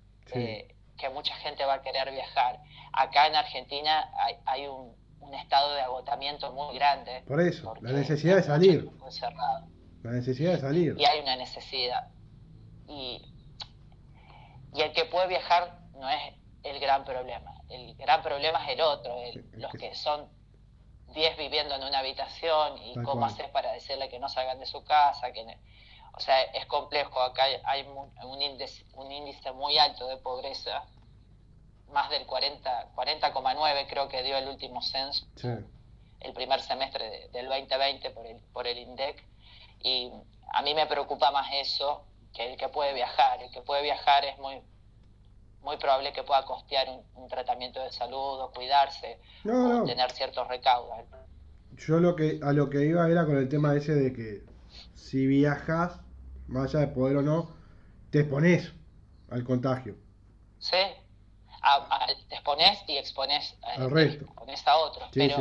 que 0.96 1.10
mucha 1.10 1.34
gente 1.36 1.64
va 1.64 1.74
a 1.74 1.82
querer 1.82 2.10
viajar. 2.10 2.60
Acá 2.92 3.26
en 3.26 3.36
Argentina 3.36 4.10
hay, 4.46 4.66
un, 4.66 4.94
estado 5.34 5.74
de 5.74 5.80
agotamiento 5.80 6.52
muy 6.52 6.74
grande. 6.76 7.22
Por 7.26 7.40
eso, 7.40 7.74
la 7.80 7.92
necesidad 7.92 8.36
de 8.36 8.42
salir. 8.42 8.90
La 10.02 10.12
necesidad 10.12 10.52
de 10.52 10.60
salir. 10.60 10.94
Y 10.98 11.04
hay 11.04 11.20
una 11.20 11.36
necesidad. 11.36 12.08
Y, 12.88 13.22
y 14.72 14.80
el 14.80 14.92
que 14.92 15.04
puede 15.06 15.26
viajar 15.26 15.80
no 15.94 16.08
es 16.08 16.34
el 16.62 16.78
gran 16.80 17.04
problema. 17.04 17.52
El 17.68 17.96
gran 17.96 18.22
problema 18.22 18.64
es 18.64 18.74
el 18.74 18.80
otro, 18.80 19.16
los 19.54 19.72
que 19.72 19.94
son 19.94 20.28
10 21.16 21.38
viviendo 21.38 21.74
en 21.74 21.82
una 21.82 22.00
habitación 22.00 22.76
y 22.82 22.94
cómo 23.02 23.24
haces 23.24 23.48
para 23.48 23.72
decirle 23.72 24.10
que 24.10 24.18
no 24.18 24.28
salgan 24.28 24.60
de 24.60 24.66
su 24.66 24.84
casa, 24.84 25.32
que 25.32 25.44
o 26.12 26.20
sea, 26.20 26.42
es 26.42 26.66
complejo, 26.66 27.20
acá 27.20 27.44
hay 27.64 27.86
un 28.22 28.40
índice, 28.40 28.84
un 28.92 29.10
índice 29.10 29.50
muy 29.52 29.78
alto 29.78 30.06
de 30.06 30.18
pobreza, 30.18 30.84
más 31.90 32.10
del 32.10 32.26
40, 32.26 32.94
40,9 32.94 33.86
creo 33.88 34.08
que 34.08 34.22
dio 34.22 34.36
el 34.36 34.46
último 34.48 34.82
censo, 34.82 35.26
el 36.20 36.32
primer 36.34 36.60
semestre 36.60 37.28
del 37.32 37.48
2020 37.48 38.10
por 38.10 38.26
el, 38.26 38.36
por 38.52 38.66
el 38.66 38.78
INDEC, 38.78 39.24
y 39.80 40.12
a 40.52 40.62
mí 40.62 40.74
me 40.74 40.86
preocupa 40.86 41.30
más 41.30 41.48
eso 41.54 42.04
que 42.34 42.52
el 42.52 42.58
que 42.58 42.68
puede 42.68 42.92
viajar, 42.92 43.42
el 43.42 43.50
que 43.50 43.62
puede 43.62 43.82
viajar 43.82 44.24
es 44.26 44.38
muy 44.38 44.60
muy 45.66 45.78
probable 45.78 46.12
que 46.12 46.22
pueda 46.22 46.44
costear 46.44 46.86
un, 46.88 47.28
tratamiento 47.28 47.82
de 47.82 47.90
salud 47.90 48.40
o 48.40 48.52
cuidarse 48.52 49.18
o 49.44 49.84
tener 49.84 50.12
ciertos 50.12 50.46
recaudos. 50.46 50.96
Yo 51.72 51.98
lo 51.98 52.14
que 52.14 52.38
a 52.40 52.52
lo 52.52 52.70
que 52.70 52.86
iba 52.86 53.10
era 53.10 53.26
con 53.26 53.36
el 53.36 53.48
tema 53.48 53.74
ese 53.74 53.92
de 53.96 54.12
que 54.12 54.44
si 54.94 55.26
viajas, 55.26 56.00
más 56.46 56.72
allá 56.72 56.86
de 56.86 56.92
poder 56.94 57.16
o 57.16 57.22
no, 57.22 57.50
te 58.10 58.20
expones 58.20 58.72
al 59.28 59.42
contagio. 59.42 59.96
Sí, 60.60 60.76
te 62.28 62.34
expones 62.36 62.84
y 62.86 62.96
expones 62.96 63.58
al 63.62 63.90
resto. 63.90 64.24
a 64.66 64.76
otros. 64.76 65.08
pero 65.12 65.36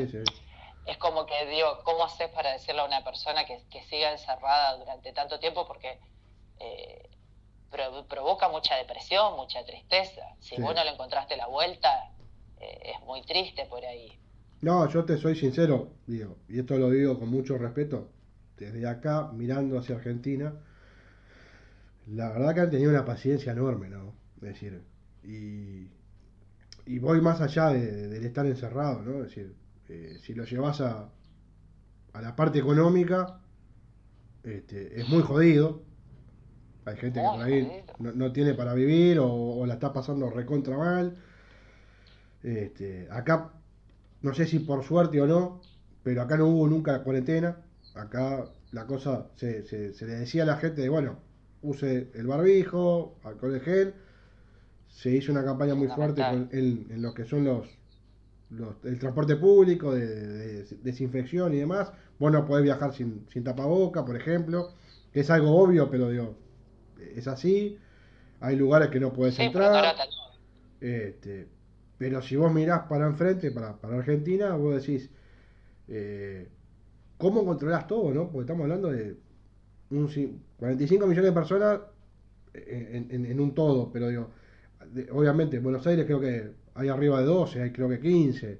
es 0.88 0.98
como 0.98 1.28
que 1.28 1.46
digo, 1.46 1.84
¿cómo 1.84 2.04
haces 2.04 2.30
para 2.30 2.52
decirle 2.52 2.82
a 2.82 2.86
una 2.86 3.04
persona 3.04 3.46
que, 3.46 3.64
que 3.70 3.84
siga 3.84 4.12
encerrada 4.12 4.76
durante 4.78 5.14
tanto 5.14 5.40
tiempo? 5.40 5.68
Porque 5.68 6.00
eh, 6.60 7.15
provoca 8.08 8.50
mucha 8.50 8.76
depresión, 8.76 9.36
mucha 9.36 9.64
tristeza. 9.66 10.22
Si 10.40 10.60
vos 10.62 10.74
no 10.76 10.84
le 10.84 10.92
encontraste 10.92 11.38
la 11.38 11.48
vuelta, 11.48 11.90
eh, 12.60 12.94
es 12.96 13.06
muy 13.06 13.22
triste 13.24 13.66
por 13.66 13.84
ahí. 13.86 14.12
No, 14.62 14.90
yo 14.90 15.06
te 15.06 15.18
soy 15.18 15.36
sincero, 15.36 15.92
digo, 16.08 16.38
y 16.48 16.60
esto 16.60 16.78
lo 16.78 16.90
digo 16.90 17.20
con 17.20 17.30
mucho 17.30 17.58
respeto, 17.58 18.10
desde 18.58 18.88
acá, 18.88 19.30
mirando 19.34 19.78
hacia 19.78 19.96
Argentina, 19.96 20.54
la 22.08 22.30
verdad 22.30 22.56
que 22.56 22.62
han 22.62 22.70
tenido 22.72 22.92
una 22.92 23.06
paciencia 23.06 23.52
enorme, 23.52 23.90
¿no? 23.90 24.16
Es 24.38 24.42
decir, 24.42 24.84
y, 25.24 25.90
y 26.86 27.00
voy 27.00 27.22
más 27.22 27.42
allá 27.42 27.70
del 27.70 28.26
estar 28.26 28.46
encerrado, 28.46 29.02
¿no? 29.02 29.24
Es 29.24 29.30
decir, 29.30 29.56
eh, 29.90 30.18
si 30.22 30.34
lo 30.34 30.46
llevas 30.46 30.82
a, 30.82 31.10
a 32.14 32.22
la 32.22 32.36
parte 32.36 32.60
económica, 32.60 33.40
este, 34.44 35.00
es 35.00 35.10
muy 35.10 35.22
jodido, 35.22 35.84
hay 36.86 36.98
gente 36.98 37.20
que 37.20 37.26
por 37.26 37.42
ahí 37.42 37.84
no, 38.00 38.32
tiene 38.32 38.54
para 38.54 38.74
vivir 38.74 39.18
o, 39.20 39.66
la 39.66 39.74
está 39.74 39.92
pasando 39.92 40.30
recontra 40.30 40.78
mal. 40.78 41.16
Este, 42.44 43.08
acá, 43.10 43.52
no 44.22 44.34
sé 44.34 44.46
si 44.46 44.60
por 44.60 44.84
suerte 44.84 45.20
o 45.20 45.26
no, 45.26 45.62
pero 46.04 46.22
acá 46.22 46.38
no 46.38 46.48
hubo 46.48 46.68
nunca 46.68 47.02
cuarentena. 47.02 47.58
Acá 47.96 48.46
la 48.72 48.86
cosa 48.86 49.28
se, 49.36 49.64
se, 49.64 50.06
le 50.06 50.14
decía 50.14 50.44
a 50.44 50.46
la 50.46 50.58
gente 50.58 50.82
de, 50.82 50.90
bueno, 50.90 51.18
use 51.64 52.12
el 52.14 52.28
barbijo, 52.28 53.16
alcohol 53.24 53.54
de 53.54 53.60
gel. 53.62 53.94
Se 54.88 55.10
hizo 55.10 55.32
una 55.32 55.44
campaña 55.44 55.74
muy 55.74 55.88
fuerte 55.88 56.22
en, 56.22 57.02
lo 57.02 57.14
que 57.14 57.26
son 57.26 57.44
los, 57.46 57.68
el 58.84 59.00
transporte 59.00 59.36
público, 59.38 59.94
de, 59.94 60.64
desinfección 60.84 61.54
y 61.54 61.58
demás. 61.58 61.92
Vos 62.20 62.32
no 62.32 62.46
podés 62.46 62.64
viajar 62.64 62.94
sin, 62.94 63.26
sin 63.30 63.44
tapaboca, 63.44 64.06
por 64.06 64.16
ejemplo, 64.16 64.70
que 65.12 65.22
es 65.22 65.30
algo 65.32 65.56
obvio, 65.58 65.90
pero 65.90 66.10
digo, 66.10 66.45
es 67.16 67.28
así. 67.28 67.78
Hay 68.40 68.56
lugares 68.56 68.90
que 68.90 69.00
no 69.00 69.14
puedes 69.14 69.38
entrar. 69.40 69.96
Este, 70.82 71.48
pero 71.98 72.22
si 72.22 72.36
vos 72.36 72.54
mirás 72.54 72.84
para 72.88 73.08
enfrente, 73.08 73.52
para, 73.52 73.76
para 73.78 73.98
Argentina, 73.98 74.56
vos 74.56 74.76
decís, 74.76 75.10
eh, 75.88 76.48
¿cómo 77.18 77.46
controlás 77.46 77.88
todo, 77.88 78.14
no? 78.14 78.30
Porque 78.30 78.42
estamos 78.42 78.64
hablando 78.64 78.92
de 78.92 79.16
un, 79.92 80.42
45 80.58 81.08
millones 81.08 81.32
de 81.32 81.34
personas 81.34 81.80
en, 82.54 83.40
un 83.40 83.54
todo, 83.54 83.92
pero 83.92 84.10
digo, 84.10 84.30
obviamente 85.12 85.58
en 85.58 85.64
Buenos 85.64 85.86
Aires 85.88 86.06
creo 86.06 86.20
que 86.20 86.52
hay 86.76 86.90
arriba 86.90 87.20
de 87.20 87.26
12, 87.26 87.62
hay 87.62 87.72
creo 87.72 87.90
que 87.90 88.00
15. 88.00 88.60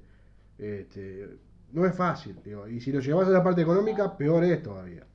Este, 0.58 1.30
no 1.74 1.86
es 1.86 1.96
fácil, 1.96 2.40
digo, 2.44 2.68
y 2.68 2.80
si 2.80 2.92
lo 2.92 3.02
llevas 3.02 3.28
a 3.28 3.32
la 3.32 3.44
parte 3.44 3.62
económica, 3.62 4.16
peor 4.18 4.44
es 4.46 4.64
todavía. 4.64 5.06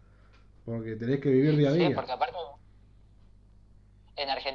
Porque 0.64 0.96
tenés 0.96 1.20
que 1.20 1.30
vivir 1.30 1.56
día 1.56 1.70
a 1.70 1.72
día. 1.72 1.94
porque 1.94 2.12
aparte 2.12 2.36
en 2.36 2.49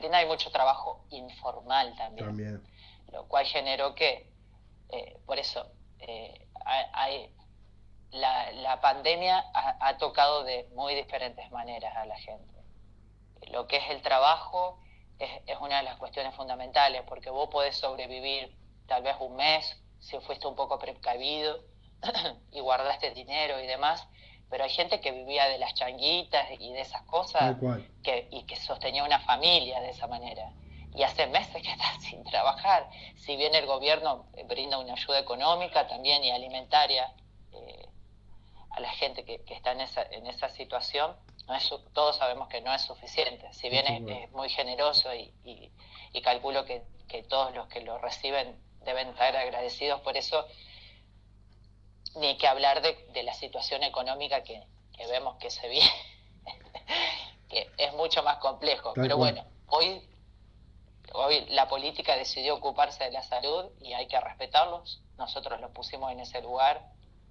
Argentina 0.05 0.17
hay 0.17 0.27
mucho 0.27 0.51
trabajo 0.51 1.03
informal 1.09 1.95
también, 1.95 2.63
lo 3.11 3.27
cual 3.27 3.45
generó 3.45 3.95
que, 3.95 4.29
eh, 4.89 5.17
por 5.25 5.39
eso, 5.39 5.65
eh, 5.99 6.47
hay, 6.93 7.33
la, 8.11 8.79
pandemia 8.81 9.43
ha, 9.53 9.97
tocado 9.97 10.43
de 10.43 10.69
muy 10.75 10.93
diferentes 10.95 11.49
maneras 11.51 11.95
a 11.95 12.05
la 12.05 12.17
gente. 12.17 12.61
Lo 13.47 13.67
que 13.67 13.77
es 13.77 13.89
el 13.89 14.01
trabajo 14.01 14.79
es, 15.17 15.29
es 15.47 15.57
una 15.59 15.77
de 15.77 15.83
las 15.83 15.97
cuestiones 15.97 16.35
fundamentales, 16.35 17.01
porque 17.07 17.29
vos 17.29 17.49
podés 17.49 17.75
sobrevivir 17.77 18.55
tal 18.87 19.01
vez 19.01 19.15
un 19.19 19.35
mes 19.35 19.81
si 19.99 20.19
fuiste 20.19 20.47
un 20.47 20.55
poco 20.55 20.77
precavido 20.77 21.63
y 22.51 22.59
guardaste 22.59 23.11
dinero 23.11 23.59
y 23.59 23.65
demás, 23.65 24.07
pero 24.49 24.63
hay 24.63 24.69
gente 24.69 25.01
que 25.01 25.11
vivía 25.11 25.47
de 25.47 25.57
las 25.57 25.73
changuitas 25.73 26.47
y 26.59 26.71
de 26.71 26.81
esas 26.81 27.01
cosas 27.03 27.57
que, 28.03 28.27
y 28.31 28.43
que 28.43 28.55
sostenía 28.55 29.03
una 29.03 29.19
familia 29.19 29.81
de 29.81 29.89
esa 29.89 30.07
manera. 30.07 30.51
Y 30.93 31.03
hace 31.03 31.27
meses 31.27 31.61
que 31.61 31.71
está 31.71 31.99
sin 31.99 32.23
trabajar. 32.23 32.89
Si 33.17 33.35
bien 33.35 33.53
el 33.55 33.65
gobierno 33.65 34.27
brinda 34.47 34.77
una 34.77 34.93
ayuda 34.93 35.19
económica 35.19 35.87
también 35.87 36.23
y 36.23 36.31
alimentaria 36.31 37.13
eh, 37.53 37.89
a 38.71 38.79
la 38.79 38.89
gente 38.91 39.23
que, 39.25 39.41
está 39.47 39.71
en 39.71 39.81
esa, 39.81 40.03
en 40.03 40.27
esa 40.27 40.49
situación, 40.49 41.15
no 41.47 41.55
es, 41.55 41.69
todos 41.93 42.17
sabemos 42.17 42.47
que 42.49 42.61
no 42.61 42.73
es 42.73 42.81
suficiente. 42.81 43.51
Si 43.53 43.69
bien 43.69 44.09
es, 44.09 44.31
muy 44.31 44.49
generoso 44.49 45.13
y, 45.13 45.33
y, 45.43 46.21
calculo 46.21 46.65
que, 46.65 46.83
que 47.07 47.23
todos 47.23 47.53
los 47.53 47.67
que 47.67 47.81
lo 47.81 47.97
reciben 47.99 48.59
deben 48.83 49.09
estar 49.09 49.35
agradecidos 49.35 50.01
por 50.01 50.17
eso, 50.17 50.45
ni 52.15 52.37
que 52.37 52.47
hablar 52.47 52.81
de, 52.81 53.23
la 53.23 53.33
situación 53.33 53.83
económica 53.83 54.43
que, 54.43 54.63
vemos 55.09 55.37
que 55.37 55.49
se 55.49 55.67
viene, 55.67 55.91
que 57.49 57.69
es 57.77 57.93
mucho 57.93 58.23
más 58.23 58.37
complejo. 58.37 58.93
Pero 58.95 59.17
bueno, 59.17 59.45
hoy, 59.67 60.01
hoy 61.13 61.45
la 61.49 61.67
política 61.67 62.15
decidió 62.15 62.55
ocuparse 62.55 63.03
de 63.03 63.11
la 63.11 63.23
salud 63.23 63.71
y 63.81 63.93
hay 63.93 64.07
que 64.07 64.19
respetarlos. 64.19 65.01
Nosotros 65.17 65.59
los 65.59 65.71
pusimos 65.71 66.11
en 66.11 66.19
ese 66.19 66.41
lugar, 66.41 66.81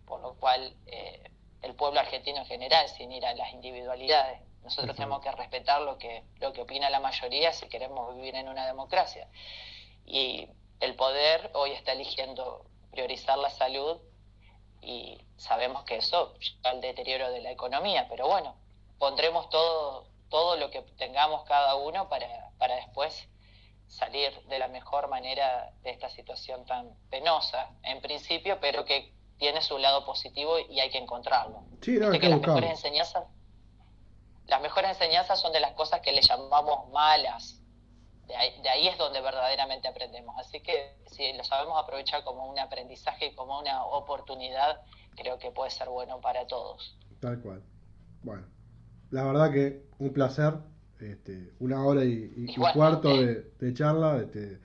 por 0.07 0.21
lo 0.21 0.35
cual 0.35 0.75
eh, 0.87 1.31
el 1.63 1.75
pueblo 1.75 2.01
argentino 2.01 2.39
en 2.39 2.47
general, 2.47 2.89
sin 2.89 3.13
ir 3.13 3.25
a 3.27 3.35
las 3.35 3.53
individualidades, 3.53 4.41
nosotros 4.63 4.97
tenemos 4.97 5.21
que 5.21 5.31
respetar 5.31 5.83
lo 5.83 5.99
que, 5.99 6.25
lo 6.41 6.53
que 6.53 6.63
opina 6.63 6.89
la 6.89 7.01
mayoría 7.01 7.53
si 7.53 7.69
queremos 7.69 8.15
vivir 8.15 8.35
en 8.35 8.49
una 8.49 8.67
democracia. 8.67 9.29
Y 10.07 10.49
el 10.81 10.95
poder 10.97 11.51
hoy 11.55 11.73
está 11.73 11.93
eligiendo 11.93 12.65
priorizar 12.91 13.39
la 13.39 13.51
salud 13.51 14.01
y 14.85 15.21
sabemos 15.37 15.85
que 15.85 15.97
eso 15.97 16.35
lleva 16.39 16.71
al 16.71 16.81
deterioro 16.81 17.31
de 17.31 17.41
la 17.41 17.51
economía, 17.51 18.07
pero 18.09 18.27
bueno, 18.29 18.55
pondremos 18.99 19.49
todo, 19.51 20.07
todo 20.29 20.57
lo 20.57 20.71
que 20.71 20.83
tengamos 20.97 21.45
cada 21.45 21.77
uno 21.77 22.09
para, 22.09 22.51
para 22.59 22.77
después 22.77 23.29
salir 23.89 24.33
de 24.49 24.59
la 24.59 24.69
mejor 24.69 25.09
manera 25.09 25.73
de 25.83 25.91
esta 25.91 26.09
situación 26.09 26.65
tan 26.67 26.95
penosa, 27.11 27.71
en 27.83 28.01
principio, 28.01 28.59
pero 28.61 28.85
que 28.85 29.13
tiene 29.39 29.61
su 29.63 29.79
lado 29.79 30.05
positivo 30.05 30.59
y 30.59 30.81
hay 30.81 30.91
que 30.91 30.99
encontrarlo. 30.99 31.65
Sí, 31.83 31.99
no, 31.99 32.11
que 32.11 32.29
las 32.29 32.41
mejores 32.41 32.71
enseñanzas 32.71 33.25
las 34.47 34.61
mejores 34.61 34.91
enseñanzas 34.91 35.41
son 35.41 35.53
de 35.53 35.61
las 35.61 35.73
cosas 35.73 36.01
que 36.01 36.13
le 36.13 36.21
llamamos 36.21 36.91
malas. 36.91 37.61
De 38.29 38.37
ahí, 38.37 38.63
de 38.63 38.69
ahí 38.69 38.89
es 38.89 38.99
donde 38.99 39.21
verdaderamente 39.21 39.89
aprendemos. 39.89 40.35
Así 40.39 40.61
que 40.61 40.97
si 41.07 41.33
lo 41.35 41.45
sabemos 41.45 41.83
aprovechar 41.83 42.25
como 42.25 42.49
un 42.51 42.59
aprendizaje 42.59 43.27
y 43.27 43.35
como 43.35 43.59
una 43.59 43.85
oportunidad, 43.85 44.81
creo 45.17 45.39
que 45.39 45.51
puede 45.51 45.71
ser 45.71 45.89
bueno 45.89 46.21
para 46.21 46.47
todos. 46.47 46.97
Tal 47.21 47.41
cual. 47.41 47.63
Bueno, 48.23 48.47
la 49.11 49.25
verdad 49.25 49.53
que 49.53 49.83
un 49.99 50.13
placer. 50.13 50.55
Este, 51.01 51.53
una 51.59 51.85
hora 51.85 52.05
y, 52.05 52.33
y 52.37 52.55
cuarto 52.55 53.09
de, 53.09 53.51
de 53.59 53.75
charla. 53.75 54.19
Este, 54.19 54.61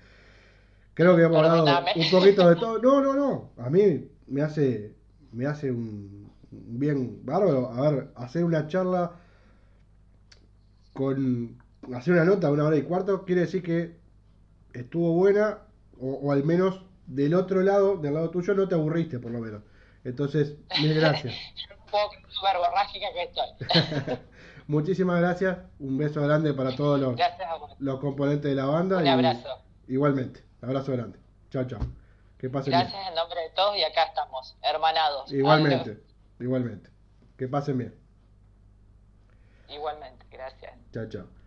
creo 0.94 1.16
que 1.16 1.24
hemos 1.24 1.38
hablado 1.38 1.66
un 1.96 2.10
poquito 2.12 2.48
de 2.48 2.56
todo. 2.56 2.80
No, 2.82 3.02
no, 3.02 3.14
no. 3.14 3.52
A 3.58 3.70
mí 3.70 4.10
me 4.28 4.42
hace, 4.42 4.96
me 5.32 5.46
hace 5.46 5.72
un 5.72 6.32
bien 6.52 7.26
bárbaro. 7.26 7.72
A 7.72 7.82
ver, 7.82 8.12
hacer 8.16 8.44
una 8.46 8.68
charla 8.68 9.20
con 10.94 11.58
hacer 11.96 12.14
una 12.14 12.26
nota 12.26 12.48
de 12.48 12.54
una 12.54 12.66
hora 12.66 12.78
y 12.78 12.84
cuarto 12.84 13.26
quiere 13.26 13.42
decir 13.42 13.64
que 13.64 13.98
estuvo 14.74 15.14
buena 15.14 15.60
o, 16.00 16.32
al 16.32 16.44
menos 16.44 16.82
del 17.08 17.34
otro 17.34 17.62
lado, 17.62 17.98
del 17.98 18.14
lado 18.14 18.30
tuyo, 18.30 18.54
no 18.54 18.68
te 18.68 18.76
aburriste 18.76 19.20
por 19.20 19.32
lo 19.32 19.40
menos. 19.40 19.64
Entonces, 20.04 20.56
mil 20.82 20.94
gracias. 20.94 21.34
un 21.86 21.92
poco 21.92 22.12
que 22.12 23.24
estoy. 23.24 24.18
Muchísimas 24.68 25.20
gracias. 25.20 25.58
Un 25.80 25.98
beso 25.98 26.22
grande 26.22 26.54
para 26.54 26.76
todos 26.76 27.00
los, 27.00 27.20
los 27.80 28.00
componentes 28.00 28.50
de 28.50 28.56
la 28.56 28.66
banda. 28.66 29.00
Un 29.00 29.08
abrazo. 29.08 29.50
Igualmente. 29.88 30.44
Abrazo 30.62 30.92
grande. 30.92 31.20
Chao, 31.50 31.66
chao. 31.66 31.80
Que 32.38 32.50
pasen 32.50 32.72
Gracias 32.72 33.08
en 33.08 33.16
nombre 33.16 33.42
de 33.42 33.50
todos 33.50 33.76
y 33.76 33.84
acá 33.84 34.04
estamos, 34.04 34.56
hermanados. 34.62 35.32
Igualmente. 35.32 36.02
Igualmente. 36.40 36.90
Que 37.38 37.48
pasen 37.48 37.78
bien. 37.80 37.96
Igualmente, 39.68 40.26
gracias. 40.32 40.74
Chao, 40.94 41.10
chao. 41.10 41.39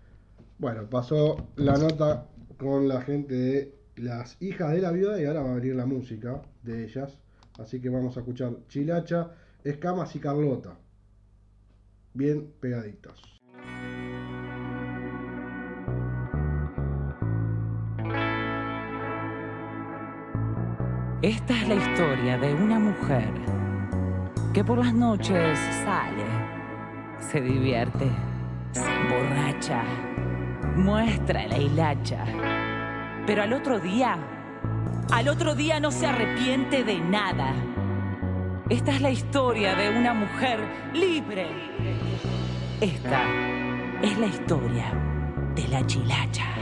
Bueno, 0.62 0.88
pasó 0.88 1.48
la 1.56 1.76
nota 1.76 2.28
con 2.56 2.86
la 2.86 3.00
gente 3.00 3.34
de 3.34 3.74
las 3.96 4.40
hijas 4.40 4.70
de 4.70 4.80
la 4.80 4.92
viuda 4.92 5.20
y 5.20 5.24
ahora 5.24 5.42
va 5.42 5.50
a 5.50 5.54
venir 5.56 5.74
la 5.74 5.86
música 5.86 6.40
de 6.62 6.84
ellas. 6.84 7.18
Así 7.58 7.80
que 7.80 7.88
vamos 7.88 8.16
a 8.16 8.20
escuchar 8.20 8.52
Chilacha, 8.68 9.32
Escamas 9.64 10.14
y 10.14 10.20
Carlota. 10.20 10.78
Bien 12.14 12.52
pegaditos. 12.60 13.42
Esta 21.22 21.60
es 21.60 21.68
la 21.68 21.74
historia 21.74 22.38
de 22.38 22.54
una 22.54 22.78
mujer 22.78 23.32
que 24.54 24.62
por 24.62 24.78
las 24.78 24.94
noches 24.94 25.58
sale, 25.84 26.24
se 27.18 27.40
divierte, 27.40 28.08
se 28.70 28.86
emborracha, 28.86 29.82
muestra 30.76 31.46
la 31.46 31.58
hilacha. 31.58 32.24
Pero 33.26 33.42
al 33.42 33.52
otro 33.52 33.78
día, 33.78 34.16
al 35.10 35.28
otro 35.28 35.54
día 35.54 35.80
no 35.80 35.90
se 35.90 36.06
arrepiente 36.06 36.84
de 36.84 36.98
nada. 36.98 37.54
Esta 38.68 38.92
es 38.92 39.00
la 39.00 39.10
historia 39.10 39.74
de 39.74 39.90
una 39.98 40.14
mujer 40.14 40.60
libre. 40.94 41.46
Esta 42.80 43.22
es 44.02 44.18
la 44.18 44.26
historia 44.26 44.92
de 45.54 45.68
la 45.68 45.86
chilacha. 45.86 46.61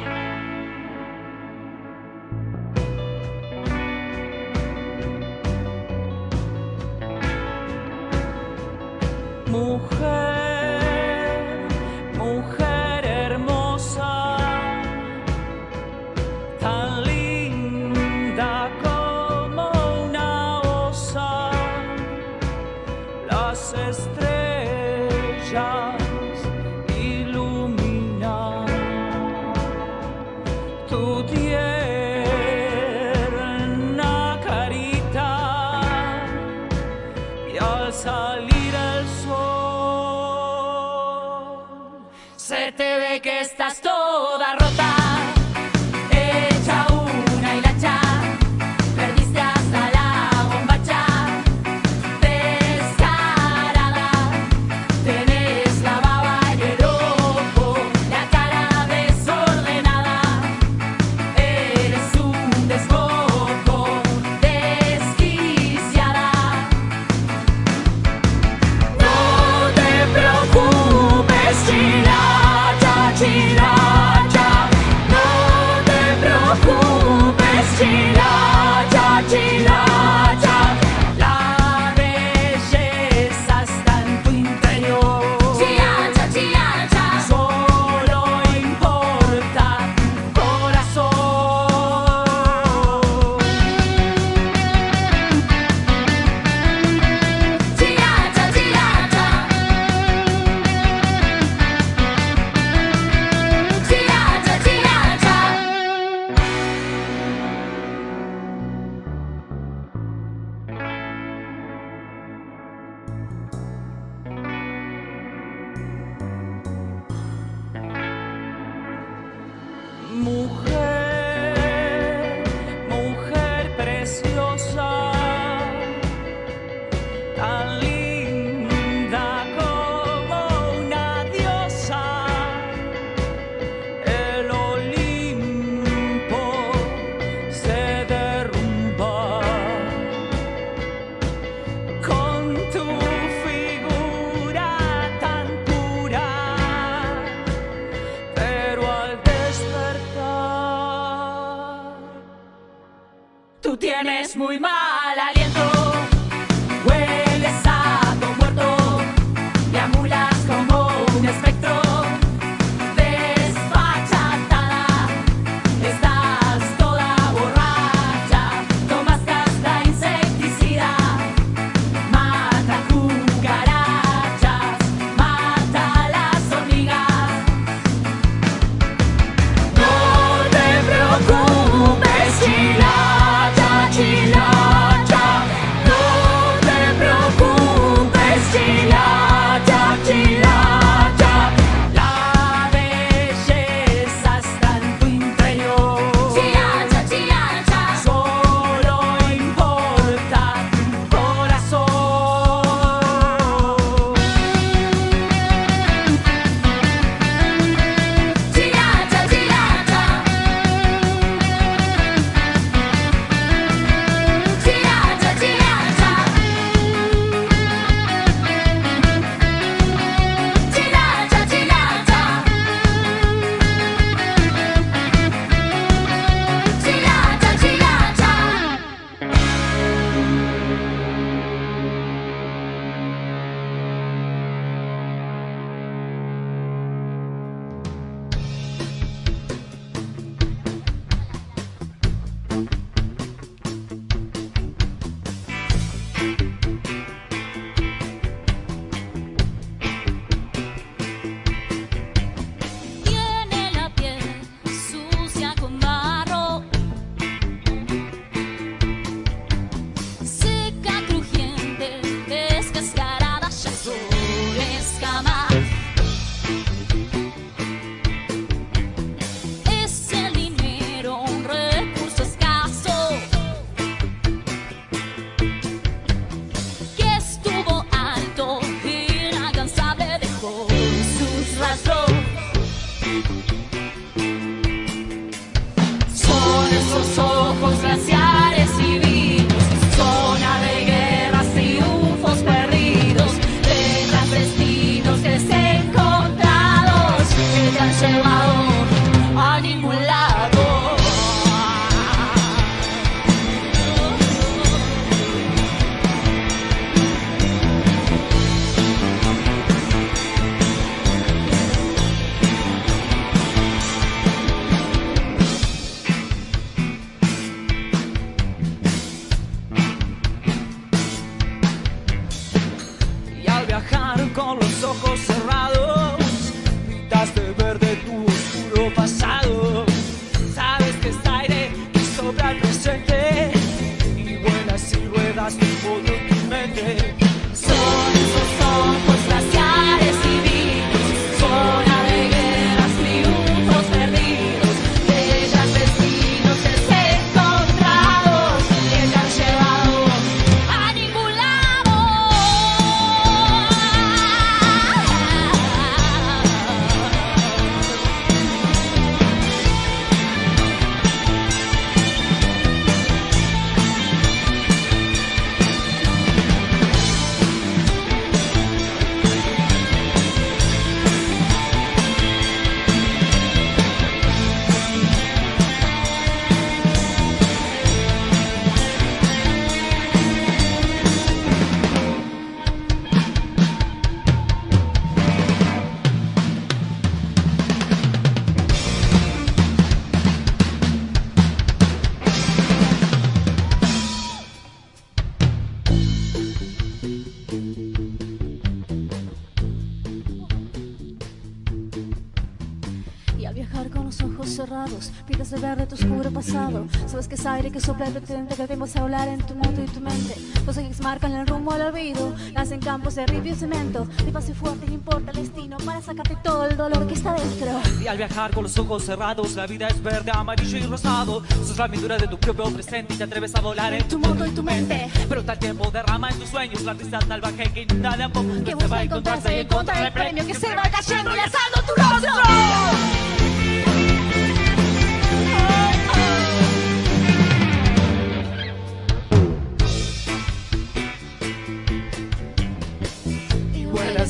De 405.50 405.58
verde 405.58 405.86
tu 405.86 405.96
oscuro 405.96 406.30
pasado. 406.30 406.86
Sabes 407.06 407.26
que 407.26 407.34
es 407.34 407.44
aire 407.44 407.72
que 407.72 407.80
sopla 407.80 408.08
y 408.08 408.12
pretende 408.12 408.54
que 408.54 408.66
vemos 408.66 408.94
a 408.94 409.02
volar 409.02 409.26
en 409.26 409.40
tu 409.40 409.54
mundo 409.54 409.82
y 409.82 409.86
tu 409.86 410.00
mente. 410.00 410.36
Los 410.64 410.76
ejes 410.76 411.00
marcan 411.00 411.34
el 411.34 411.46
rumbo 411.46 411.72
al 411.72 411.82
olvido, 411.82 412.32
nacen 412.52 412.78
campos 412.78 413.16
de 413.16 413.26
ripio 413.26 413.52
y 413.52 413.56
cemento. 413.56 414.06
Mi 414.24 414.30
paso 414.30 414.54
fuerte, 414.54 414.86
no 414.86 414.94
importa 414.94 415.32
el 415.32 415.38
destino, 415.38 415.76
para 415.78 416.00
sacarte 416.00 416.36
todo 416.44 416.66
el 416.66 416.76
dolor 416.76 417.06
que 417.08 417.14
está 417.14 417.34
dentro. 417.34 417.80
Y 418.00 418.06
al 418.06 418.16
viajar 418.16 418.52
con 418.52 418.62
los 418.62 418.78
ojos 418.78 419.04
cerrados, 419.04 419.54
la 419.56 419.66
vida 419.66 419.88
es 419.88 420.00
verde, 420.00 420.30
amarillo 420.32 420.78
y 420.78 420.82
rosado. 420.82 421.42
Sos 421.66 421.78
la 421.78 421.88
pintura 421.88 422.16
de 422.16 422.28
tu 422.28 422.38
propio 422.38 422.72
presente 422.72 423.14
y 423.14 423.16
te 423.16 423.24
atreves 423.24 423.54
a 423.56 423.60
volar 423.60 423.92
en 423.92 424.06
Tu 424.06 424.18
mundo 424.18 424.46
y 424.46 424.50
tu 424.50 424.62
mente. 424.62 425.10
Pero 425.28 425.44
tal 425.44 425.58
tiempo 425.58 425.90
derrama 425.90 426.30
en 426.30 426.38
tus 426.38 426.50
sueños 426.50 426.82
la 426.82 426.94
tristeza 426.94 427.26
salvaje 427.26 427.72
que 427.72 427.82
inunda 427.82 428.16
de 428.16 428.22
a 428.22 428.28
poco. 428.28 428.48
Que 428.64 428.70
te 428.70 428.74
busca 428.74 429.02
encontrarse 429.02 429.56
y 429.56 429.60
encontrar 429.60 430.06
el 430.06 430.12
premio 430.12 430.46
que 430.46 430.54
se 430.54 430.74
va 430.76 430.82
cayendo 430.82 431.34
y 431.34 431.38
alzando 431.40 431.82
tu 431.86 432.00
rostro. 432.00 433.29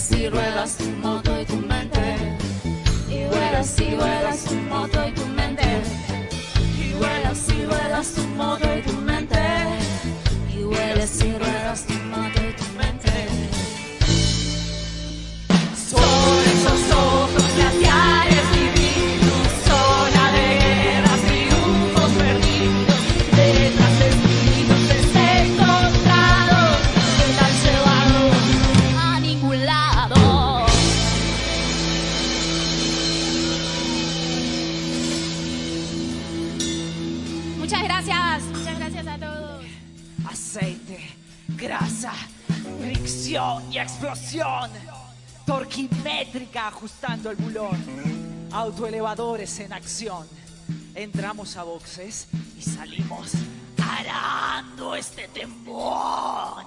Y 0.09 0.29
ruedas 0.29 0.77
tu 0.79 0.85
moto 1.03 1.41
y 1.41 1.45
tu 1.45 1.57
mente. 1.57 2.17
Y 3.09 3.25
vuelas 3.27 3.79
y 3.79 3.95
ruedas 3.95 4.45
tu 4.45 4.55
moto 4.55 5.07
y 5.07 5.13
tu 5.13 5.27
mente. 5.27 5.83
Y 6.79 6.95
vuelas 6.95 7.49
y 7.49 7.67
ruedas 7.67 8.15
tu 8.15 8.23
moto 8.29 8.67
y 8.77 8.83
tu 8.83 8.93
mente. 8.95 9.39
Y 10.57 10.63
vuelas 10.63 11.23
y 11.23 11.33
ruedas 11.39 11.85
tu 11.85 12.00
y 43.31 43.79
explosión. 43.79 44.71
Torquimétrica 45.47 46.67
ajustando 46.67 47.31
el 47.31 47.37
bulón. 47.37 47.79
Autoelevadores 48.51 49.61
en 49.61 49.73
acción. 49.73 50.27
Entramos 50.97 51.57
a 51.57 51.63
boxes 51.63 52.27
y 52.59 52.63
salimos 52.63 53.33
arando 53.79 54.97
este 54.97 55.29
tembón. 55.29 56.67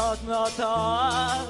خواهد 0.00 0.18
ناتا 0.28 1.49